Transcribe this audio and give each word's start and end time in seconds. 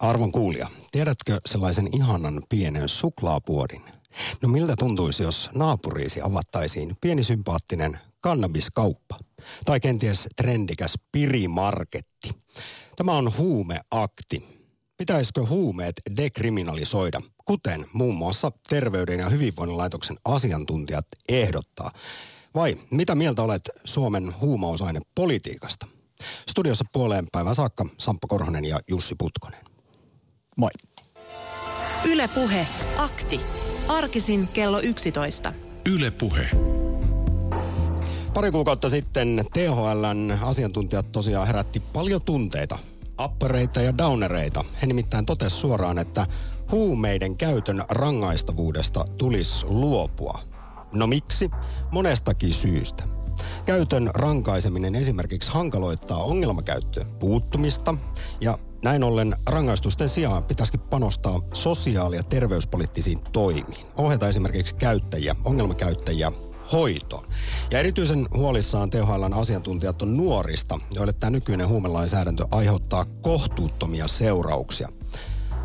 Arvon 0.00 0.32
kuulija, 0.32 0.68
tiedätkö 0.90 1.40
sellaisen 1.46 1.88
ihanan 1.92 2.42
pienen 2.48 2.88
suklaapuodin? 2.88 3.82
No 4.42 4.48
miltä 4.48 4.74
tuntuisi, 4.78 5.22
jos 5.22 5.50
naapuriisi 5.54 6.20
avattaisiin 6.22 6.96
pieni 7.00 7.22
sympaattinen 7.22 7.98
kannabiskauppa? 8.20 9.18
Tai 9.64 9.80
kenties 9.80 10.28
trendikäs 10.36 10.98
pirimarketti? 11.12 12.30
Tämä 12.96 13.12
on 13.12 13.32
huumeakti. 13.38 14.60
Pitäisikö 14.96 15.46
huumeet 15.46 15.94
dekriminalisoida, 16.16 17.20
kuten 17.44 17.86
muun 17.92 18.14
muassa 18.14 18.52
Terveyden 18.68 19.18
ja 19.18 19.28
hyvinvoinnin 19.28 19.78
laitoksen 19.78 20.16
asiantuntijat 20.24 21.06
ehdottaa? 21.28 21.90
Vai 22.54 22.76
mitä 22.90 23.14
mieltä 23.14 23.42
olet 23.42 23.70
Suomen 23.84 24.34
huumausainepolitiikasta? 24.40 25.86
Studiossa 26.50 26.84
puoleen 26.92 27.26
päivän 27.32 27.54
saakka 27.54 27.86
Samppa 27.98 28.28
Korhonen 28.28 28.64
ja 28.64 28.80
Jussi 28.88 29.14
Putkonen. 29.18 29.69
Moi. 30.60 30.70
Ylepuhe 32.04 32.66
akti. 32.98 33.40
Arkisin 33.88 34.48
kello 34.48 34.80
11. 34.80 35.52
Ylepuhe. 35.88 36.48
Pari 38.34 38.50
kuukautta 38.50 38.88
sitten 38.88 39.44
THLn 39.52 40.38
asiantuntijat 40.42 41.12
tosiaan 41.12 41.46
herätti 41.46 41.80
paljon 41.80 42.22
tunteita, 42.22 42.78
appareita 43.16 43.80
ja 43.80 43.98
downereita. 43.98 44.64
He 44.82 44.86
nimittäin 44.86 45.26
totesi 45.26 45.56
suoraan, 45.56 45.98
että 45.98 46.26
huumeiden 46.70 47.36
käytön 47.36 47.84
rangaistavuudesta 47.90 49.04
tulisi 49.18 49.66
luopua. 49.66 50.38
No 50.92 51.06
miksi? 51.06 51.50
Monestakin 51.90 52.52
syystä. 52.54 53.04
Käytön 53.64 54.10
rankaiseminen 54.14 54.94
esimerkiksi 54.94 55.52
hankaloittaa 55.52 56.24
ongelmakäyttöön 56.24 57.06
puuttumista 57.18 57.94
ja 58.40 58.58
näin 58.82 59.04
ollen 59.04 59.36
rangaistusten 59.46 60.08
sijaan 60.08 60.44
pitäisikin 60.44 60.80
panostaa 60.80 61.40
sosiaali- 61.52 62.16
ja 62.16 62.22
terveyspoliittisiin 62.22 63.20
toimiin. 63.32 63.86
Ohjata 63.96 64.28
esimerkiksi 64.28 64.74
käyttäjiä, 64.74 65.36
ongelmakäyttäjiä 65.44 66.32
hoitoon. 66.72 67.24
Ja 67.70 67.78
erityisen 67.78 68.28
huolissaan 68.34 68.90
THLn 68.90 69.34
asiantuntijat 69.34 70.02
on 70.02 70.16
nuorista, 70.16 70.78
joille 70.90 71.12
tämä 71.12 71.30
nykyinen 71.30 71.68
huumelainsäädäntö 71.68 72.44
aiheuttaa 72.50 73.04
kohtuuttomia 73.04 74.08
seurauksia. 74.08 74.88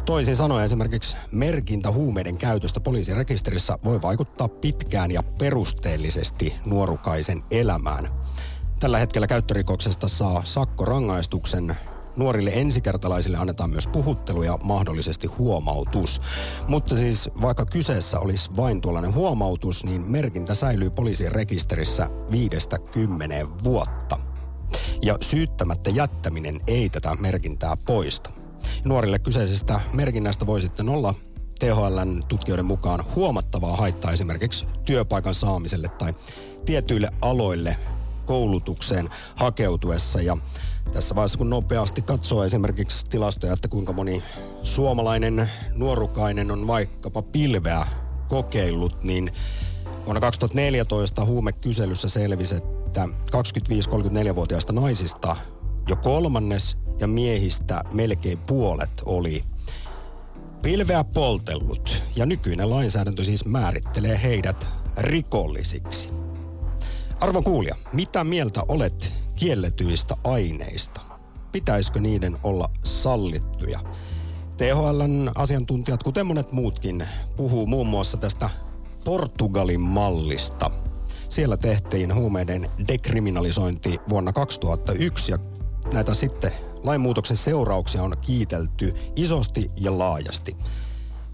Toisin 0.06 0.36
sanoen 0.36 0.66
esimerkiksi 0.66 1.17
merkintä 1.32 1.92
huumeiden 1.92 2.38
käytöstä 2.38 2.80
poliisirekisterissä 2.80 3.80
voi 3.84 4.02
vaikuttaa 4.02 4.48
pitkään 4.48 5.11
ja 5.11 5.23
perusteellisesti 5.23 6.56
nuorukaisen 6.66 7.44
elämään. 7.52 8.08
Tällä 8.80 9.00
hetkellä 9.00 9.28
käyttörikoksesta 9.28 10.08
saa 10.08 10.42
sakkorangaistuksen 10.45 11.78
Nuorille 12.16 12.52
ensikertalaisille 12.53 13.38
annetaan 13.38 13.69
myös 13.69 13.88
puhuttelu 13.88 14.44
ja 14.44 14.58
mahdollisesti 14.63 15.27
huomautus. 15.27 16.21
Mutta 16.67 16.95
siis 16.95 17.30
vaikka 17.41 17.66
kyseessä 17.66 18.19
olisi 18.19 18.49
vain 18.58 18.81
tuollainen 18.81 19.13
huomautus, 19.13 19.83
niin 19.83 20.02
merkintä 20.02 20.55
säilyy 20.55 20.89
poliisin 20.89 21.31
rekisterissä 21.31 22.09
viidestä 22.31 22.80
kymmeneen 22.80 23.63
vuotta. 23.63 24.17
Ja 25.02 25.17
syyttämättä 25.21 25.89
jättäminen 25.89 26.59
ei 26.67 26.89
tätä 26.89 27.16
merkintää 27.19 27.77
poista. 27.77 28.30
Nuorille 28.86 29.19
kyseisestä 29.19 29.80
merkinnästä 29.93 30.45
voi 30.45 30.61
sitten 30.61 30.89
olla 30.89 31.13
THLn 31.59 32.23
tutkijoiden 32.27 32.66
mukaan 32.66 33.03
huomattavaa 33.16 33.75
haittaa 33.75 34.11
esimerkiksi 34.11 34.66
työpaikan 34.86 35.36
saamiselle 35.36 35.88
tai 35.88 36.13
tietyille 36.66 37.09
aloille 37.21 37.77
koulutukseen 38.25 39.09
hakeutuessa. 39.36 40.21
Ja 40.21 40.38
tässä 40.94 41.16
vaiheessa, 41.16 41.38
kun 41.38 41.50
nopeasti 41.50 42.02
katsoo 42.02 42.44
esimerkiksi 42.44 43.05
tilastoja, 43.09 43.53
että 43.53 43.67
kuinka 43.67 43.94
moni 43.94 44.23
suomalainen 44.64 45.52
nuorukainen 45.75 46.52
on 46.52 46.67
vaikkapa 46.67 47.22
pilveä 47.22 47.88
kokeillut, 48.27 49.03
niin 49.03 49.31
vuonna 50.05 50.22
2014 50.22 51.25
huumekyselyssä 51.25 52.10
selvisi, 52.10 52.55
että 52.55 53.05
25-34-vuotiaista 53.05 54.73
naisista 54.73 55.36
jo 55.87 55.95
kolmannes 55.95 56.77
ja 56.99 57.08
miehistä 57.08 57.83
melkein 57.93 58.37
puolet 58.37 59.02
oli 59.05 59.43
pilveä 60.61 61.04
poltellut. 61.04 62.04
Ja 62.15 62.26
nykyinen 62.26 62.70
lainsäädäntö 62.70 63.23
siis 63.23 63.45
määrittelee 63.45 64.20
heidät 64.23 64.67
rikollisiksi. 64.98 66.10
Arvon 67.20 67.43
kuulija, 67.43 67.76
mitä 67.93 68.23
mieltä 68.23 68.61
olet 68.67 69.14
kielletyistä 69.36 70.16
aineista? 70.23 71.02
Pitäisikö 71.52 72.00
niiden 72.00 72.38
olla 72.44 72.70
sallittuja? 72.84 73.80
THLn 74.58 75.32
asiantuntijat, 75.36 76.04
kuten 76.04 76.26
monet 76.26 76.52
muutkin, 76.52 77.08
puhuu 77.36 77.68
muun 77.68 77.88
muassa 77.88 78.18
tästä 78.18 78.50
Portugalin 79.04 79.82
mallista. 79.82 80.72
Siellä 81.30 81.58
tehtiin 81.58 82.16
huumeiden 82.16 82.70
dekriminalisointi 82.88 84.00
vuonna 84.10 84.34
2001 84.34 85.32
ja 85.32 85.38
näitä 85.94 86.14
sitten 86.14 86.52
lainmuutoksen 86.84 87.38
seurauksia 87.38 88.04
on 88.04 88.17
kiitelty 88.22 88.94
isosti 89.16 89.72
ja 89.78 89.98
laajasti. 89.98 90.58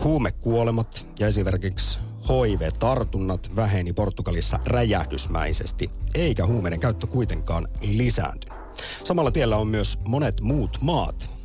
Huumekuolemat 0.04 1.08
ja 1.20 1.28
esimerkiksi 1.28 2.00
HIV-tartunnat 2.30 3.56
väheni 3.56 3.94
Portugalissa 3.94 4.60
räjähdysmäisesti, 4.66 5.92
eikä 6.16 6.46
huumeiden 6.46 6.80
käyttö 6.80 7.08
kuitenkaan 7.08 7.68
lisääntynyt. 7.82 8.62
Samalla 9.04 9.32
tiellä 9.32 9.58
on 9.58 9.68
myös 9.68 10.00
monet 10.06 10.42
muut 10.42 10.78
maat, 10.82 11.42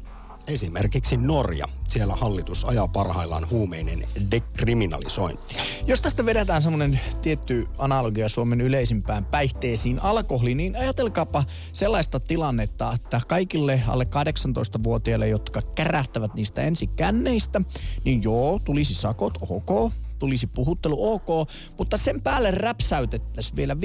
Esimerkiksi 0.49 1.17
Norja. 1.17 1.69
Siellä 1.89 2.15
hallitus 2.15 2.65
ajaa 2.65 2.89
parhaillaan 2.89 3.51
huumeinen 3.51 4.09
dekriminalisointia. 4.31 5.63
Jos 5.87 6.01
tästä 6.01 6.27
vedetään 6.27 6.63
semmoinen 6.63 7.01
tietty 7.23 7.67
analogia 7.79 8.29
Suomen 8.29 8.61
yleisimpään 8.61 9.25
päihteisiin 9.25 10.03
alkoholi, 10.03 10.55
niin 10.55 10.77
ajatelkaapa 10.77 11.45
sellaista 11.73 12.21
tilannetta, 12.21 12.93
että 12.93 13.21
kaikille 13.29 13.83
alle 13.89 14.05
18-vuotiaille, 14.05 15.29
jotka 15.29 15.63
kärähtävät 15.75 16.35
niistä 16.35 16.63
ensikänneistä, 16.63 17.61
niin 18.05 18.23
joo, 18.23 18.61
tulisi 18.65 18.95
sakot, 18.95 19.39
ok, 19.49 19.93
tulisi 20.19 20.47
puhuttelu 20.47 21.13
ok, 21.13 21.49
mutta 21.79 21.97
sen 21.97 22.23
päälle 22.23 22.51
räpsäytettäisiin 22.51 23.57
vielä 23.57 23.77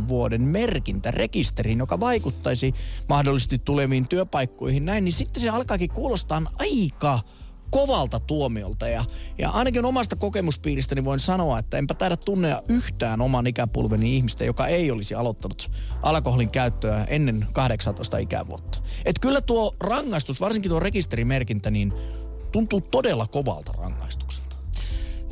5-10 0.00 0.08
vuoden 0.08 0.42
merkintä 0.42 1.10
rekisteriin, 1.10 1.78
joka 1.78 2.00
vaikuttaisi 2.00 2.74
mahdollisesti 3.08 3.58
tuleviin 3.58 4.08
työpaikkoihin 4.08 4.84
näin, 4.84 5.04
niin 5.04 5.12
sitten 5.12 5.42
se 5.42 5.48
alkaakin 5.48 5.90
kuulostaa 5.90 6.42
aika 6.58 7.20
kovalta 7.72 8.20
tuomiolta. 8.20 8.88
Ja, 8.88 9.04
ja 9.38 9.50
ainakin 9.50 9.84
omasta 9.84 10.16
kokemuspiiristäni 10.16 11.04
voin 11.04 11.20
sanoa, 11.20 11.58
että 11.58 11.78
enpä 11.78 11.94
taida 11.94 12.16
tunnea 12.16 12.62
yhtään 12.68 13.20
oman 13.20 13.46
ikäpulveni 13.46 14.16
ihmistä, 14.16 14.44
joka 14.44 14.66
ei 14.66 14.90
olisi 14.90 15.14
aloittanut 15.14 15.70
alkoholin 16.02 16.50
käyttöä 16.50 17.04
ennen 17.04 17.46
18 17.52 18.18
ikävuotta. 18.18 18.82
Et 19.04 19.18
kyllä 19.18 19.40
tuo 19.40 19.74
rangaistus, 19.80 20.40
varsinkin 20.40 20.68
tuo 20.68 20.80
rekisterimerkintä, 20.80 21.70
niin 21.70 21.92
tuntuu 22.52 22.80
todella 22.80 23.26
kovalta 23.26 23.72
rangaistukselta. 23.72 24.41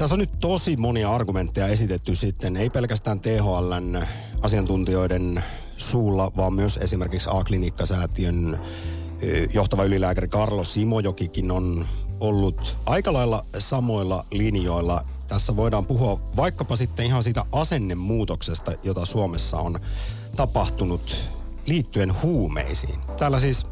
Tässä 0.00 0.14
on 0.14 0.18
nyt 0.18 0.40
tosi 0.40 0.76
monia 0.76 1.14
argumentteja 1.14 1.66
esitetty 1.66 2.14
sitten, 2.14 2.56
ei 2.56 2.70
pelkästään 2.70 3.20
THLn 3.20 4.02
asiantuntijoiden 4.42 5.44
suulla, 5.76 6.32
vaan 6.36 6.54
myös 6.54 6.76
esimerkiksi 6.76 7.28
A-klinikkasäätiön 7.32 8.60
johtava 9.54 9.84
ylilääkäri 9.84 10.28
Karlo 10.28 10.64
Simojokikin 10.64 11.50
on 11.50 11.86
ollut 12.20 12.78
aika 12.86 13.12
lailla 13.12 13.44
samoilla 13.58 14.24
linjoilla. 14.30 15.04
Tässä 15.28 15.56
voidaan 15.56 15.86
puhua 15.86 16.20
vaikkapa 16.36 16.76
sitten 16.76 17.06
ihan 17.06 17.22
siitä 17.22 17.44
asennemuutoksesta, 17.52 18.72
jota 18.82 19.04
Suomessa 19.04 19.58
on 19.58 19.78
tapahtunut 20.36 21.16
liittyen 21.66 22.22
huumeisiin. 22.22 22.98
Täällä 23.18 23.40
siis 23.40 23.64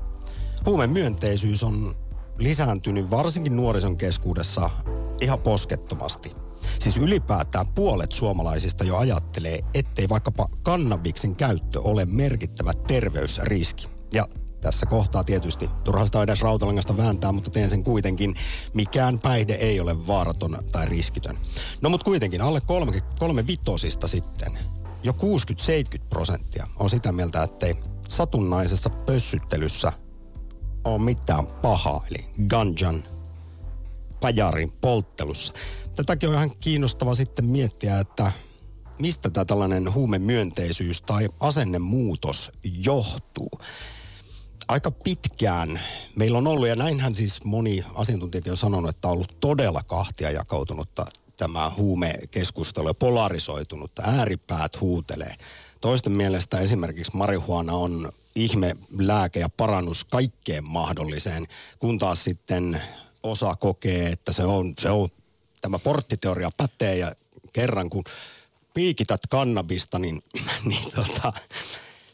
huumemyönteisyys 0.66 1.64
on 1.64 1.94
lisääntynyt 2.38 3.10
varsinkin 3.10 3.56
nuorison 3.56 3.96
keskuudessa 3.96 4.70
ihan 5.20 5.38
poskettomasti. 5.38 6.36
Siis 6.78 6.96
ylipäätään 6.96 7.66
puolet 7.66 8.12
suomalaisista 8.12 8.84
jo 8.84 8.96
ajattelee, 8.96 9.58
ettei 9.74 10.08
vaikkapa 10.08 10.48
kannabiksen 10.62 11.36
käyttö 11.36 11.80
ole 11.80 12.04
merkittävä 12.04 12.72
terveysriski. 12.86 13.86
Ja 14.12 14.28
tässä 14.60 14.86
kohtaa 14.86 15.24
tietysti 15.24 15.70
turhasta 15.84 16.22
edes 16.22 16.42
rautalangasta 16.42 16.96
vääntää, 16.96 17.32
mutta 17.32 17.50
teen 17.50 17.70
sen 17.70 17.84
kuitenkin. 17.84 18.34
Mikään 18.74 19.18
päihde 19.18 19.54
ei 19.54 19.80
ole 19.80 20.06
vaaraton 20.06 20.58
tai 20.72 20.86
riskitön. 20.86 21.38
No 21.82 21.90
mutta 21.90 22.04
kuitenkin 22.04 22.40
alle 22.40 22.60
kolme, 22.60 23.02
kolme 23.18 23.46
vitosista 23.46 24.08
sitten 24.08 24.58
jo 25.02 25.12
60-70 25.12 25.16
prosenttia 26.08 26.66
on 26.78 26.90
sitä 26.90 27.12
mieltä, 27.12 27.42
ettei 27.42 27.76
satunnaisessa 28.08 28.90
pössyttelyssä 28.90 29.92
ole 30.84 30.98
mitään 30.98 31.46
pahaa, 31.46 32.04
eli 32.10 32.26
ganjan 32.48 33.04
pajarin 34.20 34.72
polttelussa. 34.72 35.52
Tätäkin 35.96 36.28
on 36.28 36.34
ihan 36.34 36.52
kiinnostava 36.60 37.14
sitten 37.14 37.44
miettiä, 37.44 38.00
että 38.00 38.32
mistä 38.98 39.30
tämä 39.30 39.44
tällainen 39.44 39.94
huumemyönteisyys 39.94 41.02
tai 41.02 41.28
asennemuutos 41.40 42.52
johtuu. 42.64 43.60
aika 44.68 44.90
pitkään 44.90 45.80
meillä 46.16 46.38
on 46.38 46.46
ollut, 46.46 46.68
ja 46.68 46.76
näinhän 46.76 47.14
siis 47.14 47.44
moni 47.44 47.84
asiantuntijakin 47.94 48.52
on 48.52 48.56
sanonut, 48.56 48.90
että 48.90 49.08
on 49.08 49.14
ollut 49.14 49.40
todella 49.40 49.82
kahtia 49.82 50.30
jakautunutta 50.30 51.06
tämä 51.36 51.70
huumekeskustelu 51.76 52.88
ja 52.88 52.94
polarisoitunutta. 52.94 54.02
Ääripäät 54.02 54.80
huutelee. 54.80 55.34
Toisten 55.80 56.12
mielestä 56.12 56.58
esimerkiksi 56.58 57.16
marihuana 57.16 57.72
on 57.72 58.10
ihme 58.34 58.76
lääke 58.98 59.40
ja 59.40 59.48
parannus 59.48 60.04
kaikkeen 60.04 60.64
mahdolliseen, 60.64 61.46
kun 61.78 61.98
taas 61.98 62.24
sitten 62.24 62.82
osa 63.22 63.56
kokee, 63.56 64.06
että 64.06 64.32
se 64.32 64.44
on, 64.44 64.74
se 64.78 64.90
on 64.90 65.08
tämä 65.60 65.78
porttiteoria 65.78 66.50
pätee 66.56 66.96
ja 66.96 67.12
kerran 67.52 67.90
kun 67.90 68.04
piikität 68.74 69.20
kannabista, 69.28 69.98
niin, 69.98 70.22
niin 70.68 70.92
tota, 70.92 71.32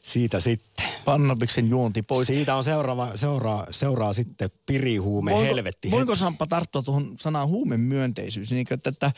siitä 0.04 0.40
sitten. 0.40 0.86
Pannobiksen 1.04 1.70
juonti 1.70 2.02
pois. 2.02 2.26
Siitä 2.26 2.56
on 2.56 2.64
seuraava, 2.64 3.16
seuraa, 3.16 3.66
seuraa 3.70 4.12
sitten 4.12 4.50
pirihuume, 4.66 5.30
voinko, 5.30 5.54
helvetti. 5.54 5.90
Voinko 5.90 6.16
Sampa 6.16 6.46
tarttua 6.46 6.82
tuohon 6.82 7.14
sanaan 7.20 7.48
huumemyönteisyys? 7.48 8.50
Niin, 8.50 8.66
että, 8.70 8.90
että 8.90 9.12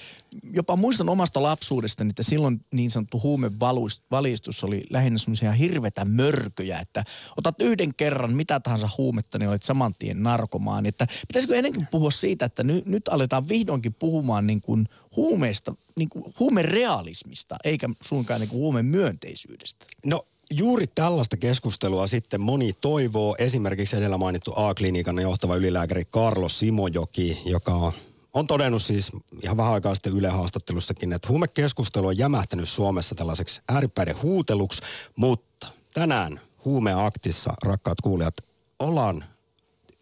jopa 0.53 0.77
muistan 0.77 1.09
omasta 1.09 1.43
lapsuudesta, 1.43 2.05
että 2.09 2.23
silloin 2.23 2.65
niin 2.73 2.91
sanottu 2.91 3.21
huumevalistus 3.23 4.65
oli 4.65 4.85
lähinnä 4.91 5.19
semmoisia 5.19 5.53
hirvetä 5.53 6.05
mörköjä, 6.05 6.79
että 6.79 7.05
otat 7.37 7.61
yhden 7.61 7.95
kerran 7.95 8.33
mitä 8.33 8.61
tahansa 8.61 8.89
huumetta, 8.99 9.39
niin 9.39 9.49
olet 9.49 9.63
saman 9.63 9.95
tien 9.99 10.23
narkomaan. 10.23 10.87
Että 10.87 11.07
pitäisikö 11.29 11.55
ennenkin 11.55 11.87
puhua 11.87 12.11
siitä, 12.11 12.45
että 12.45 12.65
nyt, 12.65 12.87
nyt 12.87 13.09
aletaan 13.09 13.49
vihdoinkin 13.49 13.95
puhumaan 13.95 14.47
niin 14.47 14.61
kuin 14.61 14.89
huumeista, 15.17 15.75
niin 15.97 16.09
kuin 16.09 16.35
huumerealismista, 16.41 17.57
eikä 17.65 17.89
suinkaan 18.03 18.41
niin 18.41 18.49
kuin 18.49 18.61
huumemyönteisyydestä? 18.61 19.87
No 20.07 20.27
juuri 20.51 20.87
tällaista 20.87 21.37
keskustelua 21.37 22.07
sitten 22.07 22.41
moni 22.41 22.73
toivoo. 22.81 23.37
Esimerkiksi 23.39 23.97
edellä 23.97 24.19
mainittu 24.19 24.53
A-klinikan 24.57 25.19
johtava 25.19 25.57
ylilääkäri 25.57 26.05
Carlos 26.05 26.59
Simojoki, 26.59 27.43
joka 27.45 27.93
on 28.35 28.47
todennut 28.47 28.83
siis 28.83 29.13
ihan 29.43 29.57
vähän 29.57 29.73
aikaa 29.73 29.95
sitten 29.95 30.17
Yle 30.17 30.29
haastattelussakin, 30.29 31.13
että 31.13 31.29
huumekeskustelu 31.29 32.07
on 32.07 32.19
jämähtänyt 32.19 32.69
Suomessa 32.69 33.15
tällaiseksi 33.15 33.61
ääripäiden 33.69 34.23
huuteluksi, 34.23 34.83
mutta 35.17 35.67
tänään 35.95 36.41
huumeaktissa, 36.65 37.55
rakkaat 37.63 38.01
kuulijat, 38.01 38.35
ollaan 38.79 39.25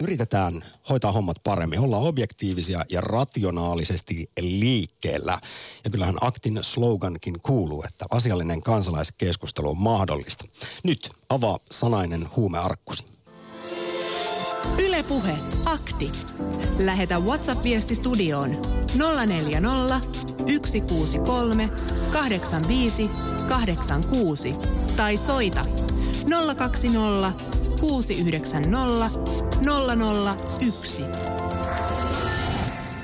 yritetään 0.03 0.65
hoitaa 0.89 1.13
hommat 1.13 1.37
paremmin, 1.45 1.81
olla 1.81 1.97
objektiivisia 1.97 2.85
ja 2.91 3.01
rationaalisesti 3.01 4.31
liikkeellä. 4.41 5.39
Ja 5.85 5.91
kyllähän 5.91 6.17
aktin 6.21 6.59
slogankin 6.63 7.41
kuuluu, 7.41 7.85
että 7.89 8.07
asiallinen 8.11 8.61
kansalaiskeskustelu 8.61 9.71
on 9.71 9.79
mahdollista. 9.79 10.45
Nyt 10.85 11.11
avaa 11.29 11.59
sanainen 11.71 12.29
huumearkkusi. 12.37 13.05
Ylepuhe 14.79 15.37
akti. 15.65 16.13
Lähetä 16.79 17.19
WhatsApp-viesti 17.19 17.95
studioon 17.95 18.51
040 19.27 20.01
163 20.47 21.69
85 22.13 23.11
86 23.49 24.53
tai 24.97 25.17
soita 25.17 25.65
020 26.57 27.64
690 27.85 29.11
001. 29.63 31.07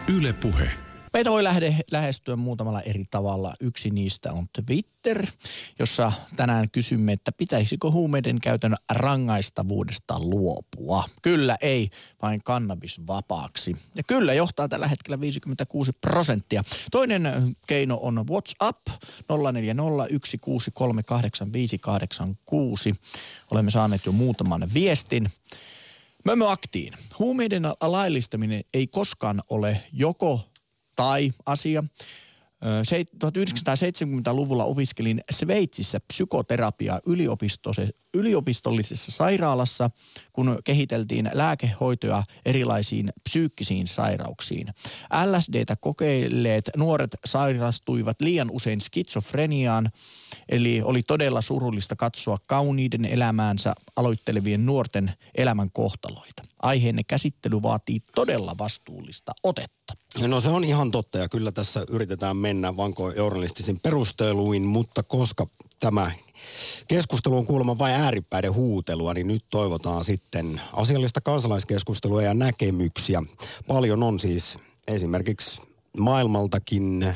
Yle 0.08 0.32
Puhe. 0.32 0.89
Meitä 1.12 1.30
voi 1.30 1.44
lähde, 1.44 1.76
lähestyä 1.90 2.36
muutamalla 2.36 2.80
eri 2.80 3.04
tavalla. 3.10 3.54
Yksi 3.60 3.90
niistä 3.90 4.32
on 4.32 4.46
Twitter, 4.52 5.26
jossa 5.78 6.12
tänään 6.36 6.66
kysymme, 6.72 7.12
että 7.12 7.32
pitäisikö 7.32 7.90
huumeiden 7.90 8.38
käytön 8.40 8.76
rangaistavuudesta 8.90 10.20
luopua. 10.20 11.04
Kyllä, 11.22 11.56
ei, 11.60 11.90
vain 12.22 12.40
kannabis 12.44 13.00
vapaaksi. 13.06 13.76
Ja 13.94 14.02
kyllä 14.02 14.34
johtaa 14.34 14.68
tällä 14.68 14.88
hetkellä 14.88 15.20
56 15.20 15.92
prosenttia. 15.92 16.64
Toinen 16.90 17.56
keino 17.66 17.98
on 18.02 18.26
WhatsApp 18.30 18.88
0401638586. 18.88 18.94
Olemme 23.50 23.70
saaneet 23.70 24.06
jo 24.06 24.12
muutaman 24.12 24.70
viestin. 24.74 25.30
Mömmö 26.24 26.50
aktiin. 26.50 26.94
Huumeiden 27.18 27.62
laillistaminen 27.80 28.64
ei 28.74 28.86
koskaan 28.86 29.42
ole 29.48 29.80
joko 29.92 30.49
tai 31.00 31.32
asia. 31.46 31.84
1970-luvulla 33.24 34.64
opiskelin 34.64 35.20
Sveitsissä 35.30 36.00
psykoterapiaa 36.00 37.00
yliopistollisessa 38.14 39.12
sairaalassa, 39.12 39.90
kun 40.32 40.58
kehiteltiin 40.64 41.30
lääkehoitoja 41.34 42.22
erilaisiin 42.44 43.12
psyykkisiin 43.22 43.86
sairauksiin. 43.86 44.66
LSDtä 45.26 45.76
kokeilleet 45.76 46.70
nuoret 46.76 47.16
sairastuivat 47.24 48.20
liian 48.20 48.50
usein 48.50 48.80
skitsofreniaan, 48.80 49.90
eli 50.48 50.82
oli 50.84 51.02
todella 51.02 51.40
surullista 51.40 51.96
katsoa 51.96 52.38
kauniiden 52.46 53.04
elämäänsä 53.04 53.74
aloittelevien 53.96 54.66
nuorten 54.66 55.12
elämän 55.34 55.70
kohtaloita. 55.70 56.49
Aiheenne 56.62 57.02
käsittely 57.04 57.62
vaatii 57.62 58.00
todella 58.14 58.54
vastuullista 58.58 59.32
otetta. 59.42 59.94
No 60.26 60.40
se 60.40 60.48
on 60.48 60.64
ihan 60.64 60.90
totta 60.90 61.18
ja 61.18 61.28
kyllä 61.28 61.52
tässä 61.52 61.84
yritetään 61.88 62.36
mennä 62.36 62.76
vankoin 62.76 63.16
journalistisin 63.16 63.80
perusteluin, 63.80 64.62
mutta 64.62 65.02
koska 65.02 65.46
tämä 65.80 66.10
keskustelu 66.88 67.36
on 67.36 67.46
kuulemma 67.46 67.78
vain 67.78 67.94
ääripäiden 67.94 68.54
huutelua, 68.54 69.14
niin 69.14 69.26
nyt 69.26 69.44
toivotaan 69.50 70.04
sitten 70.04 70.60
asiallista 70.72 71.20
kansalaiskeskustelua 71.20 72.22
ja 72.22 72.34
näkemyksiä. 72.34 73.22
Paljon 73.66 74.02
on 74.02 74.20
siis 74.20 74.58
esimerkiksi 74.88 75.62
maailmaltakin, 75.98 77.14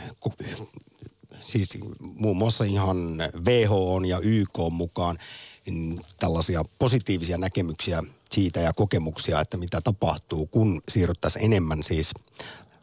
siis 1.41 1.79
muun 2.01 2.37
muassa 2.37 2.65
ihan 2.65 2.99
WHO 3.47 4.01
ja 4.07 4.19
YK 4.23 4.59
mukaan 4.71 5.19
niin 5.67 6.01
tällaisia 6.21 6.65
positiivisia 6.79 7.39
näkemyksiä 7.39 8.03
siitä 8.31 8.61
ja 8.61 8.73
kokemuksia, 8.73 9.41
että 9.41 9.57
mitä 9.57 9.81
tapahtuu, 9.81 10.47
kun 10.47 10.83
siirryttäisiin 10.89 11.45
enemmän 11.45 11.83
siis 11.83 12.13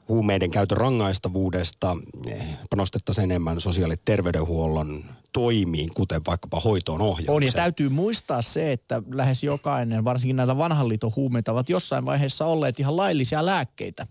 huumeiden 0.08 0.52
käytön 0.52 0.78
rangaistavuudesta, 0.78 1.98
eh, 2.28 2.46
panostettaisiin 2.70 3.32
enemmän 3.32 3.62
sosiaali- 3.62 3.94
ja 3.94 3.98
terveydenhuollon 4.06 5.04
toimiin, 5.34 5.90
kuten 5.96 6.22
vaikkapa 6.28 6.60
hoitoon 6.60 7.02
ohjaukseen. 7.02 7.36
On 7.36 7.44
ja 7.44 7.52
täytyy 7.52 7.90
muistaa 7.90 8.42
se, 8.42 8.72
että 8.72 9.04
lähes 9.14 9.44
jokainen, 9.44 10.04
varsinkin 10.04 10.36
näitä 10.36 10.58
vanhan 10.58 10.90
liiton 10.90 11.12
huumeita, 11.16 11.52
ovat 11.52 11.70
jossain 11.70 12.06
vaiheessa 12.06 12.46
olleet 12.46 12.80
ihan 12.80 12.98
laillisia 12.98 13.46
lääkkeitä. 13.46 14.08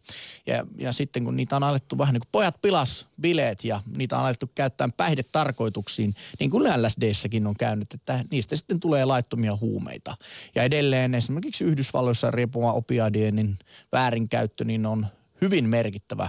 Ja, 0.47 0.67
ja 0.79 0.93
sitten 0.93 1.25
kun 1.25 1.37
niitä 1.37 1.57
on 1.57 1.63
alettu 1.63 1.99
vähän 1.99 2.13
niin 2.13 2.21
kuin 2.21 2.29
pojat 2.33 2.63
pilas 2.63 3.07
bileet 3.21 3.65
ja 3.65 3.81
niitä 3.97 4.17
on 4.17 4.25
alettu 4.25 4.51
käyttää 4.55 4.89
päihdetarkoituksiin, 4.97 6.15
niin 6.39 6.51
kuin 6.51 6.83
LSDssäkin 6.83 7.47
on 7.47 7.55
käynyt, 7.59 7.95
että 7.95 8.25
niistä 8.31 8.57
sitten 8.57 8.81
tulee 8.81 9.05
laittomia 9.05 9.59
huumeita. 9.61 10.17
Ja 10.55 10.63
edelleen 10.63 11.15
esimerkiksi 11.15 11.65
Yhdysvalloissa 11.65 12.31
riippuva 12.31 12.73
opiadien 12.73 13.59
väärinkäyttö 13.93 14.65
niin 14.65 14.87
on 14.87 15.07
hyvin 15.41 15.69
merkittävä 15.69 16.29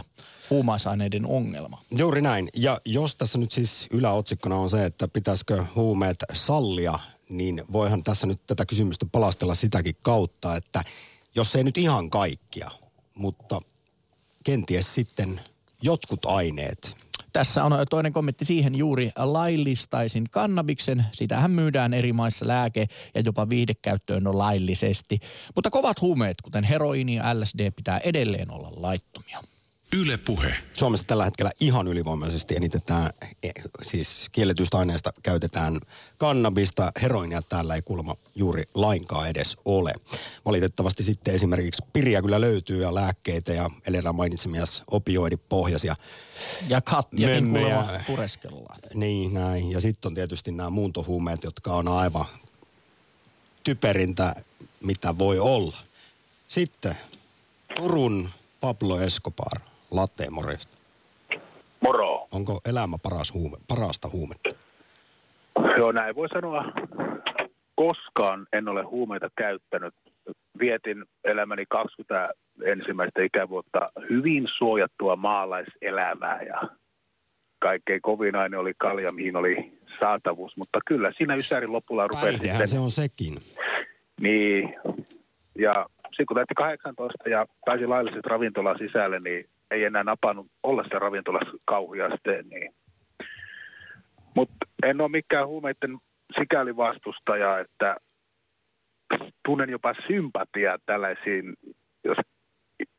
huumausaineiden 0.50 1.26
ongelma. 1.26 1.82
Juuri 1.98 2.22
näin. 2.22 2.50
Ja 2.56 2.82
jos 2.86 3.16
tässä 3.16 3.38
nyt 3.38 3.52
siis 3.52 3.88
yläotsikkona 3.92 4.56
on 4.56 4.70
se, 4.70 4.86
että 4.86 5.08
pitäisikö 5.08 5.66
huumeet 5.76 6.18
sallia, 6.34 7.00
niin 7.30 7.64
voihan 7.72 8.04
tässä 8.04 8.28
nyt 8.28 8.46
tätä 8.48 8.66
kysymystä 8.66 9.06
palastella 9.12 9.56
sitäkin 9.56 9.96
kautta, 10.04 10.56
että 10.56 10.84
jos 11.36 11.56
ei 11.56 11.64
nyt 11.64 11.78
ihan 11.78 12.10
kaikkia, 12.10 12.72
mutta 13.16 13.62
kenties 14.44 14.94
sitten 14.94 15.42
jotkut 15.82 16.26
aineet, 16.26 16.98
tässä 17.34 17.64
on 17.64 17.74
toinen 17.90 18.14
kommentti 18.14 18.46
siihen 18.46 18.76
juuri 18.76 19.12
laillistaisin 19.16 20.24
kannabiksen. 20.32 21.06
Sitähän 21.12 21.52
myydään 21.52 21.94
eri 21.94 22.14
maissa 22.14 22.48
lääke- 22.48 22.88
ja 23.16 23.22
jopa 23.22 23.50
viihdekäyttöön 23.50 24.28
on 24.28 24.38
laillisesti. 24.38 25.20
Mutta 25.56 25.70
kovat 25.70 26.02
huumeet, 26.02 26.42
kuten 26.42 26.64
heroini 26.64 27.16
ja 27.16 27.40
LSD, 27.40 27.72
pitää 27.72 28.00
edelleen 28.00 28.52
olla 28.52 28.72
laittomia. 28.76 29.40
Yle 29.98 30.18
Puhe. 30.18 30.54
Suomessa 30.78 31.08
tällä 31.08 31.26
hetkellä 31.26 31.52
ihan 31.60 31.88
ylivoimaisesti 31.88 32.56
enitetään, 32.56 33.10
e, 33.44 33.50
siis 33.82 34.30
kielletyistä 34.32 34.78
aineista 34.78 35.14
käytetään 35.24 35.80
kannabista. 36.18 36.92
Heroinia 37.02 37.42
täällä 37.42 37.76
ei 37.76 37.82
kuulemma 37.82 38.16
juuri 38.36 38.64
lainkaan 38.74 39.30
edes 39.30 39.58
ole. 39.66 39.94
Valitettavasti 40.46 41.04
sitten 41.04 41.34
esimerkiksi 41.34 41.84
piriä 41.94 42.22
kyllä 42.22 42.42
löytyy 42.42 42.82
ja 42.82 42.96
lääkkeitä 42.96 43.54
ja 43.54 43.70
edellä 43.88 44.14
mainitsemias 44.14 44.84
opioidipohjaisia 44.92 45.96
Ja 46.68 46.82
kattiakin 46.82 47.50
kuulemma 47.50 47.88
pureskellaan. 48.08 48.80
Niin 48.94 49.34
näin. 49.34 49.72
Ja 49.72 49.82
sitten 49.82 50.10
on 50.10 50.16
tietysti 50.16 50.52
nämä 50.52 50.70
muuntohuumeet, 50.70 51.44
jotka 51.44 51.74
on 51.74 51.88
aivan 51.88 52.26
typerintä, 53.64 54.36
mitä 54.84 55.18
voi 55.18 55.40
olla. 55.40 55.78
Sitten 56.48 56.98
Turun 57.76 58.30
Pablo 58.62 59.00
Escobar 59.00 59.71
Latte, 59.92 60.30
morjesta. 60.30 60.78
Moro. 61.80 62.28
Onko 62.32 62.62
elämä 62.70 62.98
paras 63.04 63.34
huume, 63.34 63.58
parasta 63.68 64.10
huumetta? 64.14 64.50
Joo, 65.78 65.92
näin 65.92 66.16
voi 66.16 66.30
sanoa 66.30 66.66
koskaan 67.76 68.48
en 68.54 68.68
ole 68.68 68.84
huumeita 68.84 69.30
käyttänyt. 69.38 69.94
Vietin 70.60 71.06
elämäni 71.24 71.66
20 71.70 72.30
ensimmäistä 72.66 73.22
ikävuotta 73.22 73.92
hyvin 74.10 74.48
suojattua 74.58 75.16
maalaiselämää 75.16 76.42
ja 76.42 76.62
kaikkein 77.60 78.02
kovin 78.02 78.36
aine 78.36 78.58
oli 78.58 78.74
kalja, 78.78 79.12
mihin 79.12 79.36
oli 79.36 79.80
saatavuus. 80.00 80.58
Mutta 80.58 80.80
kyllä 80.86 81.12
siinä 81.18 81.36
Ysärin 81.36 81.74
lopulla 81.74 82.08
Päihdehän 82.08 82.40
sitten... 82.40 82.68
se 82.68 82.80
on 82.80 82.92
sekin. 82.92 83.38
Niin, 84.22 84.76
ja 85.56 85.86
sitten 86.04 86.26
kun 86.26 86.36
täytti 86.36 86.54
18 86.54 87.30
ja 87.30 87.46
pääsi 87.66 87.88
laillisesti 87.88 88.30
ravintolaan 88.30 88.78
sisälle, 88.78 89.20
niin 89.20 89.46
ei 89.72 89.84
enää 89.84 90.04
napannut 90.04 90.48
olla 90.64 90.84
se 90.84 91.00
ravintolassa 91.00 91.58
kauhiasteen. 91.66 92.50
Niin. 92.50 92.74
Mutta 94.36 94.56
en 94.84 95.02
ole 95.02 95.10
mikään 95.10 95.48
huumeiden 95.48 95.98
sikäli 96.40 96.78
vastustaja, 96.78 97.60
että 97.60 97.96
tunnen 99.46 99.70
jopa 99.70 99.94
sympatiaa 100.08 100.78
tällaisiin, 100.86 101.54
jos 102.04 102.18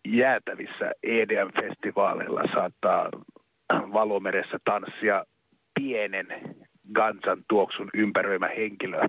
jäätävissä 0.09 0.93
EDM-festivaaleilla 1.03 2.43
saattaa 2.55 3.09
valomeressä 3.73 4.59
tanssia 4.65 5.25
pienen 5.75 6.27
gansan 6.95 7.45
tuoksun 7.49 7.91
ympäröimä 7.95 8.49
henkilö. 8.57 9.01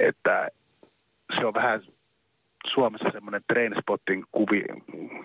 Että 0.00 0.48
se 1.38 1.46
on 1.46 1.54
vähän 1.54 1.82
Suomessa 2.74 3.10
semmoinen 3.12 3.42
trainspottin 3.52 4.24
kuvi, 4.32 4.62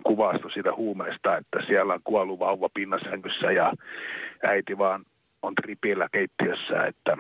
kuvasto 0.03 0.50
siitä 0.50 0.75
huumeesta, 0.75 1.38
että 1.38 1.60
siellä 1.67 1.93
on 1.93 2.00
kuollut 2.03 2.39
vauva 2.39 2.69
pinnasängyssä 2.74 3.51
ja 3.51 3.74
äiti 4.50 4.77
vaan 4.77 5.05
on 5.41 5.55
tripillä 5.55 6.07
keittiössä, 6.12 6.86
että 6.88 7.17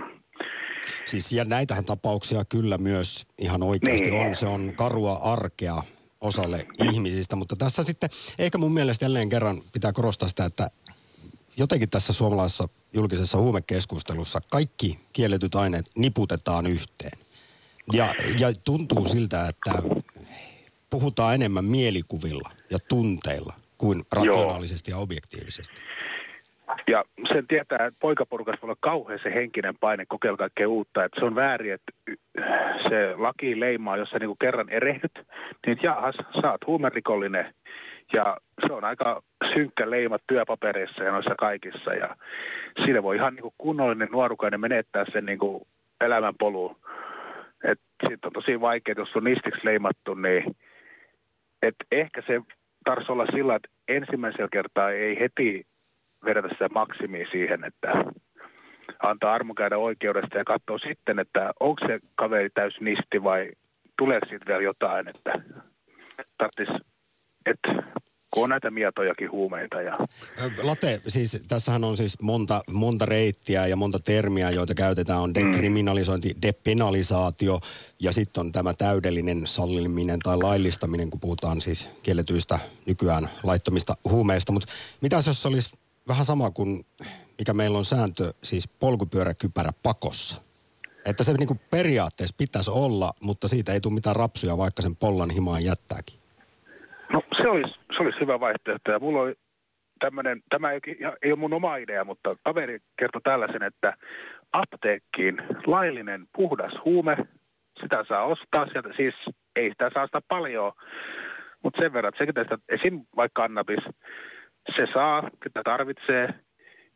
Siis 1.05 1.31
ja 1.31 1.45
näitähän 1.45 1.85
tapauksia 1.85 2.45
kyllä 2.45 2.77
myös 2.77 3.27
ihan 3.37 3.63
oikeasti 3.63 4.09
Niin. 4.09 4.27
on. 4.27 4.35
Se 4.35 4.47
on 4.47 4.73
karua 4.75 5.13
arkea 5.13 5.83
osalle 6.21 6.67
ihmisistä, 6.83 7.35
mutta 7.35 7.55
tässä 7.55 7.83
sitten 7.83 8.09
ehkä 8.39 8.57
mun 8.57 8.73
mielestä 8.73 9.05
jälleen 9.05 9.29
kerran 9.29 9.57
pitää 9.73 9.93
korostaa 9.93 10.29
sitä, 10.29 10.45
että 10.45 10.69
jotenkin 11.57 11.89
tässä 11.89 12.13
suomalaisessa 12.13 12.67
julkisessa 12.93 13.37
huumekeskustelussa 13.37 14.39
kaikki 14.51 14.99
kielletyt 15.13 15.55
aineet 15.55 15.85
niputetaan 15.95 16.67
yhteen. 16.67 17.19
Ja, 17.93 18.05
ja 18.39 18.47
tuntuu 18.65 19.05
siltä, 19.05 19.47
että 19.49 19.71
puhutaan 20.89 21.35
enemmän 21.35 21.65
mielikuvilla 21.65 22.49
ja 22.71 22.77
tunteilla 22.89 23.53
kuin 23.77 24.01
rationaalisesti 24.15 24.91
ja 24.91 24.97
objektiivisesti. 24.97 25.81
Ja 26.87 27.03
sen 27.33 27.47
tietää, 27.47 27.87
että 27.87 27.99
poikaporukassa 27.99 28.61
voi 28.61 28.67
olla 28.67 28.77
kauhean 28.79 29.19
se 29.23 29.33
henkinen 29.33 29.77
paine 29.79 30.05
kokeilla 30.05 30.37
kaikkea 30.37 30.69
uutta. 30.69 31.03
Että 31.03 31.19
se 31.19 31.25
on 31.25 31.35
väärin, 31.35 31.73
että 31.73 31.91
se 32.89 33.15
laki 33.17 33.59
leimaa, 33.59 33.97
jos 33.97 34.09
sä 34.09 34.19
niinku 34.19 34.35
kerran 34.35 34.69
erehdyt, 34.69 35.19
niin 35.65 35.79
jahas, 35.83 36.15
sä 36.41 36.51
oot 36.51 36.67
huumerikollinen. 36.67 37.53
Ja 38.13 38.37
se 38.67 38.73
on 38.73 38.83
aika 38.83 39.23
synkkä 39.53 39.89
leima 39.89 40.17
työpapereissa 40.27 41.03
ja 41.03 41.11
noissa 41.11 41.35
kaikissa. 41.35 41.93
Ja 41.93 42.15
siinä 42.85 43.03
voi 43.03 43.15
ihan 43.15 43.35
niinku 43.35 43.53
kunnollinen 43.57 44.09
nuorukainen 44.11 44.59
menettää 44.59 45.05
sen 45.13 45.25
niinku 45.25 45.67
elämänpolun. 46.01 46.75
Sitten 48.09 48.27
on 48.27 48.33
tosi 48.33 48.61
vaikea, 48.61 48.95
jos 48.97 49.15
on 49.15 49.23
nistiksi 49.23 49.65
leimattu, 49.65 50.13
niin 50.13 50.55
et 51.61 51.75
ehkä 51.91 52.21
se 52.27 52.41
tarvitsisi 52.83 53.11
olla 53.11 53.25
sillä, 53.25 53.55
että 53.55 53.69
ensimmäisellä 53.87 54.47
kertaa 54.51 54.91
ei 54.91 55.19
heti 55.19 55.67
vedetä 56.25 56.49
sitä 56.49 56.69
maksimia 56.73 57.27
siihen, 57.31 57.63
että 57.63 57.91
antaa 59.03 59.33
armo 59.33 59.53
käydä 59.53 59.77
oikeudesta 59.77 60.37
ja 60.37 60.43
katsoa 60.43 60.77
sitten, 60.77 61.19
että 61.19 61.53
onko 61.59 61.87
se 61.87 61.99
kaveri 62.15 62.49
täys 62.49 62.81
nisti 62.81 63.23
vai 63.23 63.51
tuleeko 63.97 64.25
siitä 64.29 64.45
vielä 64.45 64.61
jotain, 64.61 65.07
että 65.07 65.33
tarvitsisi, 66.37 66.85
että 67.45 67.83
kun 68.31 68.43
on 68.43 68.49
näitä 68.49 68.71
mietojakin 68.71 69.31
huumeita 69.31 69.81
ja 69.81 69.97
Late, 70.63 71.01
siis 71.07 71.43
tässähän 71.47 71.83
on 71.83 71.97
siis 71.97 72.21
monta, 72.21 72.61
monta 72.71 73.05
reittiä 73.05 73.67
ja 73.67 73.75
monta 73.75 73.99
termiä, 73.99 74.49
joita 74.49 74.73
käytetään. 74.73 75.21
On 75.21 75.33
dekriminalisointi, 75.33 76.35
depenalisaatio 76.41 77.59
ja 77.99 78.11
sitten 78.11 78.41
on 78.41 78.51
tämä 78.51 78.73
täydellinen 78.73 79.41
salliminen 79.45 80.19
tai 80.19 80.37
laillistaminen, 80.37 81.09
kun 81.09 81.19
puhutaan 81.19 81.61
siis 81.61 81.87
kielletyistä 82.03 82.59
nykyään 82.85 83.29
laittomista 83.43 83.93
huumeista. 84.03 84.51
Mutta 84.51 84.67
mitä 85.01 85.15
jos 85.15 85.41
se 85.41 85.47
olisi 85.47 85.69
vähän 86.07 86.25
sama 86.25 86.51
kuin 86.51 86.85
mikä 87.37 87.53
meillä 87.53 87.77
on 87.77 87.85
sääntö, 87.85 88.33
siis 88.43 88.67
polkupyöräkypärä 88.67 89.73
pakossa? 89.83 90.35
Että 91.05 91.23
se 91.23 91.33
niinku 91.33 91.57
periaatteessa 91.69 92.35
pitäisi 92.37 92.71
olla, 92.71 93.13
mutta 93.21 93.47
siitä 93.47 93.73
ei 93.73 93.81
tule 93.81 93.93
mitään 93.93 94.15
rapsuja, 94.15 94.57
vaikka 94.57 94.81
sen 94.81 94.95
pollan 94.95 95.29
himaan 95.29 95.63
jättääkin. 95.63 96.20
No 97.13 97.23
se 97.41 97.47
olisi, 97.47 97.79
se 97.97 98.03
olisi 98.03 98.19
hyvä 98.19 98.39
vaihtoehto 98.39 98.91
ja 98.91 98.99
mulla 98.99 99.21
oli 99.21 99.35
tämmöinen, 99.99 100.41
tämä 100.49 100.71
ei, 100.71 100.79
ei 101.21 101.31
ole 101.31 101.39
mun 101.39 101.53
oma 101.53 101.75
idea, 101.75 102.05
mutta 102.05 102.35
kaveri 102.43 102.79
kertoi 102.99 103.21
tällaisen, 103.21 103.63
että 103.63 103.93
apteekkiin 104.53 105.41
laillinen 105.65 106.27
puhdas 106.35 106.73
huume, 106.85 107.17
sitä 107.81 108.05
saa 108.07 108.23
ostaa 108.23 108.65
sieltä, 108.65 108.89
siis 108.95 109.15
ei 109.55 109.69
sitä 109.69 109.89
saa 109.93 110.03
ostaa 110.03 110.21
paljon, 110.27 110.71
mutta 111.63 111.81
sen 111.81 111.93
verran, 111.93 112.09
että 112.09 112.19
sekin 112.19 112.35
tästä, 112.35 112.57
esim. 112.69 113.05
vaikka 113.15 113.41
kannabis, 113.41 113.83
se 114.75 114.87
saa, 114.93 115.29
ketä 115.43 115.61
tarvitsee, 115.63 116.33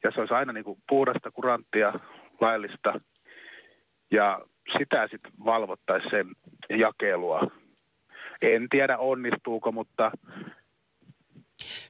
ja 0.03 0.11
se 0.11 0.19
olisi 0.19 0.33
aina 0.33 0.53
niin 0.53 0.63
kuin 0.63 0.79
puhdasta, 0.89 1.31
kuranttia, 1.31 1.93
laillista, 2.41 3.01
ja 4.11 4.41
sitä 4.77 5.07
sitten 5.11 5.31
valvottaisiin 5.45 6.11
sen 6.11 6.27
jakelua. 6.79 7.51
En 8.45 8.67
tiedä 8.69 8.97
onnistuuko, 8.97 9.71
mutta 9.71 10.11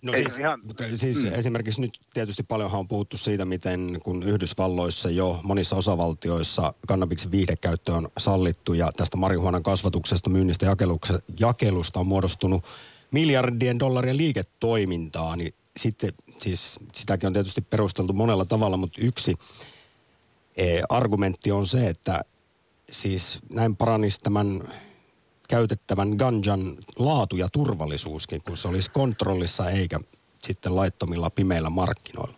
No 0.01 0.13
Ei 0.13 0.19
siis, 0.19 0.39
ihan- 0.39 0.61
siis 0.95 1.25
mm. 1.25 1.33
esimerkiksi 1.33 1.81
nyt 1.81 1.99
tietysti 2.13 2.43
paljonhan 2.43 2.79
on 2.79 2.87
puhuttu 2.87 3.17
siitä, 3.17 3.45
miten 3.45 3.97
kun 4.03 4.23
Yhdysvalloissa 4.23 5.09
jo 5.09 5.39
monissa 5.43 5.75
osavaltioissa 5.75 6.73
kannabiksen 6.87 7.31
viihdekäyttö 7.31 7.93
on 7.93 8.07
sallittu 8.17 8.73
ja 8.73 8.91
tästä 8.97 9.17
marihuonan 9.17 9.63
kasvatuksesta, 9.63 10.29
myynnistä 10.29 10.65
ja 10.65 10.75
jakelusta 11.39 11.99
on 11.99 12.07
muodostunut 12.07 12.65
miljardien 13.11 13.79
dollarien 13.79 14.17
liiketoimintaa, 14.17 15.35
niin 15.35 15.53
sitten 15.77 16.13
siis 16.39 16.79
sitäkin 16.93 17.27
on 17.27 17.33
tietysti 17.33 17.61
perusteltu 17.61 18.13
monella 18.13 18.45
tavalla, 18.45 18.77
mutta 18.77 19.01
yksi 19.01 19.35
eh, 20.57 20.83
argumentti 20.89 21.51
on 21.51 21.67
se, 21.67 21.87
että 21.87 22.21
siis 22.91 23.39
näin 23.53 23.75
paranisi 23.75 24.21
tämän 24.21 24.61
käytettävän 25.49 26.09
ganjan 26.09 26.59
laatu 26.99 27.35
ja 27.35 27.47
turvallisuuskin, 27.53 28.41
kun 28.41 28.57
se 28.57 28.67
olisi 28.67 28.91
kontrollissa 28.91 29.69
eikä 29.69 29.99
sitten 30.39 30.75
laittomilla 30.75 31.29
pimeillä 31.29 31.69
markkinoilla. 31.69 32.37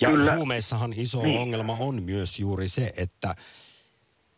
Ja 0.00 0.10
Kyllä. 0.10 0.34
huumeissahan 0.36 0.92
iso 0.96 1.22
Niin. 1.22 1.40
ongelma 1.40 1.76
on 1.80 2.02
myös 2.02 2.38
juuri 2.38 2.68
se, 2.68 2.92
että 2.96 3.34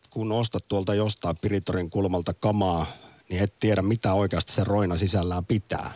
kun 0.09 0.31
ostat 0.31 0.67
tuolta 0.67 0.95
jostain 0.95 1.35
Piritorin 1.41 1.89
kulmalta 1.89 2.33
kamaa, 2.33 2.85
niin 3.29 3.43
et 3.43 3.53
tiedä 3.59 3.81
mitä 3.81 4.13
oikeasti 4.13 4.51
se 4.51 4.63
roina 4.63 4.97
sisällään 4.97 5.45
pitää. 5.45 5.91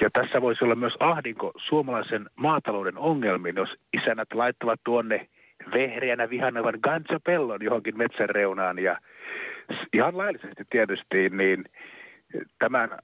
Ja 0.00 0.10
tässä 0.12 0.42
voisi 0.42 0.64
olla 0.64 0.74
myös 0.74 0.94
ahdinko 1.00 1.52
suomalaisen 1.68 2.30
maatalouden 2.36 2.98
ongelmiin, 2.98 3.56
jos 3.56 3.68
isänät 3.92 4.28
laittavat 4.34 4.80
tuonne 4.84 5.28
vehreänä 5.74 6.30
vihannevan 6.30 6.78
ganjapellon 6.82 7.64
johonkin 7.64 7.98
metsän 7.98 8.28
reunaan 8.28 8.78
ja 8.78 9.00
ihan 9.92 10.18
laillisesti 10.18 10.64
tietysti, 10.70 11.28
niin 11.28 11.64
tämän 12.58 12.98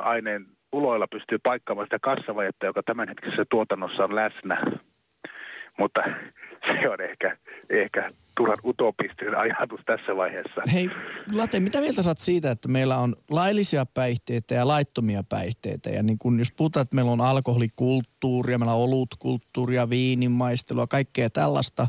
aineen 0.00 0.46
tuloilla 0.70 1.06
pystyy 1.06 1.38
paikkaamaan 1.38 1.86
sitä 1.86 1.98
kassavajetta, 1.98 2.66
joka 2.66 2.82
tämänhetkisessä 2.82 3.44
tuotannossa 3.50 4.04
on 4.04 4.14
läsnä. 4.14 4.62
Mutta 5.78 6.00
se 6.66 6.88
on 6.88 7.00
ehkä, 7.00 7.36
ehkä 7.70 8.10
turhan 8.36 8.56
utopistinen 8.64 9.38
ajatus 9.38 9.80
tässä 9.86 10.16
vaiheessa. 10.16 10.62
Hei, 10.72 10.90
Late, 11.34 11.60
mitä 11.60 11.80
mieltä 11.80 12.02
saat 12.02 12.18
siitä, 12.18 12.50
että 12.50 12.68
meillä 12.68 12.96
on 12.96 13.14
laillisia 13.30 13.86
päihteitä 13.86 14.54
ja 14.54 14.68
laittomia 14.68 15.22
päihteitä? 15.28 15.90
Ja 15.90 16.02
niin 16.02 16.18
kun 16.18 16.38
jos 16.38 16.52
puhutaan, 16.52 16.82
että 16.82 16.96
meillä 16.96 17.10
on 17.10 17.20
alkoholikulttuuria, 17.20 18.58
meillä 18.58 18.74
on 18.74 18.82
olutkulttuuria, 18.82 19.90
viinimaistelua, 19.90 20.86
kaikkea 20.86 21.30
tällaista. 21.30 21.86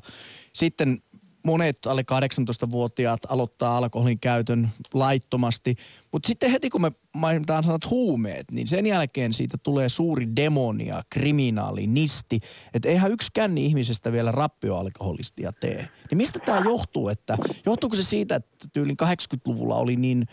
Sitten 0.53 0.97
monet 1.45 1.85
alle 1.85 2.01
18-vuotiaat 2.01 3.19
aloittaa 3.29 3.77
alkoholin 3.77 4.19
käytön 4.19 4.69
laittomasti. 4.93 5.75
Mutta 6.11 6.27
sitten 6.27 6.51
heti 6.51 6.69
kun 6.69 6.81
me 6.81 6.91
mainitaan 7.15 7.63
sanat 7.63 7.89
huumeet, 7.89 8.51
niin 8.51 8.67
sen 8.67 8.85
jälkeen 8.85 9.33
siitä 9.33 9.57
tulee 9.63 9.89
suuri 9.89 10.27
demonia, 10.35 11.01
kriminaali, 11.09 11.87
nisti. 11.87 12.39
Että 12.73 12.89
eihän 12.89 13.11
yksikään 13.11 13.57
ihmisestä 13.57 14.11
vielä 14.11 14.31
rappioalkoholistia 14.31 15.51
tee. 15.51 15.87
Niin 16.09 16.17
mistä 16.17 16.39
tämä 16.45 16.61
johtuu? 16.65 17.09
Että 17.09 17.37
johtuuko 17.65 17.95
se 17.95 18.03
siitä, 18.03 18.35
että 18.35 18.67
tyylin 18.73 18.97
80-luvulla 19.03 19.75
oli 19.75 19.95
niin 19.95 20.25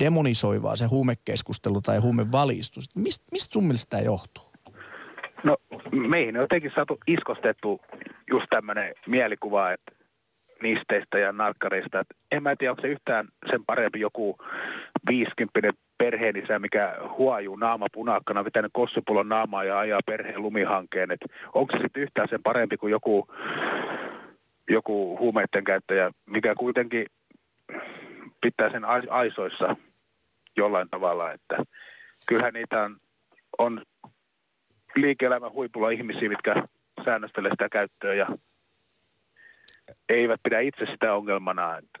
demonisoivaa 0.00 0.76
se 0.76 0.86
huumekeskustelu 0.86 1.80
tai 1.80 1.98
huumevalistus? 1.98 2.96
Mist, 2.96 3.22
mistä 3.32 3.52
sun 3.52 3.64
mielestä 3.64 3.90
tämä 3.90 4.02
johtuu? 4.02 4.44
No 5.44 5.56
meihin 6.08 6.36
on 6.36 6.42
jotenkin 6.42 6.72
saatu 6.74 6.98
iskostettu 7.06 7.80
just 8.30 8.46
tämmöinen 8.50 8.94
mielikuva, 9.06 9.72
että 9.72 9.97
nisteistä 10.62 11.18
ja 11.18 11.32
narkkareista. 11.32 12.00
Et 12.00 12.06
en 12.32 12.42
mä 12.42 12.56
tiedä, 12.56 12.70
onko 12.70 12.82
se 12.82 12.88
yhtään 12.88 13.28
sen 13.50 13.64
parempi 13.64 14.00
joku 14.00 14.38
50 15.08 15.72
perheenisä, 15.98 16.58
mikä 16.58 16.96
huojuu 17.18 17.56
naama 17.56 17.86
punaakkana, 17.92 18.44
pitänyt 18.44 18.70
kossupulon 18.74 19.28
naamaa 19.28 19.64
ja 19.64 19.78
ajaa 19.78 20.00
perheen 20.06 20.42
lumihankeen. 20.42 21.10
Et 21.10 21.20
onko 21.54 21.76
se 21.76 21.82
sitten 21.82 22.02
yhtään 22.02 22.28
sen 22.28 22.42
parempi 22.42 22.76
kuin 22.76 22.90
joku, 22.90 23.28
joku 24.70 25.18
huumeiden 25.18 25.64
käyttäjä, 25.64 26.10
mikä 26.26 26.54
kuitenkin 26.54 27.06
pitää 28.40 28.70
sen 28.70 28.84
aisoissa 29.10 29.76
jollain 30.56 30.88
tavalla, 30.90 31.32
että 31.32 31.56
kyllähän 32.26 32.54
niitä 32.54 32.82
on, 32.82 32.96
on 33.58 33.82
liike-elämän 34.96 35.52
huipulla 35.52 35.90
ihmisiä, 35.90 36.28
mitkä 36.28 36.62
säännöstelee 37.04 37.50
sitä 37.50 37.68
käyttöä 37.68 38.14
ja 38.14 38.26
eivät 40.08 40.40
pidä 40.42 40.60
itse 40.60 40.86
sitä 40.92 41.14
ongelmana. 41.14 41.78
Että 41.78 41.98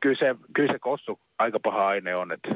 kyllä, 0.00 0.18
se, 0.18 0.34
kyllä 0.54 0.72
se 0.72 0.78
kossu 0.78 1.20
aika 1.38 1.60
paha 1.60 1.88
aine 1.88 2.16
on, 2.16 2.32
että 2.32 2.48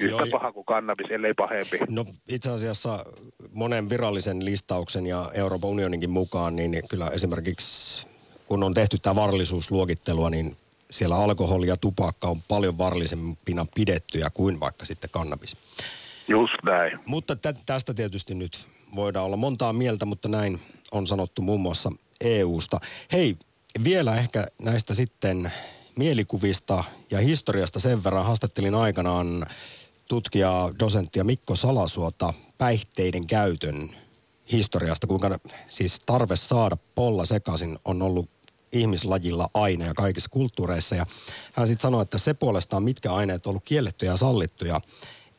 yhtä 0.00 0.22
Joo, 0.22 0.26
paha 0.30 0.52
kuin 0.52 0.66
kannabis, 0.66 1.10
ellei 1.10 1.32
pahempi. 1.36 1.78
No 1.88 2.04
itse 2.28 2.50
asiassa 2.50 3.04
monen 3.52 3.90
virallisen 3.90 4.44
listauksen 4.44 5.06
ja 5.06 5.30
Euroopan 5.34 5.70
unioninkin 5.70 6.10
mukaan, 6.10 6.56
niin 6.56 6.82
kyllä 6.90 7.08
esimerkiksi 7.08 8.06
kun 8.48 8.62
on 8.62 8.74
tehty 8.74 8.98
tämä 8.98 9.16
varallisuusluokittelua, 9.16 10.30
niin 10.30 10.56
siellä 10.90 11.16
alkoholi 11.16 11.66
ja 11.66 11.76
tupakka 11.76 12.28
on 12.28 12.42
paljon 12.48 12.78
vaarallisempina 12.78 13.66
pidettyjä 13.74 14.30
kuin 14.34 14.60
vaikka 14.60 14.84
sitten 14.84 15.10
kannabis. 15.10 15.56
Just 16.28 16.54
näin. 16.64 16.98
Mutta 17.06 17.36
tä- 17.36 17.54
tästä 17.66 17.94
tietysti 17.94 18.34
nyt 18.34 18.66
voidaan 18.94 19.26
olla 19.26 19.36
montaa 19.36 19.72
mieltä, 19.72 20.06
mutta 20.06 20.28
näin 20.28 20.60
on 20.92 21.06
sanottu 21.06 21.42
muun 21.42 21.60
muassa 21.60 21.92
EUsta. 22.20 22.80
Hei, 23.12 23.36
vielä 23.84 24.16
ehkä 24.16 24.46
näistä 24.62 24.94
sitten 24.94 25.52
mielikuvista 25.96 26.84
ja 27.10 27.20
historiasta 27.20 27.80
sen 27.80 28.04
verran 28.04 28.24
haastattelin 28.24 28.74
aikanaan 28.74 29.46
tutkija, 30.08 30.70
dosenttia 30.78 31.24
Mikko 31.24 31.56
Salasuota 31.56 32.34
päihteiden 32.58 33.26
käytön 33.26 33.96
historiasta, 34.52 35.06
kuinka 35.06 35.38
siis 35.68 36.00
tarve 36.06 36.36
saada 36.36 36.76
polla 36.94 37.24
sekaisin 37.24 37.78
on 37.84 38.02
ollut 38.02 38.30
ihmislajilla 38.72 39.48
aineja 39.54 39.94
kaikissa 39.94 40.30
kulttuureissa. 40.30 40.94
Ja 40.94 41.06
hän 41.52 41.68
sitten 41.68 41.82
sanoi, 41.82 42.02
että 42.02 42.18
se 42.18 42.34
puolestaan, 42.34 42.82
mitkä 42.82 43.12
aineet 43.12 43.46
on 43.46 43.50
ollut 43.50 43.64
kiellettyjä 43.64 44.12
ja 44.12 44.16
sallittuja, 44.16 44.80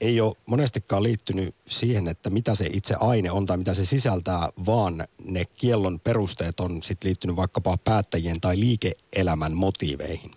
ei 0.01 0.21
ole 0.21 0.35
monestikaan 0.45 1.03
liittynyt 1.03 1.55
siihen, 1.67 2.07
että 2.07 2.29
mitä 2.29 2.55
se 2.55 2.69
itse 2.73 2.95
aine 2.99 3.31
on 3.31 3.45
tai 3.45 3.57
mitä 3.57 3.73
se 3.73 3.85
sisältää, 3.85 4.49
vaan 4.65 5.07
ne 5.23 5.45
kiellon 5.45 5.99
perusteet 5.99 6.59
on 6.59 6.83
sitten 6.83 7.07
liittynyt 7.07 7.35
vaikkapa 7.35 7.77
päättäjien 7.77 8.41
tai 8.41 8.59
liike-elämän 8.59 9.53
motiiveihin. 9.53 10.31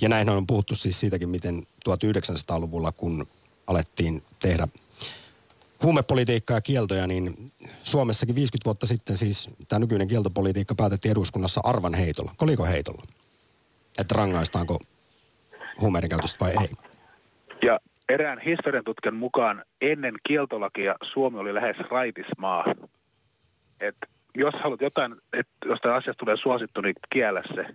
Ja 0.00 0.08
näin 0.08 0.28
on 0.28 0.46
puhuttu 0.46 0.74
siis 0.74 1.00
siitäkin, 1.00 1.28
miten 1.28 1.66
1900-luvulla, 1.88 2.92
kun 2.92 3.26
alettiin 3.66 4.22
tehdä 4.38 4.68
huumepolitiikkaa 5.82 6.56
ja 6.56 6.60
kieltoja, 6.60 7.06
niin 7.06 7.52
Suomessakin 7.82 8.34
50 8.34 8.64
vuotta 8.64 8.86
sitten 8.86 9.18
siis 9.18 9.50
tämä 9.68 9.78
nykyinen 9.78 10.08
kieltopolitiikka 10.08 10.74
päätettiin 10.74 11.12
eduskunnassa 11.12 11.60
arvan 11.64 11.94
heitolla, 11.94 12.34
koliko 12.36 12.64
heitolla. 12.64 13.02
Että 13.98 14.14
rangaistaanko 14.14 14.78
huumeiden 15.80 16.10
käytöstä 16.10 16.44
vai 16.44 16.50
ei. 16.60 16.85
Erään 18.08 18.38
historian 18.46 18.84
tutkan 18.84 19.14
mukaan 19.14 19.64
ennen 19.80 20.14
kieltolakia 20.26 20.94
Suomi 21.12 21.38
oli 21.38 21.54
lähes 21.54 21.76
raitismaa. 21.90 22.64
Et 23.80 23.96
jos 24.34 24.54
haluat 24.62 24.80
jotain, 24.80 25.14
että 25.32 25.68
jostain 25.68 25.94
asiasta 25.94 26.24
tulee 26.24 26.36
suosittu, 26.42 26.80
niin 26.80 26.94
kiellä 27.12 27.42
se. 27.54 27.66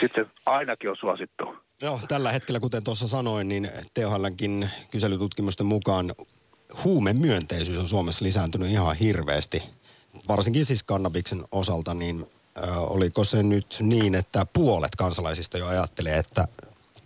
Sitten 0.00 0.24
se 0.24 0.30
ainakin 0.46 0.90
on 0.90 0.96
suosittu. 0.96 1.56
Joo, 1.82 2.00
tällä 2.08 2.32
hetkellä, 2.32 2.60
kuten 2.60 2.84
tuossa 2.84 3.08
sanoin, 3.08 3.48
niin 3.48 3.70
THLnkin 3.94 4.70
kyselytutkimusten 4.90 5.66
mukaan 5.66 6.12
huumemyönteisyys 6.84 7.78
on 7.78 7.88
Suomessa 7.88 8.24
lisääntynyt 8.24 8.70
ihan 8.70 8.96
hirveästi. 8.96 9.62
Varsinkin 10.28 10.64
siis 10.64 10.82
kannabiksen 10.82 11.44
osalta, 11.52 11.94
niin 11.94 12.26
äh, 12.62 12.92
oliko 12.92 13.24
se 13.24 13.42
nyt 13.42 13.76
niin, 13.80 14.14
että 14.14 14.46
puolet 14.52 14.96
kansalaisista 14.96 15.58
jo 15.58 15.66
ajattelee, 15.66 16.16
että 16.16 16.48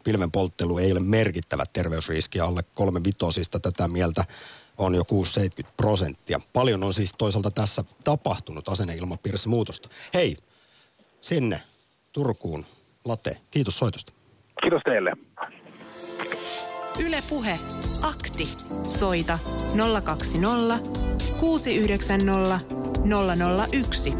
pilven 0.04 0.30
polttelu 0.30 0.78
ei 0.78 0.92
ole 0.92 1.00
merkittävä 1.00 1.64
terveysriski 1.72 2.40
alle 2.40 2.64
kolme 2.74 3.04
vitosista. 3.04 3.60
Tätä 3.60 3.88
mieltä 3.88 4.24
on 4.78 4.94
jo 4.94 5.02
6-70 5.62 5.66
prosenttia. 5.76 6.40
Paljon 6.52 6.84
on 6.84 6.94
siis 6.94 7.14
toisaalta 7.18 7.50
tässä 7.50 7.84
tapahtunut 8.04 8.68
asenneilmapiirissä 8.68 9.48
muutosta. 9.48 9.88
Hei, 10.14 10.36
sinne 11.20 11.62
Turkuun, 12.12 12.66
Late. 13.04 13.36
Kiitos 13.50 13.78
soitosta. 13.78 14.12
Kiitos 14.62 14.82
teille. 14.84 15.12
Ylepuhe 16.98 17.58
Akti. 18.02 18.44
Soita 18.98 19.38
020 20.04 20.78
690 21.40 22.60
001. 23.72 24.10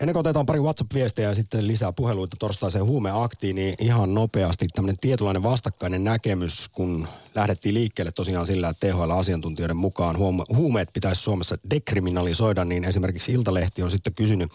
Ennen 0.00 0.12
kuin 0.12 0.20
otetaan 0.20 0.46
pari 0.46 0.60
WhatsApp-viestejä 0.60 1.28
ja 1.28 1.34
sitten 1.34 1.66
lisää 1.66 1.92
puheluita 1.92 2.36
torstaiseen 2.38 2.84
huumeaktiin, 2.84 3.56
niin 3.56 3.74
ihan 3.78 4.14
nopeasti 4.14 4.66
tämmöinen 4.68 4.98
tietynlainen 5.00 5.42
vastakkainen 5.42 6.04
näkemys, 6.04 6.68
kun 6.68 7.08
lähdettiin 7.34 7.74
liikkeelle 7.74 8.12
tosiaan 8.12 8.46
sillä, 8.46 8.68
että 8.68 8.86
THL-asiantuntijoiden 8.86 9.76
mukaan 9.76 10.16
huumeet 10.56 10.88
pitäisi 10.92 11.22
Suomessa 11.22 11.58
dekriminalisoida, 11.70 12.64
niin 12.64 12.84
esimerkiksi 12.84 13.32
Iltalehti 13.32 13.82
on 13.82 13.90
sitten 13.90 14.14
kysynyt 14.14 14.52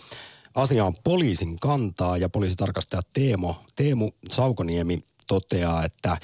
asiaan 0.55 0.95
poliisin 1.03 1.59
kantaa 1.59 2.17
ja 2.17 2.29
poliisitarkastaja 2.29 3.01
Teemo, 3.13 3.55
Teemu 3.75 4.11
Saukoniemi 4.29 5.03
toteaa, 5.27 5.85
että 5.85 6.17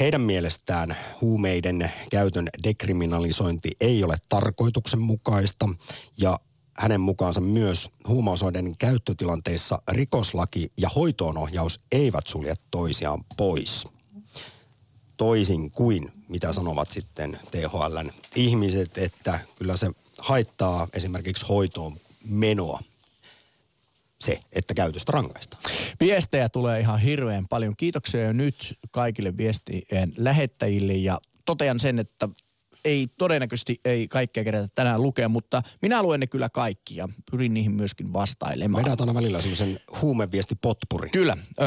heidän 0.00 0.20
mielestään 0.20 0.96
huumeiden 1.20 1.92
käytön 2.10 2.48
dekriminalisointi 2.64 3.70
ei 3.80 4.04
ole 4.04 4.16
tarkoituksenmukaista 4.28 5.68
ja 6.16 6.38
hänen 6.78 7.00
mukaansa 7.00 7.40
myös 7.40 7.90
huumausaineiden 8.08 8.76
käyttötilanteissa 8.78 9.82
rikoslaki 9.88 10.72
ja 10.76 10.88
hoitoonohjaus 10.88 11.80
eivät 11.92 12.26
sulje 12.26 12.54
toisiaan 12.70 13.24
pois. 13.36 13.86
Toisin 15.16 15.70
kuin 15.70 16.12
mitä 16.28 16.52
sanovat 16.52 16.90
sitten 16.90 17.38
THLn 17.50 18.10
ihmiset, 18.34 18.98
että 18.98 19.40
kyllä 19.58 19.76
se 19.76 19.90
haittaa 20.18 20.88
esimerkiksi 20.92 21.46
hoitoon 21.46 21.96
menoa 22.28 22.80
se, 24.20 24.40
että 24.52 24.74
käytöstä 24.74 25.12
rangaistaan. 25.12 25.62
Viestejä 26.00 26.48
tulee 26.48 26.80
ihan 26.80 27.00
hirveän 27.00 27.48
paljon. 27.48 27.76
Kiitoksia 27.76 28.22
jo 28.22 28.32
nyt 28.32 28.78
kaikille 28.90 29.36
viestien 29.36 30.12
lähettäjille 30.16 30.92
ja 30.92 31.20
totean 31.44 31.80
sen, 31.80 31.98
että 31.98 32.28
ei 32.86 33.06
todennäköisesti 33.18 33.80
ei 33.84 34.08
kaikkea 34.08 34.44
kerätä 34.44 34.68
tänään 34.74 35.02
lukea, 35.02 35.28
mutta 35.28 35.62
minä 35.82 36.02
luen 36.02 36.20
ne 36.20 36.26
kyllä 36.26 36.48
kaikki 36.48 36.96
ja 36.96 37.08
pyrin 37.30 37.54
niihin 37.54 37.72
myöskin 37.72 38.12
vastailemaan. 38.12 38.84
Vedät 38.84 39.00
aina 39.00 39.14
välillä 39.14 39.40
semmoisen 39.40 39.80
huumeviestipotpurin. 40.02 41.10
Kyllä. 41.10 41.36
Öö, 41.60 41.66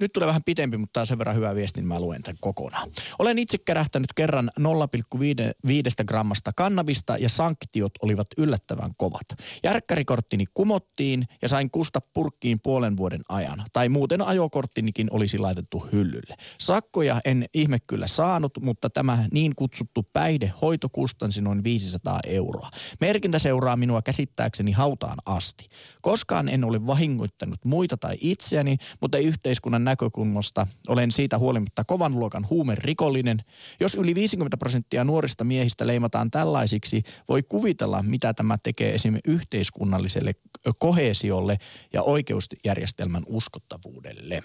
nyt 0.00 0.12
tulee 0.12 0.26
vähän 0.26 0.44
pitempi, 0.44 0.76
mutta 0.76 0.92
tämä 0.92 1.02
on 1.02 1.06
sen 1.06 1.18
verran 1.18 1.36
hyvä 1.36 1.54
viesti, 1.54 1.80
niin 1.80 1.88
mä 1.88 2.00
luen 2.00 2.22
tämän 2.22 2.36
kokonaan. 2.40 2.88
Olen 3.18 3.38
itse 3.38 3.58
kärähtänyt 3.58 4.12
kerran 4.12 4.50
0,5 4.60 6.04
grammasta 6.06 6.52
kannabista 6.56 7.16
ja 7.16 7.28
sanktiot 7.28 7.92
olivat 8.02 8.28
yllättävän 8.38 8.90
kovat. 8.96 9.26
Järkkärikorttini 9.64 10.44
kumottiin 10.54 11.26
ja 11.42 11.48
sain 11.48 11.70
kusta 11.70 12.00
purkkiin 12.14 12.60
puolen 12.62 12.96
vuoden 12.96 13.20
ajan. 13.28 13.64
Tai 13.72 13.88
muuten 13.88 14.22
ajokorttinikin 14.22 15.08
olisi 15.10 15.38
laitettu 15.38 15.86
hyllylle. 15.92 16.34
Sakkoja 16.58 17.20
en 17.24 17.46
ihme 17.54 17.78
kyllä 17.86 18.06
saanut, 18.06 18.52
mutta 18.60 18.90
tämä 18.90 19.24
niin 19.32 19.54
kutsuttu 19.56 20.06
päihdehoito 20.12 20.88
kustansi 20.88 21.40
noin 21.40 21.64
500 21.64 22.20
euroa. 22.26 22.70
Merkintä 23.00 23.38
seuraa 23.38 23.76
minua 23.76 24.02
käsittääkseni 24.02 24.72
hautaan 24.72 25.18
asti. 25.26 25.68
Koskaan 26.02 26.48
en 26.48 26.64
ole 26.64 26.86
vahingoittanut 26.86 27.64
muita 27.64 27.96
tai 27.96 28.16
itseäni, 28.20 28.76
mutta 29.00 29.18
yhteiskunnan 29.18 29.84
näkökulmasta 29.90 30.66
olen 30.88 31.12
siitä 31.12 31.38
huolimatta 31.38 31.84
kovan 31.84 32.18
luokan 32.18 32.46
huumerikollinen. 32.50 33.42
Jos 33.80 33.94
yli 33.94 34.14
50 34.14 34.56
prosenttia 34.56 35.04
nuorista 35.04 35.44
miehistä 35.44 35.86
leimataan 35.86 36.30
tällaisiksi, 36.30 37.02
voi 37.28 37.42
kuvitella, 37.42 38.02
mitä 38.02 38.34
tämä 38.34 38.56
tekee 38.62 38.94
esimerkiksi 38.94 39.30
yhteiskunnalliselle 39.30 40.32
kohesiolle 40.78 41.56
ja 41.92 42.02
oikeusjärjestelmän 42.02 43.22
uskottavuudelle. 43.26 44.42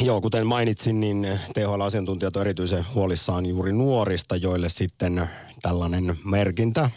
Joo, 0.00 0.20
kuten 0.20 0.46
mainitsin, 0.46 1.00
niin 1.00 1.26
THL-asiantuntijat 1.54 2.36
on 2.36 2.40
erityisen 2.40 2.84
huolissaan 2.94 3.46
juuri 3.46 3.72
nuorista, 3.72 4.36
joille 4.36 4.68
sitten 4.68 5.28
tällainen 5.62 6.16
merkintä 6.24 6.90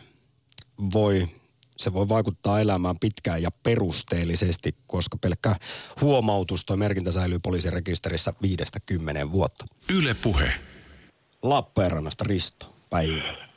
voi 0.94 1.28
se 1.80 1.94
voi 1.94 2.10
vaikuttaa 2.10 2.60
elämään 2.60 2.96
pitkään 3.00 3.42
ja 3.42 3.50
perusteellisesti, 3.64 4.76
koska 4.88 5.18
pelkkä 5.22 5.56
huomautus 6.02 6.66
toi 6.66 6.78
merkintä 6.78 7.12
säilyy 7.12 7.40
poliisirekisterissä 7.40 8.34
viidestä 8.42 8.80
kymmenen 8.86 9.32
vuotta. 9.32 9.66
Yle 9.98 10.16
Puhe. 10.24 10.52
Lappeenrannasta 11.44 12.26
Risto, 12.28 12.66
päivä. 12.90 13.50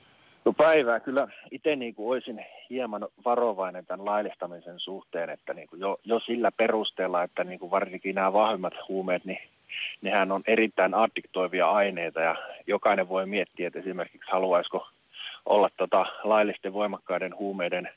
No 0.44 0.52
päivää 0.52 1.00
kyllä 1.00 1.28
itse 1.50 1.76
niin 1.76 1.94
kuin 1.94 2.08
olisin 2.08 2.46
hieman 2.70 3.08
varovainen 3.24 3.86
tämän 3.86 4.06
laillistamisen 4.06 4.80
suhteen, 4.80 5.30
että 5.30 5.54
niin 5.54 5.68
kuin 5.68 5.80
jo, 5.80 6.00
jo 6.04 6.20
sillä 6.20 6.52
perusteella, 6.52 7.22
että 7.22 7.44
niin 7.44 7.58
kuin 7.58 7.70
varsinkin 7.70 8.14
nämä 8.14 8.32
vahvimmat 8.32 8.74
huumeet, 8.88 9.24
niin 9.24 9.38
nehän 10.02 10.32
on 10.32 10.42
erittäin 10.46 10.94
addiktoivia 10.94 11.70
aineita 11.70 12.20
ja 12.20 12.36
jokainen 12.66 13.08
voi 13.08 13.26
miettiä, 13.26 13.66
että 13.66 13.78
esimerkiksi 13.78 14.30
haluaisiko 14.32 14.86
olla 15.46 15.70
tota 15.76 16.06
laillisten 16.24 16.72
voimakkaiden 16.72 17.36
huumeiden 17.36 17.88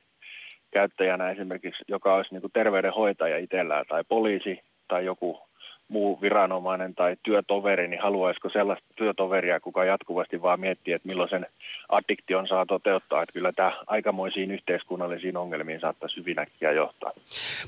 käyttäjänä 0.79 1.31
esimerkiksi, 1.31 1.83
joka 1.87 2.15
olisi 2.15 2.31
niin 2.31 2.41
kuin 2.41 2.51
terveydenhoitaja 2.59 3.37
itsellään 3.37 3.85
tai 3.89 4.03
poliisi 4.03 4.59
tai 4.87 5.05
joku 5.05 5.39
muu 5.87 6.21
viranomainen 6.21 6.95
tai 6.95 7.15
työtoveri, 7.23 7.87
niin 7.87 8.01
haluaisiko 8.01 8.49
sellaista 8.49 8.85
työtoveria, 8.95 9.59
kuka 9.59 9.85
jatkuvasti 9.85 10.41
vaan 10.41 10.59
miettii, 10.59 10.93
että 10.93 11.07
milloin 11.07 11.29
sen 11.29 11.47
addiktion 11.89 12.47
saa 12.47 12.65
toteuttaa. 12.65 13.21
Että 13.23 13.33
kyllä 13.33 13.51
tämä 13.53 13.71
aikamoisiin 13.87 14.51
yhteiskunnallisiin 14.51 15.37
ongelmiin 15.37 15.79
saattaisi 15.79 16.17
hyvin 16.17 16.39
äkkiä 16.39 16.71
johtaa. 16.71 17.11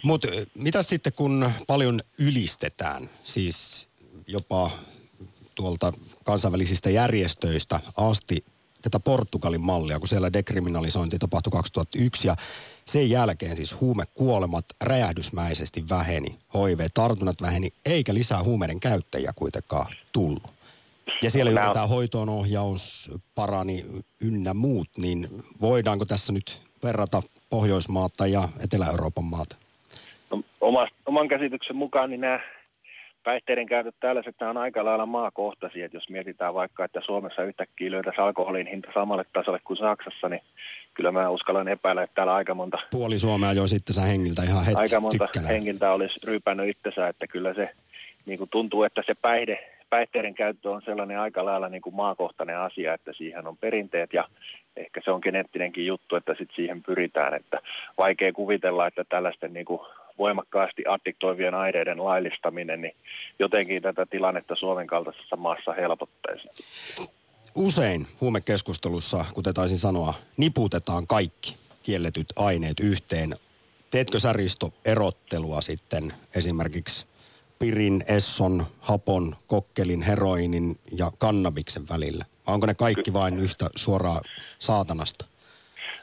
Mutta 0.03 0.27
mitä 0.55 0.83
sitten, 0.83 1.13
kun 1.15 1.51
paljon 1.67 1.99
ylistetään, 2.19 3.01
siis 3.23 3.87
jopa 4.27 4.71
tuolta 5.55 5.93
kansainvälisistä 6.25 6.89
järjestöistä 6.89 7.79
asti 7.97 8.43
tätä 8.81 8.99
Portugalin 8.99 9.65
mallia, 9.65 9.99
kun 9.99 10.07
siellä 10.07 10.33
dekriminalisointi 10.33 11.19
tapahtui 11.19 11.51
2001 11.51 12.27
ja 12.27 12.35
sen 12.87 13.09
jälkeen 13.09 13.55
siis 13.55 13.81
huumekuolemat 13.81 14.65
räjähdysmäisesti 14.83 15.83
väheni, 15.89 16.37
HIV-tartunnat 16.55 17.41
väheni, 17.41 17.69
eikä 17.85 18.13
lisää 18.13 18.43
huumeiden 18.43 18.79
käyttäjiä 18.79 19.31
kuitenkaan 19.35 19.85
tullut. 20.13 20.57
Ja 21.21 21.29
siellä 21.29 21.51
juuri 21.51 21.73
tämä 21.73 21.87
hoitoonohjaus 21.87 23.11
parani 23.35 23.85
ynnä 24.21 24.53
muut, 24.53 24.87
niin 24.97 25.27
voidaanko 25.61 26.05
tässä 26.05 26.33
nyt 26.33 26.61
verrata 26.83 27.21
Pohjoismaata 27.49 28.27
ja 28.27 28.49
Etelä-Euroopan 28.63 29.23
maata? 29.23 29.55
No, 30.31 30.43
oman 31.05 31.27
käsityksen 31.27 31.75
mukaan 31.75 32.09
niin 32.09 32.21
nämä 32.21 32.39
päihteiden 33.23 33.65
käytöt 33.65 33.95
tällaiset 33.99 34.35
nämä 34.39 34.49
on 34.49 34.57
aika 34.57 34.85
lailla 34.85 35.05
maakohtaisia, 35.05 35.85
että 35.85 35.97
jos 35.97 36.09
mietitään 36.09 36.53
vaikka, 36.53 36.85
että 36.85 37.01
Suomessa 37.05 37.43
yhtäkkiä 37.43 37.91
löytäisi 37.91 38.21
alkoholin 38.21 38.67
hinta 38.67 38.87
samalle 38.93 39.25
tasolle 39.33 39.59
kuin 39.63 39.77
Saksassa, 39.77 40.29
niin 40.29 40.41
kyllä 40.97 41.11
mä 41.11 41.29
uskallan 41.29 41.67
epäillä, 41.67 42.03
että 42.03 42.15
täällä 42.15 42.35
aika 42.35 42.53
monta... 42.53 42.77
Puoli 42.91 43.19
Suomea 43.19 43.53
jo 43.53 43.67
sitten 43.67 43.93
sä 43.93 44.01
hengiltä 44.01 44.43
ihan 44.43 44.65
heti 44.65 44.81
Aika 44.81 44.99
monta 44.99 45.25
tykkänä. 45.25 45.47
hengiltä 45.47 45.91
olisi 45.91 46.19
ryypännyt 46.23 46.69
itsensä, 46.69 47.07
että 47.07 47.27
kyllä 47.27 47.53
se 47.53 47.69
niin 48.25 48.37
kuin 48.37 48.49
tuntuu, 48.49 48.83
että 48.83 49.03
se 49.05 49.15
päihde, 49.21 49.59
päihteiden 49.89 50.33
käyttö 50.33 50.71
on 50.71 50.81
sellainen 50.81 51.19
aika 51.19 51.45
lailla 51.45 51.69
niin 51.69 51.81
kuin 51.81 51.95
maakohtainen 51.95 52.57
asia, 52.57 52.93
että 52.93 53.13
siihen 53.13 53.47
on 53.47 53.57
perinteet 53.57 54.13
ja 54.13 54.27
ehkä 54.75 55.01
se 55.03 55.11
on 55.11 55.19
geneettinenkin 55.23 55.85
juttu, 55.85 56.15
että 56.15 56.31
sitten 56.37 56.55
siihen 56.55 56.83
pyritään, 56.83 57.33
että 57.33 57.59
vaikea 57.97 58.33
kuvitella, 58.33 58.87
että 58.87 59.03
tällaisten 59.09 59.53
niin 59.53 59.65
kuin 59.65 59.81
voimakkaasti 60.17 60.83
addiktoivien 60.87 61.55
aineiden 61.55 62.03
laillistaminen, 62.03 62.81
niin 62.81 62.95
jotenkin 63.39 63.81
tätä 63.81 64.05
tilannetta 64.05 64.55
Suomen 64.55 64.87
kaltaisessa 64.87 65.35
maassa 65.35 65.73
helpottaisi. 65.73 66.47
Usein 67.55 68.07
huumekeskustelussa, 68.21 69.25
kuten 69.33 69.53
taisin 69.53 69.77
sanoa, 69.77 70.13
niputetaan 70.37 71.07
kaikki 71.07 71.55
kielletyt 71.83 72.27
aineet 72.35 72.79
yhteen. 72.79 73.35
Teetkö 73.91 74.19
sä 74.19 74.33
Risto 74.33 74.73
erottelua 74.85 75.61
sitten 75.61 76.13
esimerkiksi 76.35 77.05
pirin, 77.59 78.03
esson, 78.07 78.65
hapon, 78.79 79.35
kokkelin, 79.47 80.01
heroinin 80.01 80.79
ja 80.91 81.11
kannabiksen 81.17 81.89
välillä? 81.89 82.25
Vai 82.47 82.53
onko 82.53 82.65
ne 82.65 82.73
kaikki 82.73 83.13
vain 83.13 83.39
yhtä 83.39 83.69
suoraa 83.75 84.21
saatanasta? 84.59 85.25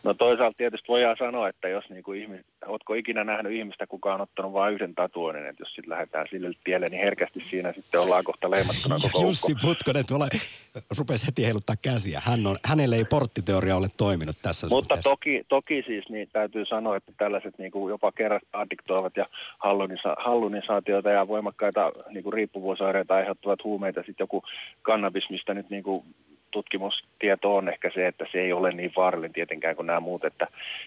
No 0.05 0.15
toisaalta 0.15 0.57
tietysti 0.57 0.89
voidaan 0.89 1.17
sanoa, 1.19 1.49
että 1.49 1.69
jos 1.69 1.85
niin 1.91 2.03
kuin 2.03 2.21
ihmis, 2.23 2.41
ootko 2.67 2.95
ikinä 2.95 3.25
nähnyt 3.25 3.53
ihmistä, 3.53 3.87
kuka 3.87 4.15
on 4.15 4.21
ottanut 4.21 4.53
vain 4.53 4.75
yhden 4.75 4.95
tatuoinnin, 4.95 5.47
että 5.47 5.63
jos 5.63 5.69
sitten 5.75 5.91
lähdetään 5.91 6.27
sille 6.31 6.51
tielle, 6.65 6.87
niin 6.87 7.03
herkästi 7.03 7.45
siinä 7.51 7.73
sitten 7.73 8.01
ollaan 8.01 8.25
kohta 8.25 8.51
leimattuna 8.51 8.97
koko 9.03 9.27
Jussi 9.27 9.53
ukko. 9.53 9.67
Putkonen 9.67 10.07
tuolla 10.07 10.29
rupesi 10.99 11.27
heti 11.27 11.45
heiluttaa 11.45 11.77
käsiä. 11.83 12.23
Hän 12.25 12.47
on, 12.47 12.57
hänelle 12.65 12.97
ei 12.97 13.05
porttiteoria 13.05 13.77
ole 13.77 13.89
toiminut 13.97 14.37
tässä 14.43 14.67
Mutta 14.67 14.83
suhteessa. 14.95 15.11
toki, 15.11 15.45
toki 15.49 15.83
siis 15.87 16.09
niin 16.09 16.29
täytyy 16.33 16.65
sanoa, 16.65 16.97
että 16.97 17.13
tällaiset 17.19 17.59
niin 17.59 17.73
kuin 17.73 17.91
jopa 17.91 18.13
kerrasta 18.13 18.49
addiktoivat 18.53 19.17
ja 19.17 19.27
hallunisa, 19.59 20.17
hallunisaatioita 20.19 21.11
ja 21.11 21.29
voimakkaita 21.29 21.93
niin 22.11 22.23
kuin 22.23 22.33
riippuvuusoireita 22.33 23.15
aiheuttavat 23.15 23.65
huumeita, 23.65 24.01
sitten 24.07 24.25
joku 24.25 24.43
kannabis, 24.83 25.31
mistä 25.31 25.55
nyt 25.55 25.71
niin 25.71 25.83
kuin 25.83 26.05
tutkimustieto 26.55 27.57
on 27.57 27.69
ehkä 27.69 27.91
se, 27.95 28.07
että 28.07 28.25
se 28.33 28.39
ei 28.41 28.53
ole 28.53 28.73
niin 28.73 28.93
vaarallinen 28.97 29.33
tietenkään 29.33 29.77
kuin 29.77 29.87
nämä 29.87 30.01
muut. 30.01 30.25
Että 30.25 30.47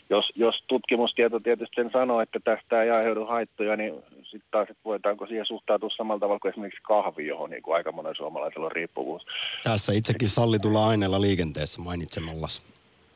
jos, 0.09 0.25
jos 0.35 0.63
tutkimustieto 0.67 1.39
tietysti 1.39 1.75
sen 1.75 1.91
sanoo, 1.91 2.21
että 2.21 2.39
tästä 2.39 2.83
ei 2.83 2.89
aiheudu 2.89 3.25
haittoja, 3.25 3.75
niin 3.75 3.93
sitten 4.23 4.51
taas, 4.51 4.69
että 4.69 4.81
voitaanko 4.85 5.27
siihen 5.27 5.45
suhtautua 5.45 5.89
samalla 5.89 6.19
tavalla 6.19 6.39
kuin 6.39 6.51
esimerkiksi 6.51 6.81
kahvi, 6.83 7.27
johon 7.27 7.49
niin 7.49 7.63
kuin 7.63 7.75
aika 7.75 7.91
monen 7.91 8.15
suomalaisella 8.15 8.65
on 8.65 8.71
riippuvuus. 8.71 9.25
Tässä 9.63 9.93
itsekin 9.93 10.29
sallitulla 10.29 10.87
aineella 10.87 11.21
liikenteessä 11.21 11.81
mainitsemallas. 11.81 12.61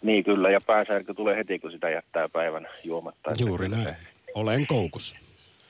Niin 0.01 0.23
kyllä, 0.23 0.49
ja 0.49 0.59
pääsärky 0.67 1.13
tulee 1.13 1.35
heti, 1.35 1.59
kun 1.59 1.71
sitä 1.71 1.89
jättää 1.89 2.29
päivän 2.29 2.67
juomatta. 2.83 3.31
Juuri 3.39 3.69
näin. 3.69 3.95
Olen 4.35 4.67
koukussa. 4.67 5.17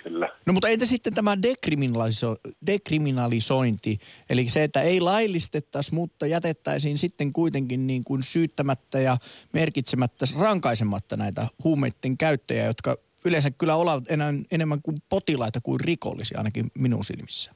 Kyllä. 0.03 0.29
No 0.45 0.53
mutta 0.53 0.69
entä 0.69 0.85
sitten 0.85 1.13
tämä 1.13 1.35
dekriminaliso- 1.35 2.51
dekriminalisointi, 2.67 3.99
eli 4.29 4.49
se, 4.49 4.63
että 4.63 4.81
ei 4.81 4.99
laillistettaisi, 4.99 5.93
mutta 5.93 6.27
jätettäisiin 6.27 6.97
sitten 6.97 7.33
kuitenkin 7.33 7.87
niin 7.87 8.03
kuin 8.03 8.23
syyttämättä 8.23 8.99
ja 8.99 9.17
merkitsemättä, 9.53 10.25
rankaisematta 10.39 11.17
näitä 11.17 11.47
huumeiden 11.63 12.17
käyttäjiä, 12.17 12.65
jotka 12.65 12.97
yleensä 13.25 13.51
kyllä 13.51 13.75
ovat 13.75 14.03
enemmän 14.51 14.81
kuin 14.81 14.97
potilaita 15.09 15.61
kuin 15.61 15.79
rikollisia, 15.79 16.37
ainakin 16.37 16.71
minun 16.73 17.05
silmissä. 17.05 17.51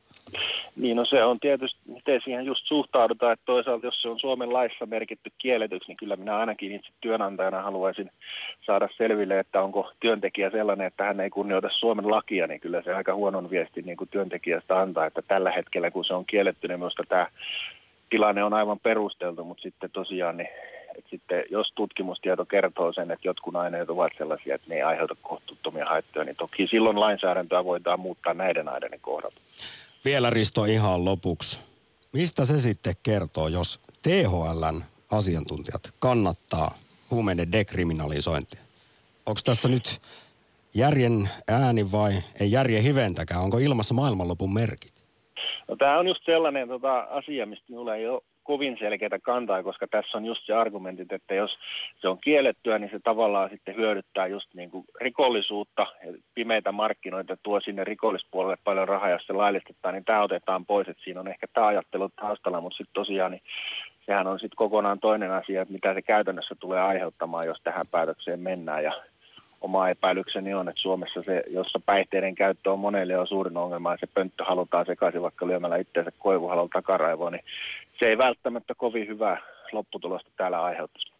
Niin 0.76 0.98
no 0.98 1.06
se 1.06 1.24
on 1.24 1.39
tietysti, 1.39 1.80
miten 1.86 2.21
siihen 2.24 2.45
just 2.45 2.65
suhtaudutaan, 2.65 3.34
että 3.34 3.45
toisaalta 3.45 3.86
jos 3.86 4.02
se 4.02 4.10
on 4.10 4.19
Suomen 4.19 4.54
laissa 4.54 4.86
merkitty 4.86 5.32
kielletyksi, 5.38 5.88
niin 5.88 5.98
kyllä 5.98 6.15
minä 6.15 6.38
ainakin 6.38 6.71
itse 6.71 6.89
työnantajana 7.02 7.62
haluaisin 7.62 8.12
saada 8.65 8.89
selville, 8.98 9.39
että 9.39 9.62
onko 9.62 9.91
työntekijä 10.00 10.50
sellainen, 10.50 10.88
että 10.88 11.04
hän 11.04 11.19
ei 11.19 11.30
kunnioita 11.30 11.69
Suomen 11.71 12.12
lakia, 12.12 12.48
niin 12.48 12.60
kyllä 12.60 12.82
se 12.82 12.93
aika 12.93 13.15
huonon 13.15 13.50
viesti 13.50 13.82
niin 13.82 13.98
kuin 13.98 14.10
työntekijästä 14.10 14.80
antaa, 14.80 15.06
että 15.06 15.21
tällä 15.21 15.52
hetkellä 15.52 15.91
kun 15.91 16.06
se 16.06 16.13
on 16.13 16.26
kielletty, 16.26 16.67
niin 16.67 16.80
minusta 16.80 17.04
tämä 17.08 17.28
tilanne 18.10 18.43
on 18.43 18.54
aivan 18.54 18.80
perusteltu, 18.80 19.43
mutta 19.43 19.63
sitten 19.63 19.91
tosiaan 19.91 20.38
niin 20.38 20.50
että 20.98 21.10
sitten 21.10 21.43
jos 21.50 21.71
tutkimustieto 21.76 22.45
kertoo 22.45 22.93
sen, 22.93 23.12
että 23.12 23.28
jotkut 23.28 23.56
aineet 23.56 23.89
ovat 23.89 24.12
sellaisia, 24.17 24.56
että 24.56 24.67
ne 24.69 24.76
ei 24.76 24.82
aiheuta 24.82 25.15
kohtuuttomia 25.21 25.86
haittoja, 25.86 26.26
niin 26.26 26.36
toki 26.36 26.67
silloin 26.67 27.00
lainsäädäntöä 27.00 27.65
voidaan 27.65 28.00
muuttaa 28.00 28.34
näiden 28.34 28.69
aineiden 28.69 29.00
kohdalla. 29.00 29.36
Vielä 30.05 30.29
Risto 30.29 30.65
ihan 30.65 31.05
lopuksi. 31.05 31.59
Mistä 32.13 32.45
se 32.45 32.59
sitten 32.59 32.93
kertoo, 33.03 33.47
jos 33.47 33.79
THLn 34.03 34.81
asiantuntijat 35.11 35.93
kannattaa 35.99 36.71
huumeiden 37.11 37.51
dekriminalisointia? 37.51 38.61
Onko 39.25 39.41
tässä 39.45 39.69
nyt 39.69 40.01
järjen 40.75 41.29
ääni 41.47 41.91
vai 41.91 42.13
ei 42.41 42.51
järjen 42.51 42.83
hiventäkään? 42.83 43.41
Onko 43.41 43.57
ilmassa 43.57 43.93
maailmanlopun 43.93 44.53
merkit? 44.53 44.93
No, 45.67 45.75
tämä 45.75 45.99
on 45.99 46.07
just 46.07 46.25
sellainen 46.25 46.67
tota, 46.67 46.99
asia, 46.99 47.45
mistä 47.45 47.65
minulla 47.69 47.95
ei 47.95 48.07
ole 48.07 48.21
kovin 48.45 48.77
selkeää 48.79 49.19
kantaa, 49.21 49.63
koska 49.63 49.88
tässä 49.88 50.17
on 50.17 50.25
just 50.25 50.45
se 50.45 50.53
argumentit, 50.53 51.12
että 51.12 51.34
jos 51.34 51.51
se 52.01 52.08
on 52.08 52.17
kiellettyä, 52.17 52.79
niin 52.79 52.91
se 52.91 52.99
tavallaan 53.03 53.49
sitten 53.49 53.75
hyödyttää 53.75 54.27
just 54.27 54.53
niin 54.53 54.71
kuin 54.71 54.86
rikollisuutta, 55.01 55.88
pimeitä 56.34 56.71
markkinoita 56.71 57.38
tuo 57.43 57.60
sinne 57.60 57.84
rikollispuolelle 57.84 58.58
paljon 58.63 58.88
rahaa, 58.88 59.10
jos 59.10 59.25
se 59.27 59.34
laillistetaan, 59.34 59.93
niin 59.93 60.05
tämä 60.05 60.23
otetaan 60.23 60.65
pois, 60.65 60.88
että 60.88 61.03
siinä 61.03 61.19
on 61.19 61.27
ehkä 61.27 61.47
tämä 61.53 61.67
ajattelu 61.67 62.10
taustalla, 62.10 62.62
mutta 62.62 62.77
sitten 62.77 62.93
tosiaan 62.93 63.31
niin 63.31 63.41
sehän 64.05 64.27
on 64.27 64.39
sitten 64.39 64.55
kokonaan 64.55 64.99
toinen 64.99 65.31
asia, 65.31 65.62
että 65.62 65.73
mitä 65.73 65.93
se 65.93 66.01
käytännössä 66.01 66.55
tulee 66.60 66.81
aiheuttamaan, 66.81 67.47
jos 67.47 67.62
tähän 67.63 67.88
päätökseen 67.91 68.39
mennään. 68.39 68.84
Ja 68.84 68.93
oma 69.62 69.89
epäilykseni 69.89 70.53
on, 70.53 70.69
että 70.69 70.81
Suomessa 70.81 71.23
se, 71.23 71.43
jossa 71.47 71.79
päihteiden 71.86 72.36
käyttö 72.36 72.71
on 72.71 72.79
monelle 72.79 73.13
jo 73.13 73.25
suurin 73.25 73.58
ongelma 73.58 73.91
ja 73.91 73.97
se 73.99 74.08
pönttö 74.08 74.43
halutaan 74.43 74.86
sekaisin 74.86 75.21
vaikka 75.21 75.47
lyömällä 75.47 75.77
itseensä 75.77 76.12
koivuhalon 76.19 76.69
takaraivoon, 76.69 77.34
niin 77.34 77.43
se 77.99 78.05
ei 78.05 78.17
välttämättä 78.17 78.75
kovin 78.75 79.08
hyvää 79.08 79.41
lopputulosta 79.71 80.31
täällä 80.38 80.63
aiheuttaisi. 80.63 81.15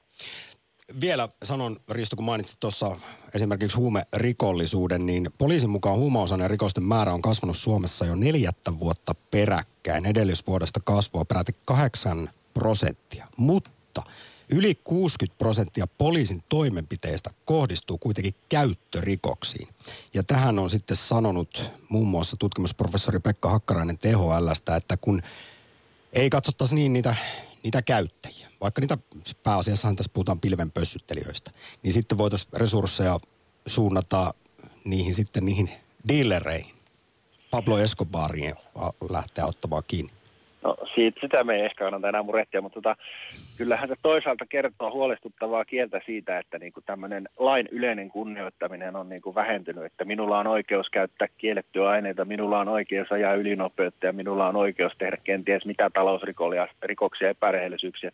Vielä 1.01 1.29
sanon, 1.43 1.77
Risto, 1.91 2.15
kun 2.15 2.25
mainitsit 2.25 2.59
tuossa 2.59 2.97
esimerkiksi 3.35 3.77
huumerikollisuuden, 3.77 5.05
niin 5.05 5.29
poliisin 5.38 5.69
mukaan 5.69 5.97
huumausaineen 5.97 6.49
rikosten 6.49 6.83
määrä 6.83 7.13
on 7.13 7.21
kasvanut 7.21 7.57
Suomessa 7.57 8.05
jo 8.05 8.15
neljättä 8.15 8.79
vuotta 8.79 9.15
peräkkäin. 9.31 10.05
Edellisvuodesta 10.05 10.79
kasvua 10.83 11.25
peräti 11.25 11.55
8 11.65 12.29
prosenttia. 12.53 13.27
Mutta 13.38 14.01
yli 14.49 14.75
60 14.83 15.38
prosenttia 15.38 15.88
poliisin 15.97 16.43
toimenpiteistä 16.49 17.29
kohdistuu 17.45 17.97
kuitenkin 17.97 18.35
käyttörikoksiin. 18.49 19.67
Ja 20.13 20.23
tähän 20.23 20.59
on 20.59 20.69
sitten 20.69 20.97
sanonut 20.97 21.71
muun 21.89 22.07
muassa 22.07 22.38
tutkimusprofessori 22.38 23.19
Pekka 23.19 23.49
Hakkarainen 23.49 23.97
THLstä, 23.97 24.75
että 24.75 24.97
kun 24.97 25.21
ei 26.15 26.30
katsottaisi 26.30 26.75
niin 26.75 26.93
niitä 26.93 27.15
niitä 27.63 27.82
käyttäjiä, 27.82 28.49
vaikka 28.62 28.82
niitä 28.82 28.97
pääasiassahan 29.43 29.95
tässä 29.95 30.12
puhutaan 30.13 30.39
pilvenpössyttelijöistä, 30.39 31.51
niin 31.84 31.93
sitten 31.93 32.17
voitaisiin 32.17 32.54
resursseja 32.54 33.19
suunnata 33.67 34.34
niihin 34.86 35.13
sitten 35.13 35.45
niihin 35.45 35.71
dealereihin. 36.08 36.75
Pablo 37.51 37.80
Escobariin 37.80 38.56
lähteä 39.10 39.45
ottamaan 39.45 39.84
kiinni. 39.88 40.12
No 40.65 40.75
siitä, 40.95 41.19
sitä 41.21 41.43
me 41.43 41.56
ei 41.56 41.65
ehkä 41.65 41.84
kannata 41.84 42.10
enää 42.10 42.23
murehtia, 42.23 42.62
mutta 42.62 42.82
tota, 42.82 42.95
kyllähän 43.58 43.89
se 43.89 43.95
toisaalta 44.01 44.45
kertoo 44.45 44.91
huolestuttavaa 44.91 45.65
kieltä 45.65 46.01
siitä, 46.06 46.39
että 46.39 46.60
niinku 46.60 46.82
tämmöinen 46.82 47.30
lain 47.39 47.67
yleinen 47.71 48.10
kunnioittaminen 48.10 48.95
on 48.95 49.10
niinku 49.10 49.36
vähentynyt, 49.36 49.86
että 49.86 50.06
minulla 50.06 50.39
on 50.39 50.47
oikeus 50.47 50.89
käyttää 50.89 51.28
kiellettyä 51.38 51.89
aineita, 51.89 52.25
minulla 52.25 52.60
on 52.60 52.67
oikeus 52.67 53.12
ajaa 53.12 53.34
ylinopeutta 53.34 54.06
ja 54.06 54.13
minulla 54.13 54.47
on 54.47 54.56
oikeus 54.56 54.93
tehdä 54.97 55.17
kenties 55.23 55.65
mitä 55.65 55.89
talousrikoksia 55.89 57.28
ja 57.28 57.30
epärehellisyyksiä. 57.30 58.12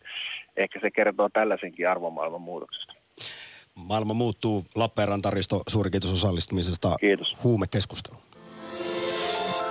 Ehkä 0.56 0.80
se 0.80 0.90
kertoo 0.90 1.28
tällaisenkin 1.28 1.88
arvomaailman 1.88 2.40
muutoksesta. 2.40 2.94
Maailma 3.88 4.14
muuttuu. 4.14 4.64
Lappeenrannan 4.74 5.22
Taristo, 5.22 5.60
suuri 5.68 5.90
kiitos 5.90 6.12
osallistumisesta 6.12 6.96
Kiitos. 7.00 7.36
huumekeskusteluun. 7.44 8.21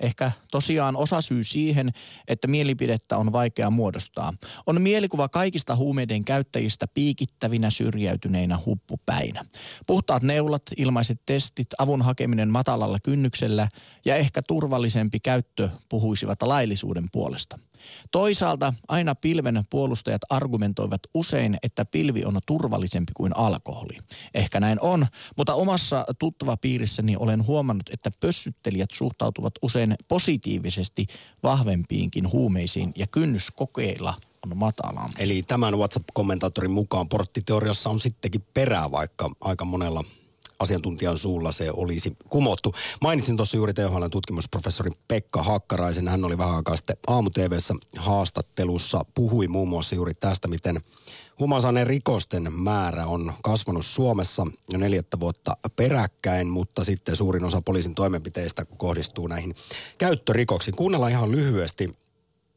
Ehkä 0.00 0.32
tosiaan 0.50 0.96
osa 0.96 1.20
syy 1.20 1.44
siihen, 1.44 1.90
että 2.28 2.48
mielipidettä 2.48 3.16
on 3.16 3.32
vaikea 3.32 3.70
muodostaa. 3.70 4.32
On 4.66 4.82
mielikuva 4.82 5.28
kaikista 5.28 5.76
huumeiden 5.76 6.24
käyttäjistä 6.24 6.86
piikittävinä 6.94 7.70
syrjäytyneinä 7.70 8.58
huppupäinä. 8.66 9.44
Puhtaat 9.86 10.22
neulat, 10.22 10.62
ilmaiset 10.76 11.20
testit, 11.26 11.68
avun 11.78 12.02
hakeminen 12.02 12.50
matalalla 12.50 12.98
kynnyksellä 13.02 13.68
ja 14.04 14.16
ehkä 14.16 14.42
turvallisempi 14.42 15.20
käyttö 15.20 15.68
puhuisivat 15.88 16.42
laillisuuden 16.42 17.04
puolesta. 17.12 17.58
Toisaalta 18.10 18.74
aina 18.88 19.14
pilven 19.14 19.64
puolustajat 19.70 20.22
argumentoivat 20.30 21.00
usein, 21.14 21.56
että 21.62 21.84
pilvi 21.84 22.24
on 22.24 22.40
turvallisempi 22.46 23.12
kuin 23.16 23.36
alkoholi. 23.36 23.98
Ehkä 24.34 24.60
näin 24.60 24.78
on, 24.80 25.06
mutta 25.36 25.54
omassa 25.54 26.04
tuttava 26.18 26.56
piirissäni 26.56 27.16
olen 27.16 27.46
huomannut, 27.46 27.90
että 27.92 28.10
pössyttelijät 28.20 28.90
suhtautuvat 28.90 29.54
usein 29.62 29.94
positiivisesti 30.08 31.06
vahvempiinkin 31.42 32.32
huumeisiin 32.32 32.92
ja 32.96 33.06
kynnys 33.06 33.50
kokeilla 33.50 34.14
on 34.44 34.56
matalampi. 34.56 35.22
Eli 35.22 35.42
tämän 35.42 35.78
WhatsApp-kommentaattorin 35.78 36.70
mukaan 36.70 37.08
porttiteoriassa 37.08 37.90
on 37.90 38.00
sittenkin 38.00 38.46
perää, 38.54 38.90
vaikka 38.90 39.30
aika 39.40 39.64
monella 39.64 40.04
asiantuntijan 40.60 41.18
suulla 41.18 41.52
se 41.52 41.70
olisi 41.72 42.16
kumottu. 42.28 42.74
Mainitsin 43.02 43.36
tuossa 43.36 43.56
juuri 43.56 43.74
THL 43.74 44.06
tutkimusprofessori 44.10 44.90
Pekka 45.08 45.42
Hakkaraisen. 45.42 46.08
Hän 46.08 46.24
oli 46.24 46.38
vähän 46.38 46.56
aikaa 46.56 46.76
sitten 46.76 46.96
aamu 47.06 47.30
haastattelussa. 47.96 49.04
Puhui 49.14 49.48
muun 49.48 49.68
muassa 49.68 49.94
juuri 49.94 50.14
tästä, 50.14 50.48
miten 50.48 50.80
huumausaineiden 51.38 51.86
rikosten 51.86 52.52
määrä 52.52 53.06
on 53.06 53.32
kasvanut 53.42 53.86
Suomessa 53.86 54.46
jo 54.68 54.78
neljättä 54.78 55.20
vuotta 55.20 55.56
peräkkäin, 55.76 56.48
mutta 56.48 56.84
sitten 56.84 57.16
suurin 57.16 57.44
osa 57.44 57.62
poliisin 57.62 57.94
toimenpiteistä 57.94 58.64
kohdistuu 58.64 59.26
näihin 59.26 59.54
käyttörikoksiin. 59.98 60.76
Kuunnellaan 60.76 61.12
ihan 61.12 61.32
lyhyesti 61.32 61.96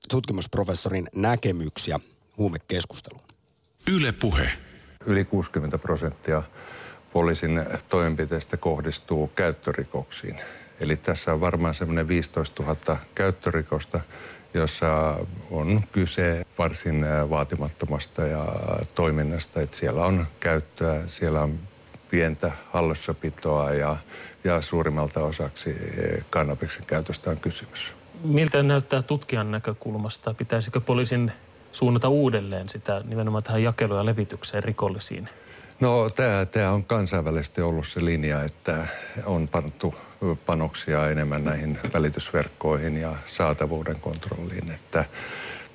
tutkimusprofessorin 0.09 1.07
näkemyksiä 1.15 1.99
huumekeskusteluun. 2.37 3.23
Yle 3.91 4.11
Puhe. 4.11 4.53
Yli 5.05 5.25
60 5.25 5.77
prosenttia 5.77 6.43
poliisin 7.13 7.65
toimenpiteistä 7.89 8.57
kohdistuu 8.57 9.27
käyttörikoksiin. 9.27 10.39
Eli 10.79 10.95
tässä 10.97 11.33
on 11.33 11.41
varmaan 11.41 11.73
semmoinen 11.73 12.07
15 12.07 12.63
000 12.63 12.97
käyttörikosta, 13.15 13.99
jossa 14.53 15.19
on 15.51 15.81
kyse 15.91 16.45
varsin 16.57 17.05
vaatimattomasta 17.29 18.21
ja 18.21 18.47
toiminnasta. 18.95 19.61
Että 19.61 19.77
siellä 19.77 20.05
on 20.05 20.27
käyttöä, 20.39 21.01
siellä 21.07 21.41
on 21.41 21.59
pientä 22.09 22.51
hallussapitoa 22.71 23.73
ja, 23.73 23.97
ja 24.43 24.61
suurimmalta 24.61 25.19
osaksi 25.19 25.75
kannabiksen 26.29 26.85
käytöstä 26.85 27.29
on 27.29 27.39
kysymys. 27.39 27.93
Miltä 28.23 28.63
näyttää 28.63 29.01
tutkijan 29.01 29.51
näkökulmasta? 29.51 30.33
Pitäisikö 30.33 30.81
poliisin 30.81 31.31
suunnata 31.71 32.09
uudelleen 32.09 32.69
sitä 32.69 33.01
nimenomaan 33.05 33.43
tähän 33.43 33.63
jakeluun 33.63 33.99
ja 33.99 34.05
levitykseen 34.05 34.63
rikollisiin 34.63 35.29
No 35.79 36.09
tämä, 36.09 36.45
tämä 36.45 36.71
on 36.71 36.83
kansainvälisesti 36.83 37.61
ollut 37.61 37.87
se 37.87 38.05
linja, 38.05 38.43
että 38.43 38.87
on 39.25 39.47
pantu 39.47 39.95
panoksia 40.45 41.09
enemmän 41.09 41.43
näihin 41.43 41.79
välitysverkkoihin 41.93 42.97
ja 42.97 43.15
saatavuuden 43.25 43.95
kontrolliin. 43.95 44.71
Että 44.71 45.05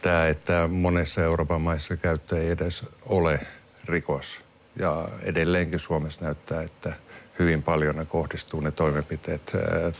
tämä, 0.02 0.26
että 0.26 0.68
monessa 0.68 1.22
Euroopan 1.22 1.60
maissa 1.60 1.96
käyttö 1.96 2.42
ei 2.42 2.50
edes 2.50 2.84
ole 3.06 3.40
rikos. 3.84 4.40
Ja 4.76 5.08
edelleenkin 5.22 5.78
Suomessa 5.78 6.24
näyttää, 6.24 6.62
että 6.62 6.92
hyvin 7.38 7.62
paljon 7.62 7.96
ne 7.96 8.04
kohdistuu 8.04 8.60
ne 8.60 8.70
toimenpiteet 8.70 9.52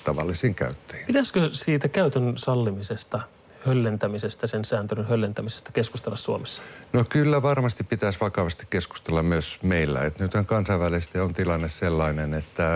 tavallisiin 0.05 0.55
käyttäjiin. 0.55 1.07
Pitäisikö 1.07 1.49
siitä 1.53 1.89
käytön 1.89 2.33
sallimisesta 2.37 3.21
höllentämisestä, 3.67 4.47
sen 4.47 4.65
sääntelyn 4.65 5.07
höllentämisestä 5.07 5.73
keskustella 5.73 6.17
Suomessa? 6.17 6.63
No 6.93 7.05
kyllä 7.09 7.43
varmasti 7.43 7.85
pitäisi 7.85 8.21
vakavasti 8.21 8.67
keskustella 8.71 9.23
myös 9.23 9.59
meillä. 9.63 10.03
Et 10.03 10.21
nythän 10.21 10.47
kansainvälisesti 10.47 11.19
on 11.19 11.35
tilanne 11.35 11.69
sellainen, 11.69 12.35
että 12.35 12.67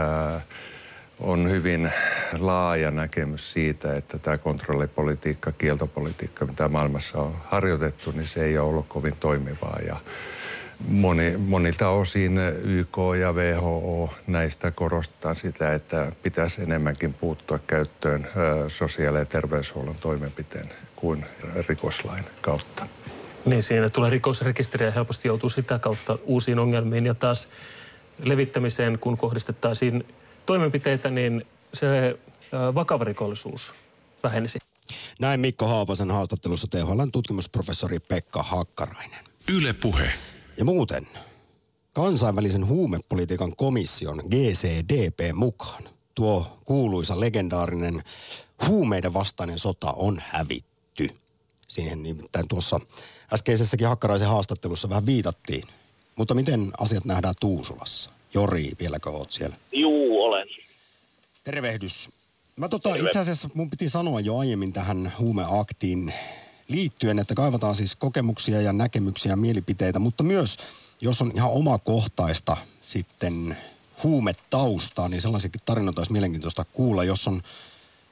on 1.20 1.50
hyvin 1.50 1.92
laaja 2.38 2.90
näkemys 2.90 3.52
siitä, 3.52 3.96
että 3.96 4.18
tämä 4.18 4.38
kontrollipolitiikka, 4.38 5.52
kieltopolitiikka, 5.52 6.46
mitä 6.46 6.68
maailmassa 6.68 7.18
on 7.18 7.36
harjoitettu, 7.44 8.10
niin 8.10 8.26
se 8.26 8.44
ei 8.44 8.58
ole 8.58 8.68
ollut 8.68 8.88
kovin 8.88 9.16
toimivaa. 9.20 9.78
Ja 9.86 9.96
Moni, 10.88 11.36
monilta 11.36 11.88
osin 11.88 12.38
YK 12.64 12.98
ja 13.20 13.32
WHO 13.32 14.14
näistä 14.26 14.70
korostetaan 14.70 15.36
sitä, 15.36 15.74
että 15.74 16.12
pitäisi 16.22 16.62
enemmänkin 16.62 17.14
puuttua 17.14 17.58
käyttöön 17.58 18.28
sosiaali- 18.68 19.18
ja 19.18 19.24
terveyshuollon 19.24 19.96
toimenpiteen 20.00 20.68
kuin 20.96 21.24
rikoslain 21.68 22.24
kautta. 22.40 22.86
Niin, 23.44 23.62
siinä 23.62 23.90
tulee 23.90 24.10
rikosrekisteriä 24.10 24.88
ja 24.88 24.92
helposti 24.92 25.28
joutuu 25.28 25.50
sitä 25.50 25.78
kautta 25.78 26.18
uusiin 26.24 26.58
ongelmiin 26.58 27.06
ja 27.06 27.14
taas 27.14 27.48
levittämiseen, 28.22 28.98
kun 28.98 29.16
kohdistettaisiin 29.16 30.06
toimenpiteitä, 30.46 31.10
niin 31.10 31.46
se 31.74 32.18
vakava 32.74 33.04
rikollisuus 33.04 33.74
vähenisi. 34.22 34.58
Näin 35.20 35.40
Mikko 35.40 35.66
Haapasen 35.66 36.10
haastattelussa 36.10 36.66
THL 36.66 37.02
tutkimusprofessori 37.12 37.98
Pekka 37.98 38.42
Hakkarainen. 38.42 39.24
Yle 39.56 39.72
Puhe. 39.72 40.14
Ja 40.56 40.64
muuten, 40.64 41.08
kansainvälisen 41.92 42.66
huumepolitiikan 42.66 43.56
komission 43.56 44.16
GCDP 44.16 45.34
mukaan 45.34 45.88
tuo 46.14 46.58
kuuluisa 46.64 47.20
legendaarinen 47.20 48.02
huumeiden 48.66 49.14
vastainen 49.14 49.58
sota 49.58 49.92
on 49.92 50.22
hävitty. 50.26 51.08
Siihen 51.68 52.02
nimittäin 52.02 52.48
tuossa 52.48 52.80
äskeisessäkin 53.32 53.88
Hakkaraisen 53.88 54.28
haastattelussa 54.28 54.88
vähän 54.88 55.06
viitattiin. 55.06 55.64
Mutta 56.16 56.34
miten 56.34 56.70
asiat 56.78 57.04
nähdään 57.04 57.34
Tuusulassa? 57.40 58.10
Jori, 58.34 58.72
vieläkö 58.80 59.10
oot 59.10 59.30
siellä? 59.30 59.56
Juu, 59.72 60.22
olen. 60.22 60.48
Tervehdys. 61.44 62.10
Mä 62.56 62.68
tota, 62.68 62.94
itse 62.94 63.18
asiassa 63.18 63.48
mun 63.54 63.70
piti 63.70 63.88
sanoa 63.88 64.20
jo 64.20 64.38
aiemmin 64.38 64.72
tähän 64.72 65.12
huumeaktiin 65.18 66.12
liittyen, 66.68 67.18
että 67.18 67.34
kaivataan 67.34 67.74
siis 67.74 67.96
kokemuksia 67.96 68.60
ja 68.60 68.72
näkemyksiä 68.72 69.32
ja 69.32 69.36
mielipiteitä, 69.36 69.98
mutta 69.98 70.22
myös 70.24 70.56
jos 71.00 71.22
on 71.22 71.32
ihan 71.34 71.50
omakohtaista 71.50 72.56
sitten 72.86 73.56
huumetaustaa, 74.02 75.08
niin 75.08 75.20
sellaisiakin 75.22 75.60
tarinoita 75.64 76.00
olisi 76.00 76.12
mielenkiintoista 76.12 76.64
kuulla, 76.64 77.04
jos 77.04 77.28
on, 77.28 77.42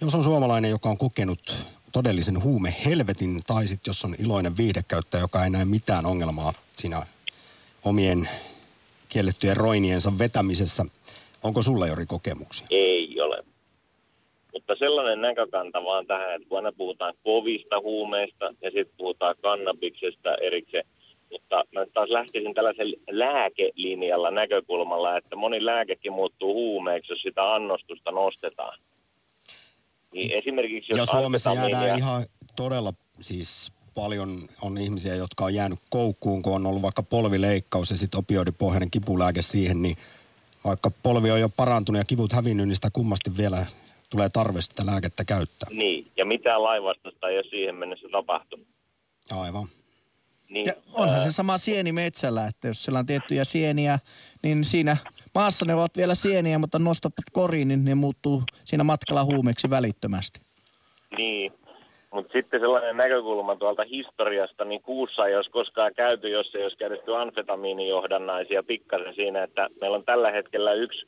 jos 0.01 0.15
on 0.15 0.25
suomalainen, 0.25 0.71
joka 0.71 0.89
on 0.89 0.99
kokenut 0.99 1.55
todellisen 1.93 2.43
huumehelvetin, 2.43 3.41
tai 3.47 3.69
sitten 3.69 3.91
jos 3.91 4.05
on 4.05 4.15
iloinen 4.19 4.57
viihdekäyttäjä, 4.57 5.21
joka 5.21 5.45
ei 5.45 5.51
näe 5.51 5.65
mitään 5.65 6.07
ongelmaa 6.07 6.53
siinä 6.77 7.07
omien 7.85 8.29
kiellettyjen 9.09 9.57
roiniensa 9.57 10.19
vetämisessä. 10.19 10.87
Onko 11.43 11.63
sulla 11.63 11.87
Jori 11.87 12.07
kokemuksia? 12.07 12.67
Ei 12.71 13.00
mutta 14.71 14.85
sellainen 14.85 15.21
näkökanta 15.21 15.85
vaan 15.85 16.07
tähän, 16.07 16.35
että 16.35 16.49
kun 16.49 16.59
aina 16.59 16.73
puhutaan 16.73 17.15
kovista 17.25 17.81
huumeista 17.81 18.45
ja 18.45 18.71
sitten 18.71 18.97
puhutaan 18.97 19.35
kannabiksesta 19.43 20.35
erikseen, 20.35 20.85
Mutta 21.31 21.65
mä 21.73 21.87
taas 21.95 22.09
lähtisin 22.09 22.55
tällaisella 22.55 22.97
lääkelinjalla 23.11 24.31
näkökulmalla, 24.31 25.17
että 25.17 25.37
moni 25.37 25.65
lääkekin 25.65 26.13
muuttuu 26.13 26.55
huumeeksi, 26.55 27.13
jos 27.13 27.23
sitä 27.23 27.55
annostusta 27.55 28.11
nostetaan. 28.11 28.79
Niin 30.13 30.39
esimerkiksi 30.39 30.93
jos 30.93 30.99
Ja 30.99 31.07
Suomessa 31.07 31.55
jäädään 31.55 31.99
ihan 31.99 32.27
todella 32.57 32.93
siis 33.21 33.73
paljon 33.95 34.39
on 34.63 34.79
ihmisiä, 34.79 35.15
jotka 35.15 35.45
on 35.45 35.55
jäänyt 35.55 35.79
koukkuun, 35.91 36.43
kun 36.43 36.55
on 36.55 36.67
ollut 36.67 36.83
vaikka 36.83 37.03
polvileikkaus 37.03 37.91
ja 37.91 37.97
sitten 37.97 38.19
opioidipohjainen 38.19 38.91
kipulääke 38.91 39.43
siihen, 39.43 39.83
niin 39.83 39.97
vaikka 40.65 40.91
polvi 41.03 41.31
on 41.31 41.41
jo 41.41 41.49
parantunut 41.49 41.99
ja 41.99 42.05
kivut 42.05 42.33
hävinnyt, 42.33 42.69
niin 42.69 42.77
sitä 42.77 42.89
kummasti 42.93 43.37
vielä 43.37 43.67
tulee 44.11 44.29
tarve 44.29 44.61
sitä 44.61 44.87
lääkettä 44.87 45.25
käyttää. 45.25 45.69
Niin, 45.71 46.07
ja 46.17 46.25
mitään 46.25 46.63
lainvastaista 46.63 47.29
ei 47.29 47.37
ole 47.37 47.45
siihen 47.51 47.75
mennessä 47.75 48.09
tapahtunut. 48.13 48.67
Aivan. 49.31 49.67
Niin, 50.49 50.67
Ja 50.67 50.73
onhan 50.95 51.19
ää, 51.19 51.25
se 51.25 51.33
sama 51.33 51.59
sieni 51.59 51.93
metsällä, 51.93 52.47
että 52.47 52.69
jos 52.69 52.85
siellä 52.85 52.99
on 52.99 53.07
tiettyjä 53.07 53.45
sieniä, 53.45 53.99
niin 54.43 54.65
siinä 54.65 54.97
maassa 55.35 55.65
ne 55.65 55.75
ovat 55.75 55.97
vielä 55.97 56.15
sieniä, 56.15 56.59
mutta 56.59 56.79
nostapat 56.79 57.25
koriin, 57.33 57.69
niin 57.69 57.85
ne 57.85 57.95
muuttuu 57.95 58.43
siinä 58.65 58.85
matkalla 58.85 59.25
huumeeksi 59.25 59.71
välittömästi. 59.71 60.41
Niin, 61.17 61.53
mutta 62.13 62.33
sitten 62.33 62.61
sellainen 62.61 62.97
näkökulma 62.97 63.57
tuolta 63.57 63.85
historiasta, 63.91 64.65
niin 64.65 64.83
kuussa 64.83 65.27
ei 65.27 65.37
olisi 65.37 65.51
koskaan 65.51 65.95
käyty, 65.95 66.29
jos 66.29 66.55
ei 66.55 66.63
olisi 66.63 66.77
käytetty 66.77 67.17
amfetamiinijohdannaisia 67.17 68.63
pikkasen 68.63 69.15
siinä, 69.15 69.43
että 69.43 69.69
meillä 69.81 69.97
on 69.97 70.05
tällä 70.05 70.31
hetkellä 70.31 70.73
yksi 70.73 71.07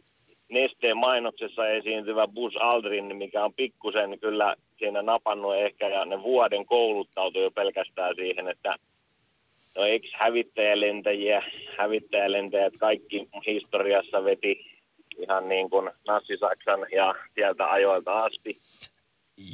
nesteen 0.52 0.96
mainoksessa 0.96 1.68
esiintyvä 1.68 2.28
Buzz 2.34 2.56
Aldrin, 2.60 3.16
mikä 3.16 3.44
on 3.44 3.54
pikkusen 3.54 4.18
kyllä 4.20 4.56
siinä 4.78 5.02
napannut 5.02 5.56
ehkä, 5.56 5.88
ja 5.88 6.04
ne 6.04 6.22
vuoden 6.22 6.66
kouluttautui 6.66 7.42
jo 7.42 7.50
pelkästään 7.50 8.14
siihen, 8.14 8.48
että 8.48 8.76
no 9.76 9.84
eikö 9.84 10.08
hävittäjälentäjiä, 10.12 11.42
hävittäjälentäjät 11.78 12.74
kaikki 12.78 13.28
historiassa 13.46 14.24
veti 14.24 14.72
ihan 15.18 15.48
niin 15.48 15.70
kuin 15.70 15.90
Nassi-Saksan 16.08 16.86
ja 16.92 17.14
sieltä 17.34 17.70
ajoilta 17.70 18.20
asti. 18.20 18.56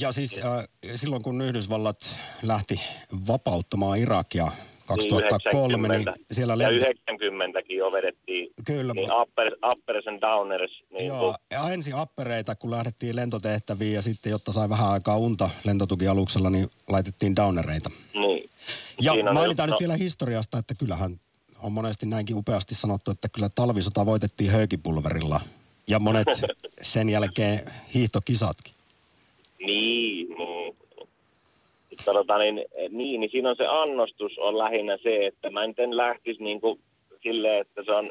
Ja 0.00 0.12
siis 0.12 0.40
äh, 0.44 0.64
silloin 0.94 1.22
kun 1.22 1.42
Yhdysvallat 1.42 2.20
lähti 2.42 2.80
vapauttamaan 3.28 3.98
Irakia 3.98 4.46
2003, 4.88 5.68
niin, 5.76 5.84
90. 5.84 6.24
siellä 6.34 6.52
ja 6.52 6.58
lenti... 6.58 6.86
90-kin 7.10 7.76
jo 7.78 7.92
vedettiin 7.92 8.50
Kyllä, 8.66 8.92
niin 8.94 9.10
mu- 9.10 9.22
upper, 9.22 9.52
uppers 9.72 10.06
and 10.06 10.20
downers. 10.20 10.82
Niin 10.90 11.06
Joo, 11.06 11.18
kuin, 11.20 11.34
ja 11.50 11.70
ensin 11.72 11.94
appereita, 11.94 12.54
kun 12.54 12.70
lähdettiin 12.70 13.16
lentotehtäviin 13.16 13.94
ja 13.94 14.02
sitten, 14.02 14.30
jotta 14.30 14.52
sai 14.52 14.68
vähän 14.68 14.90
aikaa 14.90 15.16
unta 15.16 15.50
lentotukialuksella, 15.64 16.50
niin 16.50 16.68
laitettiin 16.88 17.36
downereita. 17.36 17.90
niin. 18.14 18.50
Ja 19.00 19.12
Siinä 19.12 19.32
mainitaan 19.32 19.70
nyt 19.70 19.80
vielä 19.80 19.96
historiasta, 19.96 20.58
että 20.58 20.74
kyllähän 20.74 21.20
on 21.62 21.72
monesti 21.72 22.06
näinkin 22.06 22.36
upeasti 22.36 22.74
sanottu, 22.74 23.10
että 23.10 23.28
kyllä 23.28 23.48
talvisota 23.54 24.06
voitettiin 24.06 24.50
höykipulverilla. 24.50 25.40
Ja 25.88 25.98
monet 25.98 26.28
sen 26.82 27.08
jälkeen 27.08 27.72
hiihtokisatkin. 27.94 28.74
Niin, 29.58 30.27
niin. 30.27 30.27
Tota, 32.12 32.38
niin, 32.38 32.64
niin, 32.88 33.20
niin 33.20 33.30
siinä 33.30 33.50
on 33.50 33.56
se 33.56 33.66
annostus 33.66 34.38
on 34.38 34.58
lähinnä 34.58 34.98
se, 35.02 35.26
että 35.26 35.50
mä 35.50 35.64
en 35.64 35.96
lähtisi 35.96 36.42
niin 36.42 36.60
kuin 36.60 36.80
silleen, 37.22 37.60
että 37.60 37.82
se 37.84 37.92
on 37.92 38.08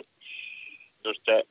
just 1.04 1.22
se, 1.26 1.44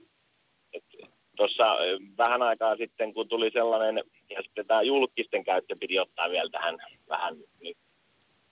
tuossa 1.36 1.76
vähän 2.18 2.42
aikaa 2.42 2.76
sitten, 2.76 3.14
kun 3.14 3.28
tuli 3.28 3.50
sellainen, 3.50 4.04
ja 4.30 4.42
sitten 4.42 4.66
tämä 4.66 4.82
julkisten 4.82 5.44
käyttö 5.44 5.74
piti 5.80 5.98
ottaa 5.98 6.30
vielä 6.30 6.50
tähän 6.50 6.76
vähän, 7.08 7.36
niin 7.60 7.76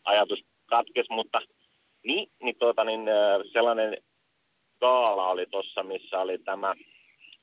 ajatus 0.05 0.45
katkes, 0.67 1.07
mutta 1.11 1.41
niin, 2.03 2.29
niin, 2.43 2.57
tuota, 2.59 2.85
niin 2.85 3.09
äh, 3.09 3.41
sellainen 3.53 3.97
gaala 4.81 5.29
oli 5.29 5.47
tuossa, 5.51 5.83
missä 5.83 6.21
oli 6.21 6.39
tämä 6.39 6.75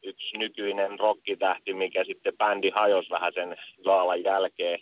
yksi 0.04 0.38
nykyinen 0.38 1.00
rokkitähti, 1.00 1.74
mikä 1.74 2.04
sitten 2.04 2.38
bändi 2.38 2.70
hajosi 2.76 3.10
vähän 3.10 3.34
sen 3.34 3.58
gaalan 3.84 4.24
jälkeen. 4.24 4.80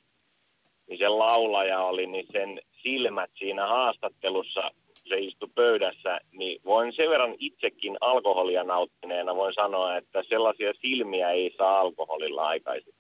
Niin 0.90 1.00
se 1.00 1.08
laulaja 1.08 1.80
oli, 1.80 2.08
niin 2.08 2.26
sen 2.32 2.62
silmät 2.84 3.32
siinä 3.40 3.68
haastattelussa, 3.68 4.72
se 5.10 5.20
istui 5.20 5.50
pöydässä, 5.56 6.20
niin 6.32 6.62
voin 6.66 6.94
sen 6.96 7.10
verran 7.10 7.36
itsekin 7.40 7.98
alkoholia 8.02 8.64
nauttineena 8.64 9.36
voin 9.36 9.54
sanoa, 9.54 9.98
että 9.98 10.24
sellaisia 10.30 10.74
silmiä 10.82 11.30
ei 11.30 11.56
saa 11.58 11.80
alkoholilla 11.80 12.48
aikaisin. 12.48 12.94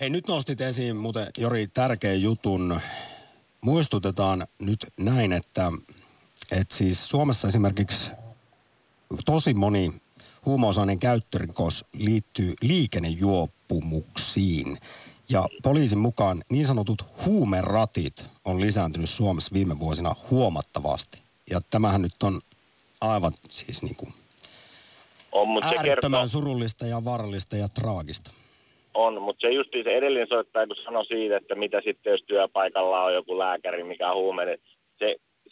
Hei, 0.00 0.10
nyt 0.10 0.28
nostit 0.28 0.60
esiin 0.60 0.96
muuten 0.96 1.26
Jori 1.38 1.66
tärkeän 1.66 2.22
jutun. 2.22 2.80
Muistutetaan 3.60 4.46
nyt 4.60 4.86
näin, 5.00 5.32
että, 5.32 5.72
että 6.60 6.74
siis 6.74 7.08
Suomessa 7.08 7.48
esimerkiksi 7.48 8.10
tosi 9.24 9.54
moni 9.54 9.90
huumausaineen 10.46 10.98
käyttörikos 10.98 11.84
liittyy 11.98 12.54
liikennejuopumuksiin. 12.62 14.78
Ja 15.30 15.44
poliisin 15.62 15.98
mukaan 15.98 16.42
niin 16.50 16.66
sanotut 16.66 17.04
huumeratit 17.26 18.24
on 18.44 18.60
lisääntynyt 18.60 19.10
Suomessa 19.10 19.54
viime 19.54 19.78
vuosina 19.78 20.14
huomattavasti. 20.30 21.18
Ja 21.50 21.60
tämähän 21.70 22.02
nyt 22.02 22.22
on 22.22 22.40
aivan 23.00 23.32
siis 23.50 23.82
niin 23.82 23.96
kuin 23.96 24.12
On, 25.32 25.48
mutta 25.48 25.70
se 25.70 25.76
kertoo, 25.82 26.26
surullista 26.26 26.86
ja 26.86 27.04
vaarallista 27.04 27.56
ja 27.56 27.68
traagista. 27.68 28.30
on, 28.94 29.22
mutta 29.22 29.40
se 29.40 29.52
justi 29.52 29.82
se 29.82 29.90
edellinen 29.90 30.28
soittaja, 30.28 30.66
kun 30.66 30.76
sanoi 30.84 31.06
siitä, 31.06 31.36
että 31.36 31.54
mitä 31.54 31.80
sitten, 31.84 32.10
jos 32.10 32.22
työpaikalla 32.26 33.02
on 33.02 33.14
joku 33.14 33.38
lääkäri, 33.38 33.84
mikä 33.84 34.10
on 34.10 34.16
huumeinen, 34.16 34.58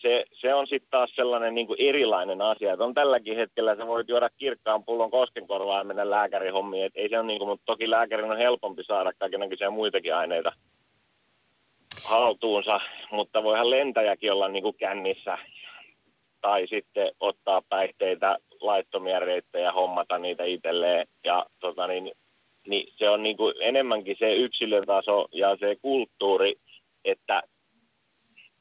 se, 0.02 0.24
se, 0.32 0.54
on 0.54 0.66
sitten 0.66 0.90
taas 0.90 1.10
sellainen 1.14 1.54
niin 1.54 1.66
kuin 1.66 1.80
erilainen 1.80 2.42
asia. 2.42 2.72
Et 2.72 2.80
on 2.80 2.94
tälläkin 2.94 3.36
hetkellä, 3.36 3.76
sä 3.76 3.86
voit 3.86 4.08
juoda 4.08 4.30
kirkkaan 4.36 4.84
pullon 4.84 5.10
koskenkorvaa 5.10 5.78
ja 5.78 5.84
mennä 5.84 6.10
lääkärihommiin. 6.10 6.84
Et 6.84 6.92
ei 6.94 7.08
se 7.08 7.18
on 7.18 7.26
niin 7.26 7.38
kuin, 7.38 7.48
mutta 7.48 7.66
toki 7.66 7.90
lääkärin 7.90 8.30
on 8.30 8.38
helpompi 8.38 8.84
saada 8.84 9.12
kaikenlaisia 9.18 9.70
muitakin 9.70 10.14
aineita 10.14 10.52
haltuunsa, 12.04 12.80
mutta 13.10 13.42
voihan 13.42 13.70
lentäjäkin 13.70 14.32
olla 14.32 14.48
niin 14.48 14.62
kuin 14.62 14.76
kännissä 14.76 15.38
tai 16.40 16.66
sitten 16.66 17.12
ottaa 17.20 17.62
päihteitä, 17.68 18.38
laittomia 18.60 19.18
reittejä, 19.18 19.72
hommata 19.72 20.18
niitä 20.18 20.44
itselleen. 20.44 21.06
Ja 21.24 21.46
tota 21.60 21.86
niin, 21.86 22.12
niin 22.66 22.92
se 22.96 23.10
on 23.10 23.22
niin 23.22 23.36
kuin 23.36 23.54
enemmänkin 23.60 24.16
se 24.18 24.34
yksilötaso 24.34 25.28
ja 25.32 25.56
se 25.56 25.76
kulttuuri, 25.82 26.54
että 27.04 27.42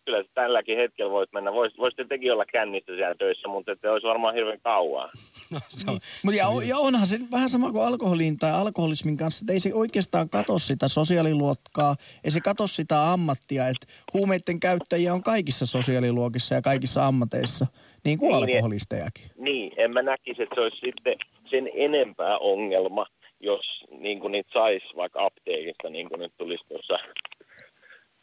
kyllä 0.08 0.24
tälläkin 0.34 0.78
hetkellä 0.78 1.12
voit 1.12 1.34
mennä. 1.34 1.54
Vois, 1.54 1.78
voisitte 1.78 2.06
tekin 2.06 2.34
olla 2.34 2.46
kännissä 2.46 2.96
siellä 2.96 3.16
töissä, 3.16 3.48
mutta 3.48 3.72
ette 3.72 3.90
olisi 3.90 4.08
varmaan 4.08 4.36
hirveän 4.36 4.60
kauan. 4.64 5.10
No, 5.52 5.60
se 5.68 5.92
on, 5.92 6.00
Mut 6.24 6.34
ja, 6.34 6.46
ja 6.66 6.78
onhan 6.78 7.08
se 7.08 7.20
vähän 7.32 7.50
sama 7.50 7.72
kuin 7.72 7.86
alkoholin 7.86 8.38
tai 8.38 8.52
alkoholismin 8.52 9.18
kanssa, 9.18 9.44
että 9.44 9.54
ei 9.54 9.60
se 9.60 9.74
oikeastaan 9.74 10.30
katso 10.30 10.60
sitä 10.60 10.88
sosiaaliluokkaa, 10.88 11.96
ei 12.24 12.32
se 12.32 12.40
katso 12.42 12.68
sitä 12.68 13.12
ammattia, 13.12 13.68
että 13.68 13.88
huumeiden 14.14 14.60
käyttäjiä 14.60 15.14
on 15.14 15.24
kaikissa 15.24 15.66
sosiaaliluokissa 15.66 16.56
ja 16.56 16.62
kaikissa 16.62 17.08
ammateissa, 17.08 17.68
niin 18.06 18.20
kuin 18.20 18.32
Niin, 18.32 18.56
alkoholistejakin. 18.58 19.26
Niin, 19.38 19.74
en 19.78 19.92
mä 19.94 20.02
näkisi, 20.02 20.44
että 20.44 20.56
se 20.56 20.62
olisi 20.62 20.78
sitten 20.78 21.16
sen 21.50 21.70
enempää 21.74 22.38
ongelma, 22.38 23.06
jos 23.40 23.66
niin 24.00 24.20
kuin 24.20 24.32
niitä 24.32 24.50
saisi 24.54 24.86
vaikka 24.96 25.26
apteekista, 25.26 25.90
niin 25.90 26.10
kuin 26.10 26.20
nyt 26.20 26.34
tulisi 26.38 26.64
tuossa 26.68 26.98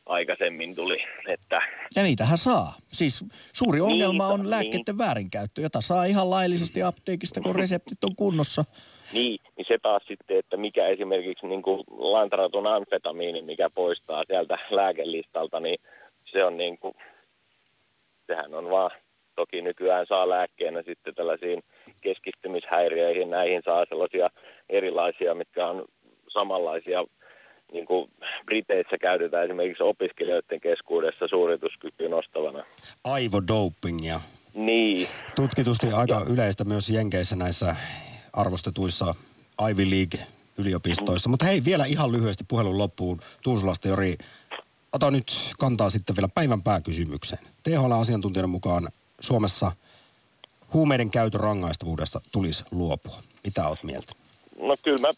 aikaisemmin 0.07 0.75
tuli. 0.75 0.99
Että, 1.29 1.61
Ja 1.97 2.03
niitähän 2.03 2.39
saa. 2.39 2.75
Siis 2.93 3.25
suuri 3.53 3.81
ongelma 3.81 4.29
Niin, 4.29 4.41
on 4.41 4.51
lääkkeiden 4.51 4.99
väärinkäyttö, 4.99 5.61
jota 5.61 5.81
saa 5.81 6.05
ihan 6.05 6.31
laillisesti 6.31 6.83
apteekista, 6.83 7.41
kun 7.41 7.57
reseptit 7.57 8.05
on 8.05 8.17
kunnossa. 8.17 8.65
niin, 9.13 9.39
niin 9.57 9.67
se 9.69 9.79
taas 9.83 10.03
sitten, 10.09 10.39
että 10.39 10.57
mikä 10.57 10.87
esimerkiksi 10.87 11.47
niin 11.47 11.63
kuin 11.63 11.85
lantaraton 11.91 12.67
amfetamiini, 12.67 13.43
mikä 13.43 13.71
poistaa 13.71 14.25
sieltä 14.27 14.59
lääkelistalta, 14.71 15.61
niin 15.61 15.79
se 16.25 16.45
on 16.45 16.57
niin 16.57 16.79
kuin, 16.79 16.95
sehän 18.27 18.55
on 18.55 18.71
vaan, 18.71 18.91
toki 19.37 19.63
nykyään 19.63 20.07
saa 20.07 20.29
lääkkeenä 20.29 20.83
sitten 20.83 21.15
tällaisiin 21.15 21.63
keskittymishäiriöihin, 22.01 23.31
näihin 23.31 23.63
saa 23.65 23.85
sellaisia 23.89 24.29
erilaisia, 24.69 25.35
mitkä 25.35 25.67
on 25.67 25.85
samanlaisia, 26.29 27.05
niin 27.75 27.87
kuin 27.87 28.11
Briteissä 28.47 28.99
käytetään 29.01 29.45
esimerkiksi 29.45 29.83
opiskelijoiden 29.83 30.61
keskuudessa 30.61 31.29
suorituskykyä 31.29 32.09
nostavana. 32.09 32.65
aivodopingia. 33.05 34.21
Niin, 34.55 35.09
Tutkitusti 35.37 35.93
aika 35.93 36.27
yleistä 36.29 36.65
myös 36.65 36.91
Jenkeissä 36.91 37.37
näissä 37.37 37.77
arvostetuissa 38.33 39.15
Ivy 39.71 39.91
League-yliopistoissa. 39.91 41.29
Mutta 41.29 41.47
hei, 41.47 41.65
vielä 41.65 41.85
ihan 41.85 42.13
lyhyesti 42.13 42.45
puhelun 42.49 42.79
loppuun 42.79 43.21
Tuusulasta, 43.43 43.89
Jori. 43.89 44.17
Ota 44.93 45.11
nyt 45.11 45.33
kantaa 45.59 45.91
sitten 45.91 46.17
vielä 46.17 46.29
päivän 46.35 46.63
pääkysymykseen. 46.63 47.43
THL-asiantuntijan 47.63 48.51
mukaan 48.51 48.89
Suomessa 49.21 49.73
huumeiden 50.73 51.11
käytön 51.11 51.41
rangaistavuudesta 51.41 52.21
tulisi 52.33 52.65
luopua. 52.71 53.17
Mitä 53.45 53.69
oot 53.69 53.83
mieltä? 53.83 54.13
No 54.61 54.77
kyllä 54.83 54.99
mä 54.99 55.13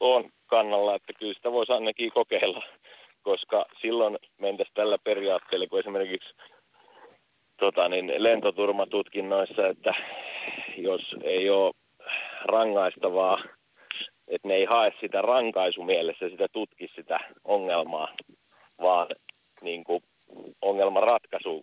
oon 0.00 0.30
kannalla, 0.48 0.94
että 0.94 1.12
kyllä 1.12 1.34
sitä 1.34 1.52
voisi 1.52 1.72
ainakin 1.72 2.12
kokeilla, 2.12 2.62
koska 3.28 3.66
silloin 3.80 4.18
mentäisiin 4.38 4.74
tällä 4.74 4.98
periaatteella, 5.04 5.66
kun 5.66 5.80
esimerkiksi 5.80 6.34
tota, 7.56 7.88
niin 7.88 8.12
lentoturmatutkinnoissa, 8.16 9.66
että 9.66 9.94
jos 10.76 11.02
ei 11.22 11.50
ole 11.50 11.72
rangaistavaa, 12.44 13.38
että 14.28 14.48
ne 14.48 14.54
ei 14.54 14.64
hae 14.64 14.92
sitä 15.00 15.22
rankaisumielessä, 15.22 16.28
sitä 16.28 16.46
tutki 16.52 16.88
sitä 16.94 17.20
ongelmaa, 17.44 18.08
vaan 18.82 19.06
niin 19.62 19.84
kuin 19.84 20.02
ongelman 20.62 21.02
ratkaisu 21.02 21.62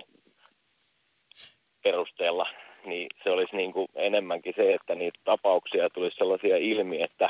perusteella, 1.84 2.48
niin 2.86 3.08
se 3.24 3.30
olisi 3.30 3.56
niin 3.56 3.74
kuin 3.74 3.88
enemmänkin 3.96 4.54
se, 4.56 4.74
että 4.74 4.96
niitä 4.96 5.20
tapauksia 5.24 5.90
tulisi 5.90 6.18
sellaisia 6.18 6.58
ilmi, 6.58 7.02
että 7.02 7.30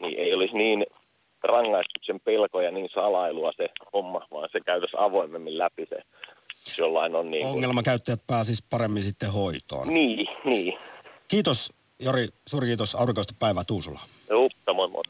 niin 0.00 0.18
ei 0.18 0.34
olisi 0.34 0.54
niin 0.56 0.86
rangaistuksen 1.42 2.20
pelkoja 2.20 2.70
niin 2.70 2.88
salailua 2.94 3.52
se 3.56 3.68
homma, 3.92 4.26
vaan 4.30 4.48
se 4.52 4.60
käytös 4.60 4.90
avoimemmin 4.98 5.58
läpi 5.58 5.86
se, 5.88 5.96
jollain 6.78 7.14
on 7.14 7.30
niin 7.30 7.42
kuin... 7.42 7.54
Ongelmakäyttäjät 7.54 8.26
pääsis 8.26 8.62
paremmin 8.70 9.02
sitten 9.02 9.32
hoitoon. 9.32 9.88
Niin, 9.88 10.26
niin. 10.44 10.74
Kiitos 11.28 11.72
Jori, 12.00 12.28
suuri 12.48 12.66
kiitos 12.66 12.94
aurinkoista 12.94 13.34
päivää 13.38 13.64
Tuusula. 13.66 14.00
Joo, 14.30 14.48
moi 14.74 14.88
moi. 14.88 15.02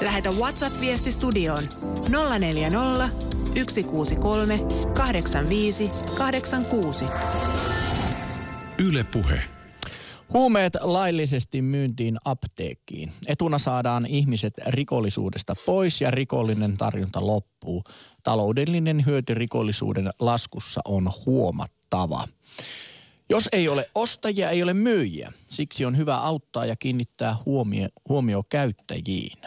Lähetä 0.00 0.30
WhatsApp-viesti 0.30 1.12
studioon 1.12 1.62
040 2.38 3.08
163 3.56 4.58
85 4.96 5.88
86. 6.18 7.04
Yle 8.88 9.04
Puhe. 9.12 9.40
Huumeet 10.32 10.72
laillisesti 10.80 11.62
myyntiin 11.62 12.18
apteekkiin. 12.24 13.12
Etuna 13.26 13.58
saadaan 13.58 14.06
ihmiset 14.06 14.54
rikollisuudesta 14.66 15.54
pois 15.66 16.00
ja 16.00 16.10
rikollinen 16.10 16.76
tarjonta 16.76 17.26
loppuu. 17.26 17.84
Taloudellinen 18.22 19.06
hyöty 19.06 19.34
rikollisuuden 19.34 20.10
laskussa 20.20 20.80
on 20.84 21.10
huomattava. 21.26 22.28
Jos 23.28 23.48
ei 23.52 23.68
ole 23.68 23.90
ostajia, 23.94 24.50
ei 24.50 24.62
ole 24.62 24.74
myyjiä. 24.74 25.32
Siksi 25.46 25.84
on 25.84 25.96
hyvä 25.96 26.16
auttaa 26.16 26.66
ja 26.66 26.76
kiinnittää 26.76 27.36
huomio, 27.46 27.88
huomio 28.08 28.42
käyttäjiin. 28.48 29.38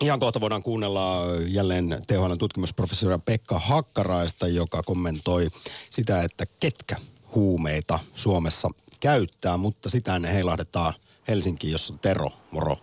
Ihan 0.00 0.20
kohta 0.20 0.40
voidaan 0.40 0.62
kuunnella 0.62 1.22
jälleen 1.48 1.98
THL 2.06 2.34
tutkimusprofessori 2.34 3.18
Pekka 3.24 3.58
Hakkaraista, 3.58 4.48
joka 4.48 4.82
kommentoi 4.82 5.48
sitä, 5.90 6.22
että 6.22 6.46
ketkä 6.60 6.96
huumeita 7.34 7.98
Suomessa 8.14 8.70
käyttää, 9.00 9.56
mutta 9.56 9.90
sitä 9.90 10.16
ennen 10.16 10.32
heilahdetaan 10.32 10.92
Helsinkiin, 11.28 11.72
jossa 11.72 11.92
on 11.92 11.98
Tero. 11.98 12.30
Moro. 12.50 12.76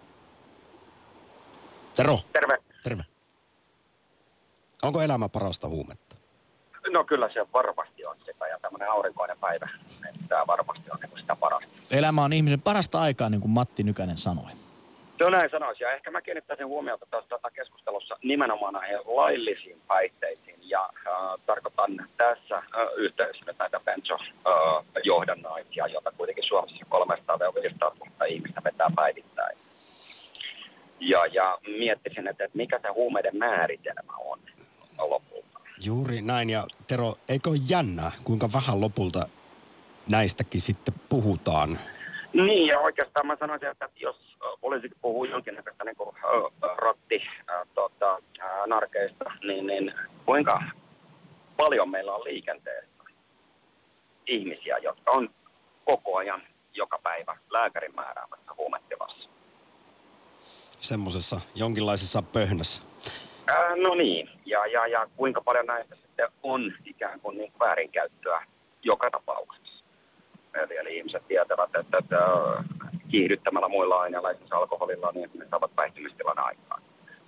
Tero. 1.96 2.20
Terve. 2.34 2.58
Terve. 2.84 3.04
Onko 4.84 5.02
elämä 5.02 5.30
parasta 5.30 5.68
huumetta? 5.68 6.16
No 6.92 7.04
kyllä 7.04 7.30
se 7.34 7.46
varmasti 7.54 8.06
on 8.06 8.16
sitä 8.26 8.48
ja 8.48 8.60
tämmöinen 8.62 8.92
aurinkoinen 8.92 9.38
päivä, 9.40 9.70
että 10.10 10.22
tämä 10.30 10.48
varmasti 10.48 10.92
on 10.92 10.98
niin 11.02 11.20
sitä 11.20 11.36
parasta. 11.36 11.70
Elämä 11.92 12.24
on 12.24 12.34
ihmisen 12.34 12.62
parasta 12.62 13.02
aikaa, 13.02 13.30
niin 13.30 13.42
kuin 13.42 13.52
Matti 13.52 13.84
Nykänen 13.84 14.18
sanoi. 14.18 14.52
Joo, 15.20 15.30
näin 15.30 15.50
sanoisin. 15.50 15.86
Ja 15.86 15.94
ehkä 15.94 16.12
mä 16.12 16.22
kiinnittäisin 16.22 16.68
huomiota 16.68 17.06
tota 17.30 17.52
keskustelussa 17.52 18.18
nimenomaan 18.24 18.74
näihin 18.74 18.98
laillisiin 19.06 19.82
päihteisiin. 19.88 20.57
Ja 20.70 20.90
äh, 21.08 21.14
tarkoitan 21.46 22.08
tässä 22.18 22.56
äh, 22.56 22.64
yhteydessä 22.98 23.44
nyt 23.48 23.58
näitä 23.60 23.80
benzo-johdannaisia, 23.80 25.86
äh, 25.86 25.92
joita 25.92 26.12
kuitenkin 26.12 26.44
Suomessa 26.44 26.86
300 26.90 27.40
500 27.40 27.92
000 28.00 28.26
ihmistä 28.26 28.62
vetää 28.64 28.88
päivittäin. 28.96 29.58
Ja, 31.00 31.26
ja 31.26 31.58
miettisin, 31.78 32.28
että, 32.28 32.44
että 32.44 32.58
mikä 32.58 32.80
se 32.80 32.88
huumeiden 32.88 33.38
määritelmä 33.38 34.14
on 34.18 34.40
lopulta. 34.98 35.60
Juuri 35.86 36.22
näin. 36.22 36.50
Ja 36.50 36.64
Tero, 36.88 37.14
eikö 37.30 37.50
ole 37.50 37.58
jännää, 37.70 38.12
kuinka 38.24 38.50
vähän 38.54 38.82
lopulta 38.82 39.30
näistäkin 40.10 40.62
sitten 40.62 40.94
puhutaan? 41.10 41.80
Niin, 42.34 42.68
ja 42.68 42.80
oikeastaan 42.80 43.28
mä 43.28 43.38
sanoisin, 43.40 43.70
että 43.70 43.90
jos 43.96 44.27
poliisikin 44.62 44.98
puhuu 45.02 45.26
jonkinnäköistä 45.26 45.84
niin 45.84 45.96
kuin, 45.96 46.16
rotti 46.78 47.22
tota, 47.74 48.18
narkeista, 48.68 49.26
niin, 49.44 49.68
niin 49.68 49.94
kuinka 50.26 50.62
paljon 51.58 51.90
meillä 51.90 52.16
on 52.16 52.24
liikenteessä 52.24 52.98
ihmisiä, 54.28 54.78
jotka 54.78 55.12
on 55.12 55.30
koko 55.86 56.18
ajan 56.18 56.42
joka 56.74 57.00
päivä 57.04 57.38
lääkärin 57.50 57.96
määräämässä 57.96 58.52
huumetilassa? 58.58 59.30
Semmoisessa 60.80 61.42
jonkinlaisessa 61.56 62.22
pöhnässä. 62.22 62.84
Ää, 63.48 63.76
no 63.76 63.96
niin, 63.96 64.30
ja, 64.46 64.66
ja, 64.66 64.88
ja 64.88 65.08
kuinka 65.16 65.42
paljon 65.42 65.66
näistä 65.66 65.96
sitten 65.96 66.28
on 66.44 66.74
ikään 66.86 67.20
kuin, 67.20 67.38
niin 67.38 67.54
väärinkäyttöä 67.60 68.46
joka 68.84 69.12
tapauksessa. 69.12 69.84
Eli, 70.54 70.78
eli 70.78 70.98
ihmiset 70.98 71.28
tietävät, 71.28 71.70
että, 71.80 71.98
että 71.98 72.18
kiihdyttämällä 73.12 73.68
muilla 73.68 74.00
aineilla, 74.02 74.32
esimerkiksi 74.32 74.56
alkoholilla, 74.56 75.12
niin 75.14 75.30
ne 75.34 75.46
saavat 75.50 75.76
päihtymistilan 75.76 76.40
aikaan. 76.40 76.82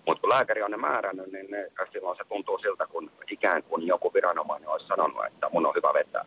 Mutta 0.06 0.22
kun 0.22 0.30
lääkäri 0.30 0.64
on 0.64 0.72
ne 0.72 0.78
määrännyt, 0.78 1.32
niin 1.32 1.52
ne, 1.52 1.68
silloin 1.92 2.18
se 2.18 2.24
tuntuu 2.30 2.58
siltä, 2.58 2.88
kun 2.88 3.12
ikään 3.32 3.64
kuin 3.64 3.88
joku 3.88 4.14
viranomainen 4.14 4.70
olisi 4.70 4.88
sanonut, 4.88 5.26
että 5.26 5.50
mun 5.54 5.66
on 5.66 5.74
hyvä 5.76 5.94
vetää. 5.94 6.26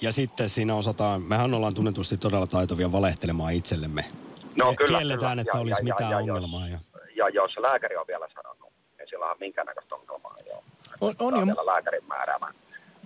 Ja 0.00 0.12
sitten 0.12 0.48
siinä 0.48 0.74
osataan, 0.74 1.22
mehän 1.22 1.54
ollaan 1.54 1.74
tunnetusti 1.74 2.16
todella 2.16 2.46
taitovia 2.46 2.92
valehtelemaan 2.92 3.52
itsellemme. 3.52 4.04
No, 4.58 4.74
kyllä, 4.78 4.98
Kielletään, 4.98 5.30
kyllä. 5.32 5.40
että 5.42 5.56
Ja- 5.58 5.60
olisi 5.62 5.80
ja- 5.80 5.84
mitään 5.84 6.10
ja- 6.10 6.16
ja 6.16 6.34
ongelmaa. 6.34 6.68
Ja... 6.68 6.78
Ja 7.16 7.28
jos 7.28 7.56
lääkäri 7.58 7.96
on 7.96 8.04
vielä 8.08 8.28
sanonut, 8.34 8.72
niin 8.98 9.08
sillä 9.08 9.30
on 9.30 9.36
minkäännäköistä 9.40 9.94
ongelmaa. 9.94 10.36
Joo. 10.46 10.62
On, 11.00 11.14
on 11.20 11.40
jo, 11.40 11.46
vielä 11.46 11.66
lääkärin 11.66 12.04
määräämään. 12.08 12.54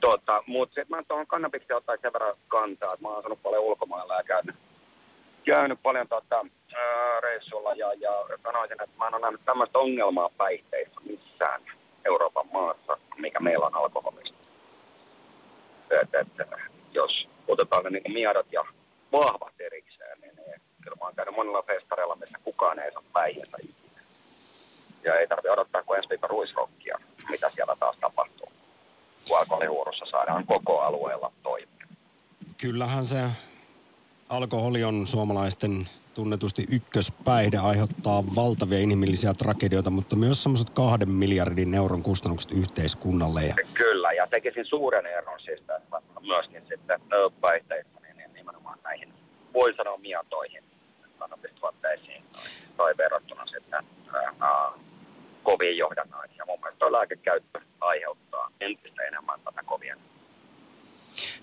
Tota, 0.01 0.43
mutta 0.47 0.75
sitten 0.75 0.97
mä 0.97 1.03
tuohon 1.09 1.27
kannabikseen 1.27 1.77
ottaisin 1.77 2.03
sen 2.03 2.13
verran 2.13 2.35
kantaa, 2.49 2.93
että 2.95 3.03
mä 3.05 3.09
oon 3.09 3.19
asunut 3.19 3.43
paljon 3.43 3.63
ulkomailla 3.65 4.15
ja 4.15 4.23
käynyt, 4.23 4.57
käynyt 5.47 5.79
paljon 5.83 6.09
tota, 6.09 6.47
ää, 6.77 7.21
reissulla 7.21 7.75
ja, 7.75 7.93
ja 7.93 8.13
sanoisin, 8.43 8.83
että 8.83 8.99
mä 8.99 9.07
en 9.07 9.15
ole 9.15 9.23
nähnyt 9.23 9.45
tämmöistä 9.45 9.79
ongelmaa 9.79 10.31
päihteissä 10.37 11.01
missään 11.09 11.63
Euroopan 12.05 12.47
maassa, 12.53 12.99
mikä 13.17 13.41
meillä 13.41 13.67
on 13.67 13.75
alkoholista. 13.75 14.37
Et, 15.91 16.15
et, 16.15 16.49
jos 16.93 17.29
otetaan 17.49 17.85
ne 17.85 17.91
niin 17.91 18.13
miedot 18.13 18.47
ja 18.53 18.65
vahvat 19.13 19.55
erikseen, 19.61 20.21
niin, 20.21 20.37
niin 20.37 20.61
kyllä 20.83 20.97
mä 21.01 21.05
oon 21.05 21.15
käynyt 21.17 21.37
monella 21.37 21.63
festareilla, 21.63 22.17
missä 22.17 22.39
kukaan 22.45 22.79
ei 22.79 22.93
saa 22.93 23.03
päihinsä 23.13 23.57
ikinä. 23.63 24.03
Ja 25.05 25.15
ei 25.21 25.29
tarvitse 25.29 25.51
odottaa 25.51 25.83
kuin 25.83 25.97
ensi 25.97 26.09
viikon 26.09 26.31
ruisrokkia, 26.31 26.99
mitä 27.31 27.51
siellä 27.55 27.77
taas 27.81 27.97
tapahtuu. 28.01 28.49
Kun 29.29 29.39
alkoholihuurussa 29.39 30.07
saadaan 30.11 30.47
koko 30.47 30.81
alueella 30.81 31.33
toimia. 31.43 31.87
Kyllähän 32.59 33.05
se 33.05 33.23
alkoholi 34.29 34.85
on 34.85 35.07
suomalaisten 35.07 35.89
tunnetusti 36.15 36.65
ykköspäihde, 36.71 37.57
aiheuttaa 37.57 38.25
valtavia 38.37 38.79
inhimillisiä 38.79 39.33
tragedioita, 39.35 39.91
mutta 39.91 40.17
myös 40.17 40.43
semmoiset 40.43 40.71
kahden 40.71 41.11
miljardin 41.11 41.75
euron 41.75 42.03
kustannukset 42.03 42.53
yhteiskunnalle. 42.53 43.43
Ja 43.43 43.55
Kyllä, 43.75 44.13
ja 44.13 44.27
tekisin 44.27 44.67
suuren 44.67 45.07
eron 45.07 45.41
siis 45.41 45.61
tässä 45.67 46.03
myöskin 46.21 46.63
sitten 46.69 47.01
ö, 47.13 47.31
päihteissä, 47.41 48.01
niin, 48.03 48.17
niin 48.17 48.35
nimenomaan 48.35 48.79
näihin, 48.85 49.13
voi 49.55 49.75
sanoa 49.75 49.97
mietoihin 49.97 50.65
kannabistuotteisiin 51.19 52.23
tai 52.77 52.95
verrattuna 52.99 53.47
sitten 53.47 53.85
ää, 54.41 54.73
koviin 55.43 55.79
johdannaisiin. 55.79 56.41
Mun 56.47 56.61
mielestä 56.61 56.93
lääkekäyttö 56.93 57.61
aiheuttaa 57.81 58.51
entistä 58.61 59.03
enemmän 59.03 59.41
tätä 59.45 59.63
kovien. 59.67 59.99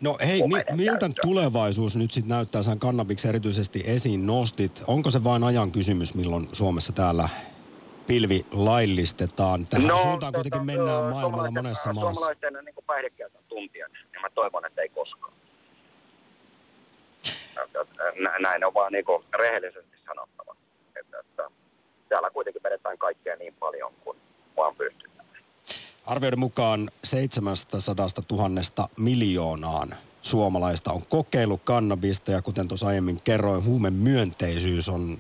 No 0.04 0.18
hei, 0.28 0.42
mi- 0.48 0.76
miltä 0.76 1.00
käyttö. 1.00 1.22
tulevaisuus 1.22 1.96
nyt 1.96 2.12
sitten 2.12 2.30
näyttää? 2.30 2.64
Sä 2.64 2.76
kannabiksen 2.76 3.30
erityisesti 3.30 3.84
esiin 3.86 4.28
nostit. 4.28 4.84
Onko 4.88 5.12
se 5.12 5.24
vain 5.24 5.44
ajan 5.44 5.72
kysymys, 5.72 6.14
milloin 6.14 6.50
Suomessa 6.54 6.94
täällä 6.94 7.30
pilvi 8.08 8.46
laillistetaan? 8.52 9.66
Tähän 9.68 9.88
no, 9.88 10.04
suuntaan 10.04 10.34
kuitenkin 10.34 10.60
tota, 10.60 10.66
mennään 10.66 11.04
ö, 11.04 11.10
maailmalla 11.10 11.52
monessa 11.52 11.94
maassa. 11.94 12.14
Suomalaisten 12.14 12.54
niin 12.66 12.86
päihdekäytön 12.88 13.42
tuntien, 13.48 13.90
niin 13.92 14.22
mä 14.22 14.30
toivon, 14.30 14.66
että 14.66 14.82
ei 14.82 14.90
koskaan. 14.90 15.34
Nä- 18.20 18.40
Näin 18.40 18.66
on 18.66 18.74
vaan 18.74 18.92
niin 18.92 19.06
rehellisesti 19.40 19.98
sanottava. 20.08 20.56
Että, 21.00 21.20
että 21.20 21.44
täällä 22.10 22.30
kuitenkin 22.30 22.64
vedetään 22.64 22.98
kaikkea 22.98 23.36
niin 23.36 23.54
paljon 23.60 23.94
kuin 24.04 24.18
vaan 24.58 24.76
pystytään. 24.76 25.13
Arvioiden 26.06 26.40
mukaan 26.40 26.90
700 27.04 27.80
000 28.32 28.90
miljoonaan 28.98 29.96
suomalaista 30.22 30.92
on 30.92 31.06
kokeillut 31.10 31.62
kannabista 31.64 32.32
ja 32.32 32.42
kuten 32.42 32.68
tuossa 32.68 32.88
aiemmin 32.88 33.22
kerroin, 33.24 33.66
huumemyönteisyys 33.66 34.90
on 34.90 35.18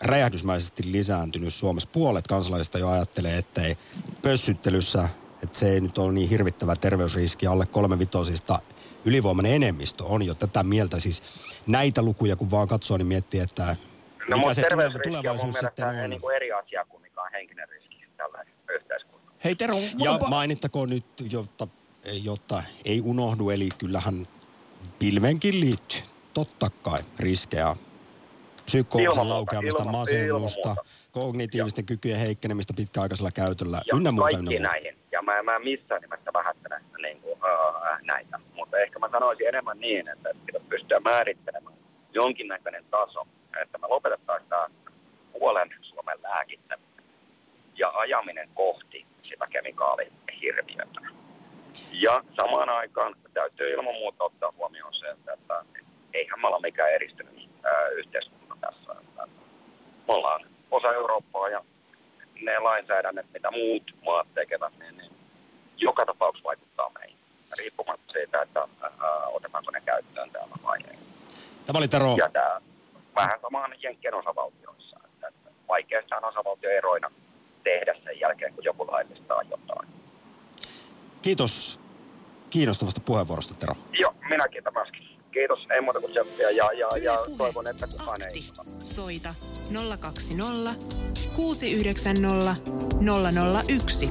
räjähdysmäisesti 0.00 0.82
lisääntynyt 0.92 1.54
Suomessa. 1.54 1.88
Puolet 1.92 2.26
kansalaisista 2.26 2.78
jo 2.78 2.88
ajattelee, 2.88 3.38
ettei 3.38 3.76
pössyttelyssä, 4.22 5.08
että 5.42 5.58
se 5.58 5.70
ei 5.70 5.80
nyt 5.80 5.98
ole 5.98 6.12
niin 6.12 6.28
hirvittävä 6.28 6.76
terveysriski 6.76 7.46
alle 7.46 7.66
kolmevitosista. 7.66 8.58
Ylivoimainen 9.04 9.52
enemmistö 9.52 10.04
on 10.04 10.22
jo 10.22 10.34
tätä 10.34 10.62
mieltä. 10.62 11.00
Siis 11.00 11.22
näitä 11.66 12.02
lukuja 12.02 12.36
kun 12.36 12.50
vaan 12.50 12.68
katsoo, 12.68 12.96
niin 12.96 13.06
miettii, 13.06 13.40
että 13.40 13.76
No, 14.28 14.36
mikä 14.36 14.54
se 14.54 14.66
tulevaisuus 15.02 15.54
sitten 15.54 15.88
on. 16.04 16.10
niin 16.10 16.20
kuin 16.20 16.36
eri 16.36 16.52
asia 16.52 16.84
kuin 16.84 17.02
mikä 17.02 17.22
on 17.22 17.32
henkinen 17.32 17.68
riski. 17.68 17.93
Hei 19.44 19.54
Tero, 19.54 19.76
Ja 19.98 20.12
on 20.12 20.20
pa- 20.20 20.28
mainittakoon 20.28 20.88
nyt, 20.88 21.04
jotta 21.32 21.68
jotta 22.24 22.62
ei 22.84 23.00
unohdu. 23.00 23.50
Eli 23.50 23.68
kyllähän 23.78 24.26
pilvenkin 24.98 25.60
liittyy 25.60 26.00
totta 26.34 26.70
kai 26.82 26.98
riskejä. 27.20 27.76
Muuta, 28.94 29.28
laukeamista, 29.28 29.82
ilman- 29.82 29.92
masennusta, 29.92 30.68
ilman 30.68 30.84
kognitiivisten 31.12 31.86
kykyjen 31.86 32.18
heikkenemistä 32.18 32.72
pitkäaikaisella 32.76 33.30
käytöllä, 33.30 33.80
ja 33.86 33.96
ynnä 33.96 34.10
muuta, 34.10 34.22
kaikki 34.22 34.38
ynnä 34.38 34.50
muuta. 34.50 34.72
näihin. 34.72 34.98
Ja 35.12 35.22
mä, 35.22 35.42
mä 35.42 35.56
en 35.56 35.62
missään 35.62 36.00
nimessä 36.02 36.30
vähättele 36.32 36.80
niin 37.02 37.20
kuin, 37.20 37.32
uh, 37.32 37.98
näitä. 38.02 38.40
Mutta 38.54 38.78
ehkä 38.78 38.98
mä 38.98 39.08
sanoisin 39.10 39.48
enemmän 39.48 39.78
niin, 39.80 40.08
että 40.08 40.28
pitäisi 40.46 40.66
pystyä 40.68 41.00
määrittelemään 41.00 41.76
jonkinnäköinen 42.12 42.84
taso, 42.90 43.26
että 43.62 43.78
me 43.78 43.86
lopetettaisiin 43.86 44.48
tämä 44.48 44.66
puolen 45.32 45.70
Suomen 45.82 46.22
lääkittäminen 46.22 47.04
ja 47.76 47.88
ajaminen 47.90 48.48
kohti 48.54 49.06
sitä 49.34 49.46
kemikaalihirviötä. 49.52 51.00
Ja 51.92 52.24
samaan 52.36 52.68
aikaan 52.68 53.16
täytyy 53.34 53.72
ilman 53.72 53.94
muuta 53.94 54.24
ottaa 54.24 54.52
huomioon 54.56 54.94
se, 54.94 55.06
että, 55.08 55.64
eihän 56.14 56.40
me 56.40 56.46
olla 56.46 56.60
mikään 56.60 56.92
eristynyt 56.92 57.50
ää, 57.64 57.88
yhteiskunta 57.88 58.56
tässä. 58.60 58.94
Me 60.08 60.14
ollaan 60.14 60.46
osa 60.70 60.94
Eurooppaa 60.94 61.48
ja 61.48 61.64
ne 62.40 62.58
lainsäädännöt, 62.58 63.26
mitä 63.32 63.50
muut 63.50 63.82
maat 64.04 64.26
tekevät, 64.34 64.72
niin, 64.78 64.96
niin 64.96 65.12
joka 65.76 66.06
tapauksessa 66.06 66.48
vaikuttaa 66.48 66.90
meihin. 66.98 67.18
Riippumatta 67.58 68.12
siitä, 68.12 68.42
että 68.42 68.60
ää, 68.60 69.26
otetaanko 69.26 69.70
ne 69.70 69.80
käyttöön 69.80 70.30
täällä 70.30 70.54
vai 70.62 70.78
ei. 70.90 70.98
Tämä 71.66 71.78
oli 71.78 71.88
Tero. 71.88 72.14
Ja 72.18 72.28
tämä 72.32 72.60
vähän 73.16 73.40
samaan 73.40 73.74
Jenkkien 73.82 74.14
osavaltioissa. 74.14 74.96
Että, 75.04 75.28
että 75.28 75.50
vaikeassa 75.68 76.16
on 76.16 76.24
osavaltioeroina 76.24 77.10
tehdä 77.64 77.94
sen 78.04 78.20
jälkeen, 78.20 78.54
kun 78.54 78.64
joku 78.64 78.86
laillistaa 78.86 79.42
jotain. 79.50 79.88
Kiitos 81.22 81.80
kiinnostavasta 82.50 83.00
puheenvuorosta, 83.00 83.54
Tero. 83.54 83.74
Joo, 83.92 84.14
minäkin 84.28 84.62
myöskin. 84.74 85.04
Kiitos, 85.32 85.66
ei 85.70 85.80
muuta 85.80 86.00
kuin 86.00 86.12
tsemppiä 86.12 86.50
ja, 86.50 86.72
ja, 86.72 86.88
ja 87.02 87.18
toivon, 87.36 87.70
että 87.70 87.86
kukaan 87.86 88.22
ei... 88.22 88.40
Soita 88.78 89.34
020 90.00 90.74
690 91.36 92.56
001. 93.68 94.10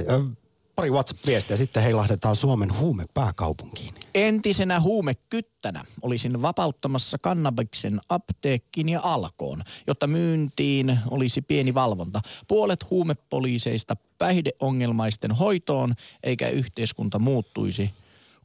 Ö, 0.00 0.47
Pari 0.78 0.90
WhatsApp-viestiä, 0.90 1.56
sitten 1.56 1.82
heilahdetaan 1.82 2.36
Suomen 2.36 2.78
huumepääkaupunkiin. 2.78 3.94
Entisenä 4.14 4.80
huumekyttänä 4.80 5.84
olisin 6.02 6.42
vapauttamassa 6.42 7.18
kannabiksen 7.18 8.00
apteekkiin 8.08 8.88
ja 8.88 9.00
alkoon, 9.02 9.62
jotta 9.86 10.06
myyntiin 10.06 10.98
olisi 11.10 11.42
pieni 11.42 11.74
valvonta. 11.74 12.20
Puolet 12.48 12.90
huumepoliiseista 12.90 13.96
päihdeongelmaisten 14.18 15.32
hoitoon, 15.32 15.94
eikä 16.22 16.48
yhteiskunta 16.48 17.18
muuttuisi 17.18 17.90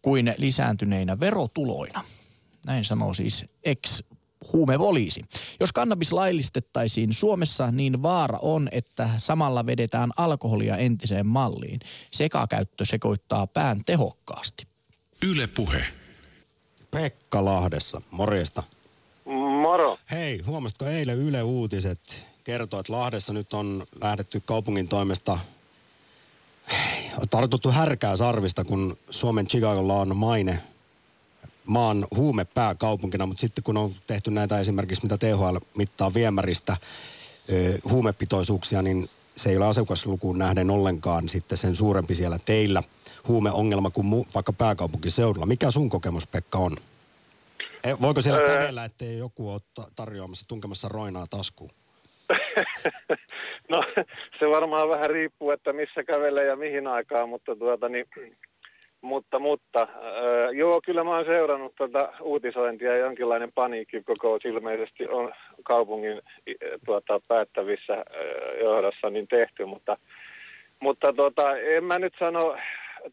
kuin 0.02 0.34
lisääntyneinä 0.38 1.20
verotuloina. 1.20 2.04
Näin 2.66 2.84
sanoo 2.84 3.14
siis 3.14 3.46
ex 3.64 4.02
huumepoliisi. 4.54 5.22
Jos 5.60 5.72
kannabis 5.72 6.12
laillistettaisiin 6.12 7.14
Suomessa, 7.14 7.72
niin 7.72 8.04
vaara 8.04 8.40
on, 8.42 8.70
että 8.72 9.10
samalla 9.18 9.66
vedetään 9.66 10.12
alkoholia 10.18 10.78
entiseen 10.78 11.28
malliin. 11.28 11.80
Sekakäyttö 12.12 12.86
sekoittaa 12.86 13.48
pään 13.48 13.86
tehokkaasti. 13.86 14.68
Yle 15.24 15.48
Puhe. 15.48 15.84
Pekka 16.92 17.46
Lahdessa, 17.46 18.02
morjesta. 18.12 18.64
Moro. 19.62 19.98
Hei, 20.12 20.40
huomasitko 20.40 20.86
eilen 20.86 21.18
Yle 21.18 21.44
Uutiset 21.44 22.28
kertoi, 22.44 22.80
että 22.80 22.94
Lahdessa 22.94 23.34
nyt 23.34 23.54
on 23.54 23.86
lähdetty 24.02 24.42
kaupungin 24.46 24.88
toimesta 24.88 25.40
on 27.22 27.30
tartuttu 27.30 27.72
härkää 27.72 28.16
sarvista, 28.16 28.64
kun 28.64 28.98
Suomen 29.10 29.48
Chicagolla 29.48 29.94
on 29.94 30.18
maine 30.18 30.60
maan 31.66 32.08
huumepääkaupunkina, 32.16 33.26
mutta 33.26 33.42
sitten 33.42 33.64
kun 33.64 33.78
on 33.78 33.92
tehty 34.08 34.32
näitä 34.32 34.60
esimerkiksi, 34.60 35.04
mitä 35.04 35.18
THL 35.18 35.58
mittaa 35.78 36.14
viemäristä 36.14 36.78
ö, 37.52 37.78
huumepitoisuuksia, 37.90 38.82
niin 38.82 39.10
se 39.36 39.50
ei 39.50 39.58
ole 39.58 39.66
asukaslukuun 39.66 40.40
nähden 40.40 40.70
ollenkaan 40.70 41.30
sitten 41.30 41.58
sen 41.58 41.76
suurempi 41.76 42.16
siellä 42.16 42.38
teillä 42.46 42.84
huumeongelma 43.28 43.90
kuin 43.90 44.08
mu- 44.08 44.28
vaikka 44.36 44.54
pääkaupunkiseudulla. 44.54 45.46
Mikä 45.46 45.72
sun 45.72 45.90
kokemus, 45.90 46.28
Pekka, 46.28 46.58
on? 46.58 46.78
E, 47.84 47.94
voiko 48.02 48.22
siellä 48.22 48.40
Öö. 48.42 48.48
kävellä, 48.58 48.86
ettei 48.86 49.18
joku 49.18 49.52
ole 49.52 49.62
ta- 49.74 49.88
tarjoamassa, 49.96 50.48
tunkemassa 50.48 50.90
roinaa 50.90 51.26
taskuun? 51.30 51.70
No 53.70 53.84
se 54.40 54.50
varmaan 54.50 54.90
vähän 54.90 55.10
riippuu, 55.10 55.52
että 55.52 55.74
missä 55.74 56.04
kävelee 56.04 56.46
ja 56.46 56.56
mihin 56.56 56.88
aikaan, 56.88 57.30
mutta 57.30 57.56
tuota 57.56 57.90
niin, 57.90 58.06
mutta, 59.04 59.40
mutta 59.40 59.82
äh, 59.82 60.54
joo, 60.54 60.82
kyllä 60.86 61.04
mä 61.04 61.16
oon 61.16 61.26
seurannut 61.26 61.76
tuota 61.76 62.14
uutisointia 62.22 62.92
ja 62.92 62.98
jonkinlainen 62.98 63.52
paniikkikokous 63.52 64.46
ilmeisesti 64.46 65.08
on 65.08 65.32
kaupungin 65.64 66.12
äh, 66.18 66.80
tuota, 66.86 67.20
päättävissä 67.28 67.94
äh, 67.94 68.04
johdossa 68.62 69.10
niin 69.10 69.28
tehty, 69.28 69.66
mutta, 69.66 69.98
mutta 70.80 71.14
tuota, 71.14 71.58
en 71.58 71.84
mä 71.84 72.00
nyt 72.00 72.14
sano, 72.20 72.56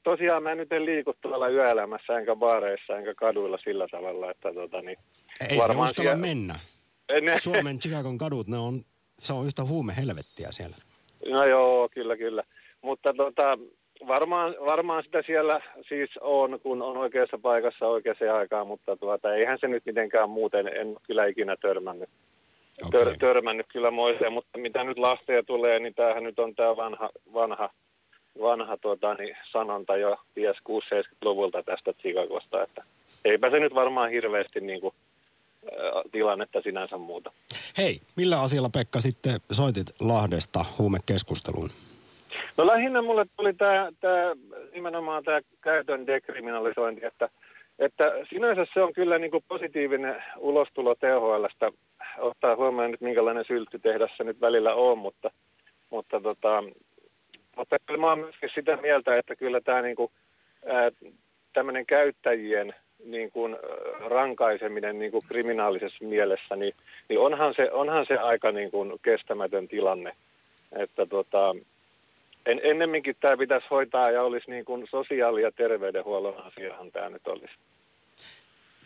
tosiaan 0.03 0.43
mä 0.43 0.55
nyt 0.55 0.73
en 0.73 0.87
liiku 0.87 1.15
tuolla 1.21 1.49
yöelämässä 1.49 2.19
enkä 2.19 2.37
baareissa 2.37 2.97
enkä 2.97 3.15
kaduilla 3.15 3.59
sillä 3.65 3.87
tavalla, 3.91 4.31
että 4.31 4.53
tuota, 4.53 4.83
niin, 4.83 4.99
Ei 5.51 5.59
se 5.59 5.77
uskalla 5.77 6.15
mennä. 6.15 6.55
Ne- 7.23 7.41
Suomen 7.41 7.79
Chicagon 7.79 8.19
kadut, 8.19 8.47
ne 8.47 8.59
on, 8.59 8.85
se 9.19 9.33
on 9.33 9.47
yhtä 9.47 9.65
huumehelvettiä 9.65 10.49
siellä. 10.51 10.77
No 11.31 11.45
joo, 11.45 11.89
kyllä, 11.89 12.17
kyllä. 12.17 12.43
Mutta 12.83 13.13
tota, 13.17 13.59
varmaan, 14.09 14.55
varmaan 14.67 15.03
sitä 15.03 15.23
siellä 15.27 15.61
siis 15.89 16.11
on, 16.21 16.61
kun 16.63 16.83
on 16.83 16.97
oikeassa 16.97 17.39
paikassa 17.43 17.87
oikeaan 17.87 18.39
aikaan, 18.39 18.67
mutta 18.67 18.97
tuota, 18.97 19.35
eihän 19.35 19.59
se 19.61 19.69
nyt 19.69 19.87
mitenkään 19.87 20.31
muuten, 20.31 20.69
en 20.69 20.97
kyllä 21.03 21.27
ikinä 21.27 21.57
törmännyt. 21.57 22.09
Okei. 22.87 23.05
Tör, 23.05 23.17
törmännyt 23.19 23.67
kyllä 23.73 23.91
moiseen, 23.91 24.33
mutta 24.33 24.59
mitä 24.59 24.85
nyt 24.85 24.99
lasteja 24.99 25.43
tulee, 25.43 25.79
niin 25.79 25.95
tämähän 25.95 26.25
nyt 26.25 26.39
on 26.39 26.55
tämä 26.55 26.77
vanha, 26.77 27.11
vanha, 27.35 27.71
vanha 28.41 28.77
tuota, 28.77 29.15
niin 29.15 29.37
sanonta 29.53 29.97
jo 29.97 30.17
ties 30.35 30.57
6-70-luvulta 30.57 31.63
tästä 31.63 31.93
Chicagosta, 31.93 32.63
että 32.63 32.85
eipä 33.25 33.51
se 33.51 33.61
nyt 33.61 33.75
varmaan 33.75 34.11
hirveästi 34.11 34.61
niin 34.61 34.81
kuin, 34.81 34.95
tilannetta 36.13 36.61
sinänsä 36.61 36.99
muuta. 36.99 37.33
Hei, 37.79 38.01
millä 38.17 38.41
asialla 38.41 38.69
Pekka 38.69 39.01
sitten 39.01 39.41
soitit 39.53 39.87
Lahdesta 40.01 40.65
huumekeskusteluun? 40.79 41.71
No 42.57 42.67
lähinnä 42.67 43.03
mulle 43.03 43.25
tuli 43.37 43.53
tämä 43.53 43.89
tää, 44.01 44.35
nimenomaan 44.73 45.25
tämä 45.25 45.41
käytön 45.61 46.07
dekriminalisointi, 46.07 47.07
että, 47.07 47.29
että 47.79 48.05
sinänsä 48.31 48.67
se 48.75 48.83
on 48.83 48.93
kyllä 48.93 49.19
niin 49.19 49.31
kuin 49.31 49.45
positiivinen 49.49 50.23
ulostulo 50.39 50.95
THLstä, 50.95 51.73
ottaa 52.19 52.57
huomioon 52.57 52.91
nyt 52.91 53.01
minkälainen 53.01 53.45
sylttytehdas 53.45 54.11
se 54.17 54.25
nyt 54.25 54.41
välillä 54.41 54.75
on, 54.75 54.99
mutta, 54.99 55.31
mutta, 55.91 56.21
tota, 56.21 56.65
mutta 57.57 57.77
mä 57.99 58.07
oon 58.07 58.19
myöskin 58.19 58.51
sitä 58.55 58.77
mieltä, 58.77 59.19
että 59.19 59.37
kyllä 59.37 59.61
tämä 59.61 59.83
niin 59.83 59.97
kuin, 59.97 60.13
tämmöinen 61.53 61.87
käyttäjien 61.87 62.75
niin 63.05 63.31
kuin, 63.31 63.57
rankaiseminen 64.07 64.99
niin 64.99 65.11
kuin 65.11 65.23
kriminaalisessa 65.29 66.05
mielessä, 66.05 66.57
niin, 66.57 66.75
niin 67.09 67.21
onhan, 67.21 67.55
se, 67.55 67.71
onhan 67.73 68.07
se 68.09 68.17
aika 68.17 68.53
niin 68.53 68.71
kuin 68.71 68.93
kestämätön 69.03 69.69
tilanne. 69.69 70.13
Että 70.73 71.07
tota, 71.07 71.57
en, 72.47 72.61
ennemminkin 72.63 73.17
tämä 73.21 73.37
pitäisi 73.37 73.67
hoitaa 73.71 74.11
ja 74.11 74.23
olisi 74.23 74.51
niin 74.51 74.65
kuin 74.65 74.87
sosiaali- 74.91 75.43
ja 75.43 75.53
terveydenhuollon 75.53 76.47
asiahan 76.47 76.93
tämä 76.93 77.09
nyt 77.09 77.27
olisi. 77.27 77.55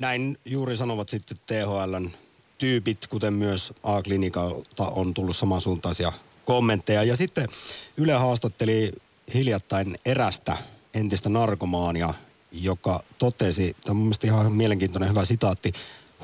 Näin 0.01 0.37
juuri 0.45 0.77
sanovat 0.77 1.09
sitten 1.09 1.37
THLn 1.47 2.11
tyypit, 2.59 3.07
kuten 3.07 3.33
myös 3.33 3.75
A-klinikalta 3.83 4.89
on 4.95 5.15
tullut 5.15 5.37
samansuuntaisia 5.37 6.13
kommentteja. 6.45 7.03
Ja 7.03 7.17
sitten 7.17 7.49
Yle 7.97 8.13
haastatteli 8.13 8.93
hiljattain 9.35 9.99
erästä 10.07 10.57
entistä 10.95 11.29
narkomaania, 11.29 12.15
joka 12.53 13.01
totesi, 13.19 13.77
tämä 13.85 13.91
on 13.93 13.97
mun 13.97 14.07
mielestä 14.07 14.27
ihan 14.27 14.53
mielenkiintoinen 14.53 15.11
hyvä 15.11 15.25
sitaatti, 15.25 15.73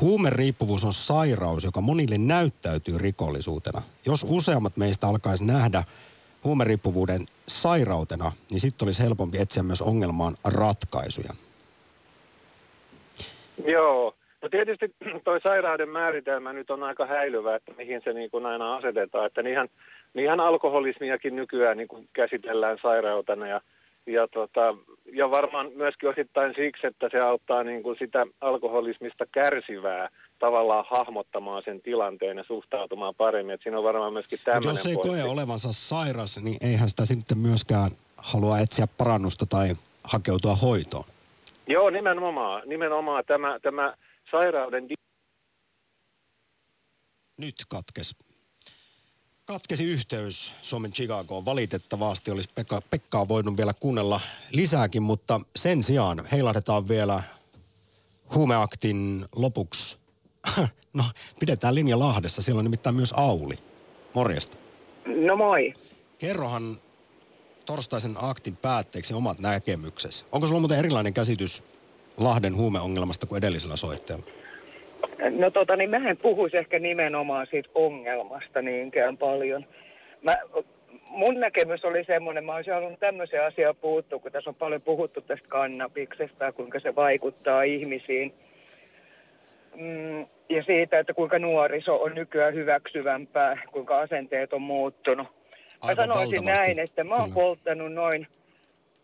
Huumeriippuvuus 0.01 0.85
on 0.85 0.93
sairaus, 0.93 1.64
joka 1.64 1.81
monille 1.81 2.18
näyttäytyy 2.18 2.99
rikollisuutena. 2.99 3.83
Jos 4.07 4.26
useammat 4.28 4.76
meistä 4.76 5.09
alkaisi 5.09 5.45
nähdä 5.45 5.85
huumeriippuvuuden 6.45 7.20
sairautena, 7.49 8.32
niin 8.51 8.61
sitten 8.61 8.86
olisi 8.86 9.03
helpompi 9.03 9.38
etsiä 9.38 9.62
myös 9.62 9.82
ongelmaan 9.82 10.34
ratkaisuja. 10.45 11.32
Joo, 13.66 14.14
no 14.43 14.49
tietysti 14.49 14.95
toi 15.24 15.41
sairauden 15.41 15.88
määritelmä 15.88 16.53
nyt 16.53 16.70
on 16.70 16.82
aika 16.82 17.07
häilyvä, 17.07 17.57
että 17.57 17.72
mihin 17.78 18.01
se 18.05 18.12
niin 18.12 18.30
kuin 18.30 18.47
aina 18.47 18.76
asetetaan, 18.76 19.26
että 19.26 19.43
niinhän, 19.43 19.68
niinhän 20.14 20.41
alkoholismiakin 20.41 21.36
nykyään 21.36 21.76
niin 21.76 21.88
kuin 21.88 22.09
käsitellään 22.12 22.78
sairautena 22.82 23.47
ja, 23.47 23.61
ja, 24.07 24.28
tota, 24.28 24.76
ja 25.12 25.30
varmaan 25.30 25.70
myöskin 25.74 26.09
osittain 26.09 26.55
siksi, 26.57 26.86
että 26.86 27.09
se 27.12 27.18
auttaa 27.18 27.64
niin 27.64 27.82
kuin 27.82 27.96
sitä 27.98 28.26
alkoholismista 28.40 29.26
kärsivää 29.26 30.09
tavallaan 30.38 30.84
hahmottamaan 30.90 31.62
sen 31.64 31.80
tilanteen 31.80 32.36
ja 32.36 32.44
suhtautumaan 32.44 33.14
paremmin. 33.14 33.55
Et 33.55 33.61
siinä 33.62 33.78
on 33.78 33.84
varmaan 33.84 34.12
myöskin 34.12 34.38
tämmöinen 34.44 34.68
Jos 34.68 34.86
ei 34.86 34.94
pointti. 34.94 35.09
koe 35.09 35.30
olevansa 35.30 35.72
sairas, 35.72 36.42
niin 36.42 36.57
eihän 36.61 36.88
sitä 36.88 37.05
sitten 37.05 37.38
myöskään 37.38 37.90
halua 38.16 38.59
etsiä 38.59 38.86
parannusta 38.98 39.46
tai 39.46 39.74
hakeutua 40.05 40.55
hoitoon. 40.55 41.05
Joo, 41.66 41.90
nimenomaan. 41.90 42.62
Nimenomaan 42.66 43.24
tämä, 43.26 43.59
tämä 43.62 43.94
sairauden 44.30 44.88
Nyt 47.38 47.55
katkes. 47.68 48.30
Katkesi 49.51 49.84
yhteys 49.84 50.55
Suomen 50.62 50.92
Chicagoon. 50.92 51.44
Valitettavasti 51.44 52.30
olisi 52.30 52.48
Pekka, 52.55 52.82
Pekkaa 52.90 53.28
voinut 53.28 53.57
vielä 53.57 53.74
kuunnella 53.80 54.20
lisääkin, 54.53 55.03
mutta 55.03 55.40
sen 55.57 55.82
sijaan 55.82 56.26
heilahdetaan 56.32 56.88
vielä 56.88 57.22
huumeaktin 58.34 59.24
lopuksi. 59.36 59.98
No, 60.92 61.05
pidetään 61.40 61.74
linja 61.74 61.98
Lahdessa. 61.98 62.42
Siellä 62.42 62.59
on 62.59 62.64
nimittäin 62.64 62.96
myös 62.96 63.12
Auli. 63.16 63.55
Morjesta. 64.14 64.57
No 65.26 65.36
moi. 65.36 65.74
Kerrohan 66.18 66.76
torstaisen 67.66 68.16
aktin 68.20 68.57
päätteeksi 68.57 69.14
omat 69.14 69.38
näkemyksesi. 69.38 70.24
Onko 70.32 70.46
sulla 70.46 70.61
muuten 70.61 70.78
erilainen 70.78 71.14
käsitys 71.14 71.62
Lahden 72.16 72.57
huumeongelmasta 72.57 73.26
kuin 73.26 73.38
edellisellä 73.38 73.76
soittajalla? 73.76 74.39
No 75.31 75.51
tota, 75.51 75.77
niin 75.77 75.91
mä 75.91 75.97
en 75.97 76.16
puhuisi 76.16 76.57
ehkä 76.57 76.79
nimenomaan 76.79 77.47
siitä 77.51 77.71
ongelmasta 77.75 78.62
niinkään 78.62 79.16
paljon. 79.16 79.66
Mä, 80.23 80.37
mun 81.09 81.41
näkemys 81.41 81.85
oli 81.85 82.05
semmoinen, 82.05 82.45
mä 82.45 82.55
olisin 82.55 82.75
halunnut 82.75 83.01
tämmöisen 83.01 83.45
asian 83.45 83.77
puuttua, 83.77 84.18
kun 84.18 84.33
tässä 84.33 84.51
on 84.51 84.57
paljon 84.57 84.83
puhuttu 84.83 85.21
tästä 85.21 85.49
kannabiksesta 85.49 86.45
ja 86.45 86.53
kuinka 86.53 86.81
se 86.81 86.95
vaikuttaa 86.95 87.62
ihmisiin. 87.62 88.35
Mm, 89.77 90.27
ja 90.49 90.62
siitä, 90.66 90.99
että 90.99 91.14
kuinka 91.14 91.39
nuoriso 91.39 92.03
on 92.03 92.14
nykyään 92.14 92.55
hyväksyvämpää, 92.55 93.62
kuinka 93.73 94.01
asenteet 94.01 94.53
on 94.53 94.62
muuttunut. 94.62 95.27
Mä 95.27 95.89
Aivan 95.89 96.09
sanoisin 96.09 96.39
valtavasti, 96.39 96.64
näin, 96.64 96.79
että 96.79 97.05
mä 97.05 97.14
oon 97.14 97.23
kyllä. 97.25 97.35
polttanut 97.35 97.93
noin 97.93 98.27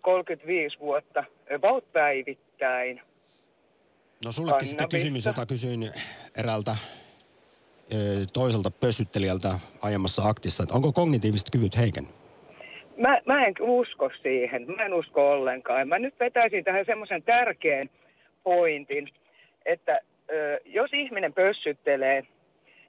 35 0.00 0.78
vuotta 0.80 1.24
about 1.56 1.92
päivittäin. 1.92 3.00
No 4.24 4.32
sullekin 4.32 4.68
sitten 4.68 4.76
Kannabista. 4.76 4.96
kysymys, 4.96 5.26
jota 5.26 5.46
kysyin 5.46 5.90
eräältä 6.38 6.76
toiselta 8.32 8.70
pössyttelijältä 8.70 9.48
aiemmassa 9.82 10.22
aktissa, 10.28 10.62
että 10.62 10.74
onko 10.74 10.92
kognitiiviset 10.92 11.48
kyvyt 11.52 11.78
heikennyt? 11.78 12.12
Mä, 12.96 13.20
mä 13.26 13.44
en 13.44 13.54
usko 13.60 14.10
siihen. 14.22 14.66
Mä 14.76 14.84
en 14.84 14.94
usko 14.94 15.30
ollenkaan. 15.30 15.88
Mä 15.88 15.98
nyt 15.98 16.14
vetäisin 16.20 16.64
tähän 16.64 16.86
semmoisen 16.86 17.22
tärkeän 17.22 17.90
pointin, 18.44 19.08
että 19.66 20.00
ö, 20.30 20.60
jos 20.64 20.90
ihminen 20.92 21.32
pössyttelee 21.32 22.26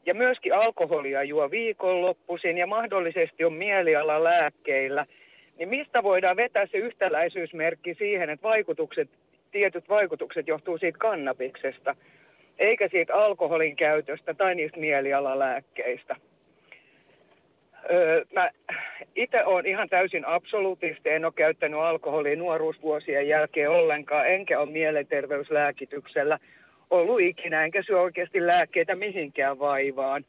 ja 0.06 0.14
myöskin 0.14 0.54
alkoholia 0.54 1.24
juo 1.24 1.52
viikonloppuisin 1.52 2.58
ja 2.58 2.68
mahdollisesti 2.68 3.46
on 3.46 3.54
mieliala 3.54 4.24
lääkkeillä, 4.24 5.06
niin 5.58 5.70
mistä 5.70 6.04
voidaan 6.04 6.38
vetää 6.38 6.66
se 6.72 6.78
yhtäläisyysmerkki 6.78 7.96
siihen, 7.98 8.30
että 8.30 8.48
vaikutukset, 8.48 9.10
tietyt 9.52 9.90
vaikutukset 9.90 10.48
johtuu 10.48 10.78
siitä 10.78 10.98
kannabiksesta, 10.98 11.96
eikä 12.60 12.88
siitä 12.88 13.16
alkoholin 13.16 13.76
käytöstä 13.76 14.34
tai 14.34 14.56
niistä 14.56 14.80
mielialalääkkeistä. 14.80 16.16
Öö, 17.92 18.26
mä 18.34 18.50
itse 19.16 19.44
olen 19.44 19.66
ihan 19.66 19.90
täysin 19.90 20.28
absoluutisti, 20.28 21.10
en 21.10 21.26
ole 21.26 21.34
käyttänyt 21.36 21.80
alkoholia 21.80 22.36
nuoruusvuosien 22.36 23.28
jälkeen 23.28 23.70
ollenkaan, 23.70 24.28
enkä 24.28 24.60
ole 24.60 24.72
mielenterveyslääkityksellä 24.72 26.40
ollut 26.90 27.22
ikinä, 27.22 27.64
enkä 27.64 27.84
syö 27.84 28.02
oikeasti 28.02 28.48
lääkkeitä 28.48 28.96
mihinkään 28.96 29.60
vaivaan. 29.60 30.26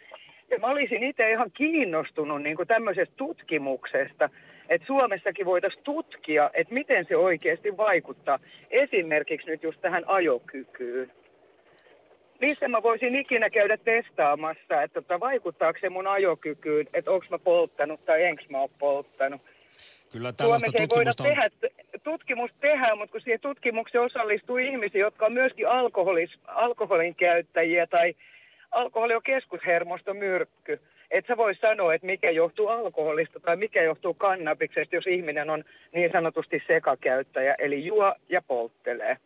Ja 0.50 0.58
mä 0.58 0.66
olisin 0.66 1.02
itse 1.02 1.30
ihan 1.30 1.50
kiinnostunut 1.50 2.42
niin 2.42 2.56
tämmöisestä 2.66 3.14
tutkimuksesta, 3.16 4.30
että 4.68 4.86
Suomessakin 4.86 5.46
voitaisiin 5.46 5.84
tutkia, 5.84 6.50
että 6.54 6.74
miten 6.74 7.06
se 7.08 7.16
oikeasti 7.16 7.76
vaikuttaa 7.76 8.38
esimerkiksi 8.70 9.50
nyt 9.50 9.62
just 9.62 9.80
tähän 9.80 10.04
ajokykyyn. 10.06 11.12
Missä 12.40 12.68
mä 12.68 12.82
voisin 12.82 13.16
ikinä 13.16 13.50
käydä 13.50 13.76
testaamassa, 13.76 14.82
että 14.82 15.02
tota, 15.02 15.20
vaikuttaako 15.20 15.78
se 15.80 15.88
mun 15.88 16.06
ajokykyyn, 16.06 16.86
että 16.94 17.10
onko 17.10 17.26
mä 17.30 17.38
polttanut 17.38 18.00
tai 18.00 18.24
enkö 18.24 18.44
mä 18.48 18.60
ole 18.60 18.70
polttanut. 18.78 19.40
Kyllä 20.12 20.32
tällaista 20.32 20.70
Suomessa 20.70 20.94
ei 20.94 20.96
voida 20.96 21.10
tutkimusta 21.10 21.42
on... 21.42 21.50
tehdä, 21.50 21.74
tutkimus 22.04 22.50
tehdään, 22.60 22.98
mutta 22.98 23.12
kun 23.12 23.20
siihen 23.20 23.40
tutkimukseen 23.40 24.04
osallistuu 24.04 24.56
ihmisiä, 24.56 25.00
jotka 25.00 25.26
on 25.26 25.32
myöskin 25.32 25.68
alkoholis, 25.68 26.30
alkoholin 26.46 27.14
käyttäjiä 27.14 27.86
tai 27.86 28.14
alkoholi 28.70 29.14
on 29.14 29.22
keskushermoston 29.22 30.16
myrkky. 30.16 30.80
Et 31.10 31.24
sä 31.28 31.36
voi 31.36 31.54
sanoa, 31.54 31.94
että 31.94 32.06
mikä 32.06 32.30
johtuu 32.30 32.68
alkoholista 32.68 33.40
tai 33.40 33.56
mikä 33.56 33.82
johtuu 33.82 34.14
kannabiksesta, 34.14 34.96
jos 34.96 35.06
ihminen 35.06 35.50
on 35.50 35.64
niin 35.94 36.12
sanotusti 36.12 36.62
sekakäyttäjä, 36.66 37.54
eli 37.58 37.86
juo 37.86 38.14
ja 38.28 38.42
polttelee. 38.42 39.16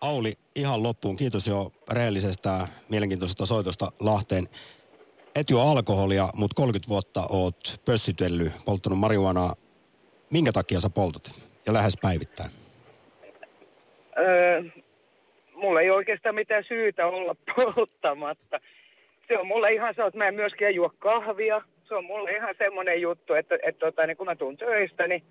Auli, 0.00 0.32
ihan 0.54 0.82
loppuun. 0.82 1.16
Kiitos 1.16 1.46
jo 1.46 1.72
rehellisestä, 1.92 2.68
mielenkiintoisesta 2.90 3.46
soitosta 3.46 3.92
Lahteen. 4.00 4.44
Et 5.34 5.50
juo 5.50 5.62
alkoholia, 5.62 6.28
mutta 6.34 6.54
30 6.54 6.88
vuotta 6.88 7.26
oot 7.30 7.80
pössitellyt, 7.84 8.52
polttanut 8.64 8.98
marihuanaa. 8.98 9.54
Minkä 10.30 10.52
takia 10.52 10.80
sä 10.80 10.90
poltat? 10.90 11.40
Ja 11.66 11.72
lähes 11.72 11.96
päivittäin. 12.02 12.50
Öö, 14.18 14.62
mulla 15.54 15.80
ei 15.80 15.90
oikeastaan 15.90 16.34
mitään 16.34 16.64
syytä 16.68 17.06
olla 17.06 17.36
polttamatta. 17.56 18.60
Se 19.30 19.38
on 19.38 19.46
mulle 19.46 19.72
ihan 19.72 19.94
se, 19.94 20.02
että 20.02 20.18
mä 20.18 20.28
en 20.28 20.34
myöskään 20.34 20.74
juo 20.74 20.92
kahvia. 20.98 21.62
Se 21.84 21.94
on 21.94 22.04
mulle 22.04 22.30
ihan 22.30 22.54
semmoinen 22.58 23.00
juttu, 23.00 23.34
että, 23.34 23.58
että 23.62 23.86
tota, 23.86 24.06
niin 24.06 24.16
kun 24.16 24.26
mä 24.26 24.36
tuun 24.36 24.56
töistä, 24.56 25.06
niin 25.06 25.22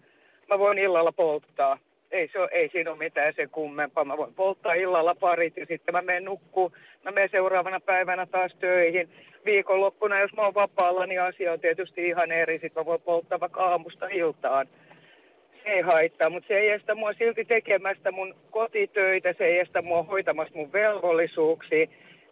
mä 0.49 0.59
voin 0.59 0.77
illalla 0.77 1.11
polttaa. 1.11 1.77
Ei, 2.11 2.29
se 2.31 2.39
ole, 2.39 2.49
ei 2.51 2.69
siinä 2.69 2.91
ole 2.91 2.99
mitään 2.99 3.33
se 3.35 3.47
kummempaa. 3.47 4.05
Mä 4.05 4.17
voin 4.17 4.33
polttaa 4.33 4.73
illalla 4.73 5.15
parit 5.15 5.57
ja 5.57 5.65
sitten 5.65 5.95
mä 5.95 6.01
menen 6.01 6.25
nukkuu. 6.25 6.71
Mä 7.03 7.11
menen 7.11 7.29
seuraavana 7.29 7.79
päivänä 7.79 8.25
taas 8.25 8.55
töihin. 8.59 9.09
Viikonloppuna, 9.45 10.19
jos 10.19 10.33
mä 10.33 10.41
oon 10.41 10.53
vapaalla, 10.53 11.05
niin 11.05 11.21
asia 11.21 11.53
on 11.53 11.59
tietysti 11.59 12.07
ihan 12.07 12.31
eri. 12.31 12.53
Sitten 12.53 12.81
mä 12.81 12.85
voin 12.85 13.01
polttaa 13.01 13.39
vaikka 13.39 13.63
aamusta 13.63 14.07
iltaan 14.07 14.67
se 15.63 15.69
ei 15.69 15.81
haittaa, 15.81 16.29
mutta 16.29 16.47
se 16.47 16.57
ei 16.57 16.69
estä 16.69 16.95
mua 16.95 17.13
silti 17.13 17.45
tekemästä 17.45 18.11
mun 18.11 18.35
kotitöitä, 18.51 19.33
se 19.37 19.45
ei 19.45 19.59
estä 19.59 19.81
mua 19.81 20.03
hoitamasta 20.03 20.57
mun 20.57 20.73
velvollisuuksia, 20.73 21.87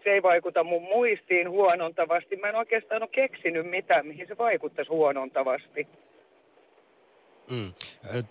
se 0.08 0.12
ei 0.12 0.24
vaikuta 0.24 0.64
mun 0.64 0.84
muistiin 0.84 1.50
huonontavasti. 1.50 2.36
Mä 2.36 2.50
en 2.50 2.56
oikeastaan 2.56 3.02
ole 3.02 3.10
keksinyt 3.10 3.70
mitään, 3.70 4.08
mihin 4.08 4.28
se 4.28 4.38
vaikuttaisi 4.38 4.92
huonontavasti. 4.92 5.88
Mm. 7.52 7.74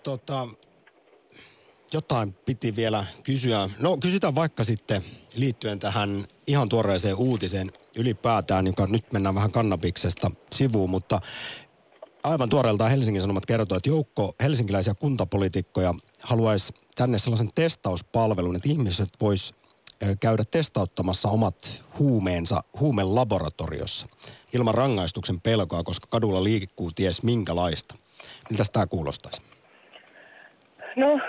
Tota, 0.03 0.47
jotain 1.93 2.33
piti 2.33 2.75
vielä 2.75 3.05
kysyä. 3.23 3.69
No 3.81 3.97
kysytään 3.97 4.35
vaikka 4.35 4.63
sitten 4.63 5.01
liittyen 5.35 5.79
tähän 5.79 6.09
ihan 6.47 6.69
tuoreeseen 6.69 7.15
uutiseen 7.15 7.71
ylipäätään, 7.97 8.67
joka 8.67 8.87
nyt 8.87 9.13
mennään 9.13 9.35
vähän 9.35 9.51
kannabiksesta 9.51 10.31
sivuun, 10.51 10.89
mutta 10.89 11.21
aivan 12.23 12.49
tuoreeltaan 12.49 12.91
Helsingin 12.91 13.21
Sanomat 13.21 13.45
kertoo, 13.45 13.77
että 13.77 13.89
joukko 13.89 14.35
helsinkiläisiä 14.43 14.93
kuntapolitiikkoja 14.93 15.93
haluaisi 16.21 16.73
tänne 16.95 17.19
sellaisen 17.19 17.49
testauspalvelun, 17.55 18.55
että 18.55 18.69
ihmiset 18.69 19.09
vois 19.21 19.53
käydä 20.19 20.43
testauttamassa 20.51 21.29
omat 21.29 21.83
huumeensa 21.99 22.63
huumelaboratoriossa 22.79 24.07
ilman 24.53 24.75
rangaistuksen 24.75 25.41
pelkoa, 25.41 25.83
koska 25.83 26.07
kadulla 26.09 26.43
liikkuu 26.43 26.91
ties 26.91 27.23
minkälaista. 27.23 27.95
Miltä 28.49 28.63
tämä 28.73 28.87
kuulostaisi? 28.87 29.41
No, 30.95 31.19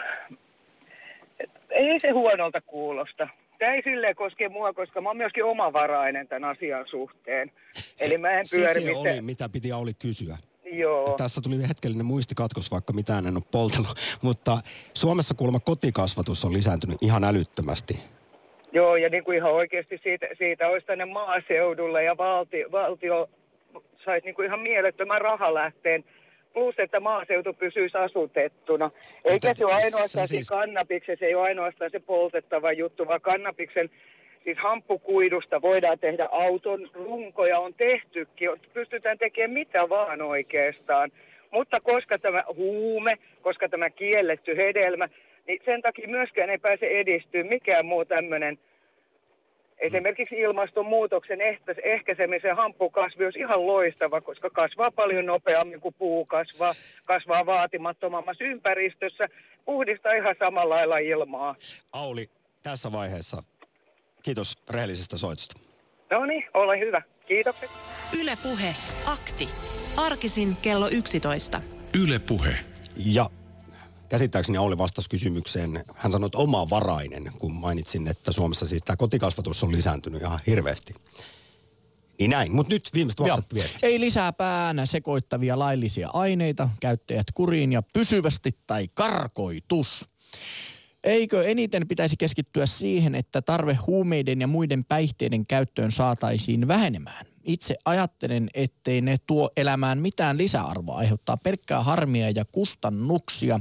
ei 1.70 2.00
se 2.00 2.10
huonolta 2.10 2.60
kuulosta. 2.60 3.28
Tämä 3.58 3.74
ei 3.74 3.82
silleen 3.82 4.16
koske 4.16 4.48
mua, 4.48 4.72
koska 4.72 5.00
mä 5.00 5.08
oon 5.08 5.16
myöskin 5.16 5.44
omavarainen 5.44 6.28
tämän 6.28 6.50
asian 6.50 6.86
suhteen. 6.90 7.52
Eli 8.00 8.18
mä 8.18 8.30
en 8.30 8.46
pyöri 8.50 8.82
se 8.82 8.96
oli, 8.96 9.20
mitä 9.20 9.48
piti 9.48 9.72
Auli 9.72 9.94
kysyä. 9.94 10.38
Joo. 10.72 11.14
Tässä 11.16 11.40
tuli 11.40 11.68
hetkellinen 11.68 12.06
muistikatkos, 12.06 12.70
vaikka 12.70 12.92
mitään 12.92 13.26
en 13.26 13.36
ole 13.36 13.44
poltellut. 13.50 13.98
Mutta 14.22 14.60
Suomessa 14.94 15.34
kuulemma 15.34 15.60
kotikasvatus 15.60 16.44
on 16.44 16.52
lisääntynyt 16.52 17.02
ihan 17.02 17.24
älyttömästi. 17.24 18.04
Joo, 18.72 18.96
ja 18.96 19.08
niin 19.08 19.24
kuin 19.24 19.36
ihan 19.36 19.52
oikeasti 19.52 20.00
siitä, 20.02 20.26
siitä 20.38 20.68
olisi 20.68 20.86
tänne 20.86 21.04
maaseudulle 21.04 22.04
ja 22.04 22.16
valti, 22.16 22.64
valtio 22.72 23.28
saisi 24.04 24.24
niin 24.24 24.34
kuin 24.34 24.46
ihan 24.46 24.60
mielettömän 24.60 25.20
rahalähteen. 25.20 26.04
Plus, 26.52 26.74
että 26.78 27.00
maaseutu 27.00 27.52
pysyisi 27.52 27.98
asutettuna. 27.98 28.90
Eikä 29.24 29.54
se 29.54 29.64
ole 29.64 29.74
ainoastaan 29.74 30.28
siis... 30.28 30.28
siis- 30.28 30.46
se 30.46 30.54
kannabiksen, 30.54 31.16
se 31.18 31.26
ei 31.26 31.34
ole 31.34 31.48
ainoastaan 31.48 31.90
se 31.90 32.00
poltettava 32.00 32.72
juttu, 32.72 33.06
vaan 33.06 33.20
kannabiksen 33.20 33.90
siis 34.44 34.58
hamppukuidusta 34.58 35.62
voidaan 35.62 35.98
tehdä 35.98 36.28
auton 36.30 36.88
runkoja, 36.94 37.58
on 37.58 37.74
tehtykin. 37.74 38.50
Pystytään 38.74 39.18
tekemään 39.18 39.50
mitä 39.50 39.88
vaan 39.88 40.22
oikeastaan. 40.22 41.10
Mutta 41.50 41.80
koska 41.82 42.18
tämä 42.18 42.44
huume, 42.56 43.18
koska 43.42 43.68
tämä 43.68 43.90
kielletty 43.90 44.56
hedelmä, 44.56 45.08
niin 45.48 45.60
sen 45.64 45.82
takia 45.82 46.08
myöskään 46.08 46.50
ei 46.50 46.58
pääse 46.58 46.86
edistyä 46.86 47.44
mikään 47.44 47.86
muu 47.86 48.04
tämmöinen 48.04 48.58
Esimerkiksi 49.78 50.34
ilmastonmuutoksen 50.34 51.38
ehkäisemisen 51.84 52.56
hamppukasvi 52.56 53.24
olisi 53.24 53.38
ihan 53.38 53.66
loistava, 53.66 54.20
koska 54.20 54.50
kasvaa 54.50 54.90
paljon 54.90 55.26
nopeammin 55.26 55.80
kuin 55.80 55.94
puu 55.98 56.24
kasvaa, 56.24 56.74
kasvaa 57.04 57.46
vaatimattomammassa 57.46 58.44
ympäristössä, 58.44 59.24
puhdistaa 59.64 60.12
ihan 60.12 60.34
samalla 60.38 60.74
lailla 60.74 60.98
ilmaa. 60.98 61.56
Auli, 61.92 62.26
tässä 62.62 62.92
vaiheessa 62.92 63.42
kiitos 64.22 64.58
rehellisestä 64.70 65.16
soitosta. 65.16 65.60
No 66.10 66.24
niin, 66.26 66.44
ole 66.54 66.78
hyvä. 66.78 67.02
Kiitokset. 67.26 67.70
Yle 68.20 68.32
Puhe. 68.42 68.74
Akti. 69.06 69.48
Arkisin 69.96 70.48
kello 70.62 70.88
11. 70.88 71.60
Yle 72.04 72.18
Puhe. 72.18 72.56
Ja 73.14 73.26
käsittääkseni 74.08 74.58
Auli 74.58 74.78
vastasi 74.78 75.10
kysymykseen. 75.10 75.84
Hän 75.94 76.12
sanoi, 76.12 76.26
että 76.26 76.38
omavarainen, 76.38 77.32
kun 77.38 77.52
mainitsin, 77.52 78.08
että 78.08 78.32
Suomessa 78.32 78.66
siis 78.66 78.82
tämä 78.82 78.96
kotikasvatus 78.96 79.62
on 79.62 79.72
lisääntynyt 79.72 80.22
ihan 80.22 80.40
hirveästi. 80.46 80.94
Niin 82.18 82.30
näin, 82.30 82.54
mutta 82.54 82.74
nyt 82.74 82.90
viimeistä 82.94 83.22
WhatsApp-viestiä. 83.22 83.88
Ei 83.88 84.00
lisää 84.00 84.32
päänä 84.32 84.86
sekoittavia 84.86 85.58
laillisia 85.58 86.10
aineita, 86.12 86.70
käyttäjät 86.80 87.26
kuriin 87.34 87.72
ja 87.72 87.82
pysyvästi 87.82 88.58
tai 88.66 88.88
karkoitus. 88.94 90.06
Eikö 91.04 91.44
eniten 91.44 91.88
pitäisi 91.88 92.16
keskittyä 92.16 92.66
siihen, 92.66 93.14
että 93.14 93.42
tarve 93.42 93.78
huumeiden 93.86 94.40
ja 94.40 94.46
muiden 94.46 94.84
päihteiden 94.84 95.46
käyttöön 95.46 95.92
saataisiin 95.92 96.68
vähenemään? 96.68 97.26
Itse 97.48 97.74
ajattelen, 97.84 98.48
ettei 98.54 99.00
ne 99.00 99.16
tuo 99.26 99.50
elämään 99.56 99.98
mitään 99.98 100.38
lisäarvoa, 100.38 100.96
aiheuttaa 100.96 101.36
pelkkää 101.36 101.82
harmia 101.82 102.30
ja 102.30 102.44
kustannuksia. 102.44 103.60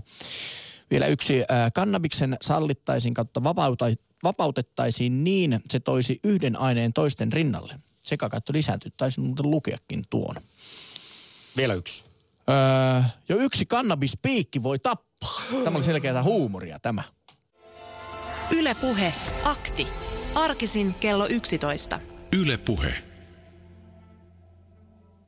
Vielä 0.91 1.07
yksi 1.07 1.39
äh, 1.39 1.71
kannabiksen 1.73 2.37
sallittaisiin 2.41 3.13
kautta 3.13 3.43
vapauta, 3.43 3.85
vapautettaisiin 4.23 5.23
niin, 5.23 5.59
se 5.69 5.79
toisi 5.79 6.19
yhden 6.23 6.55
aineen 6.55 6.93
toisten 6.93 7.33
rinnalle. 7.33 7.79
Sekakäyttö 8.05 8.53
lisääntyy, 8.53 8.91
taisin 8.97 9.23
muuten 9.23 9.51
lukeakin 9.51 10.03
tuon. 10.09 10.35
Vielä 11.57 11.73
yksi. 11.73 12.03
Öö, 12.49 13.01
jo 13.29 13.37
yksi 13.37 13.65
kannabispiikki 13.65 14.63
voi 14.63 14.79
tappaa. 14.79 15.41
Tämä 15.63 15.77
oli 15.77 15.83
selkeää 15.83 16.23
huumoria 16.23 16.79
tämä. 16.79 17.03
Yle 18.51 18.75
Puhe. 18.81 19.13
Akti. 19.43 19.87
Arkisin 20.35 20.95
kello 20.99 21.27
11. 21.27 21.99
Yle 22.33 22.57
Puhe. 22.57 23.06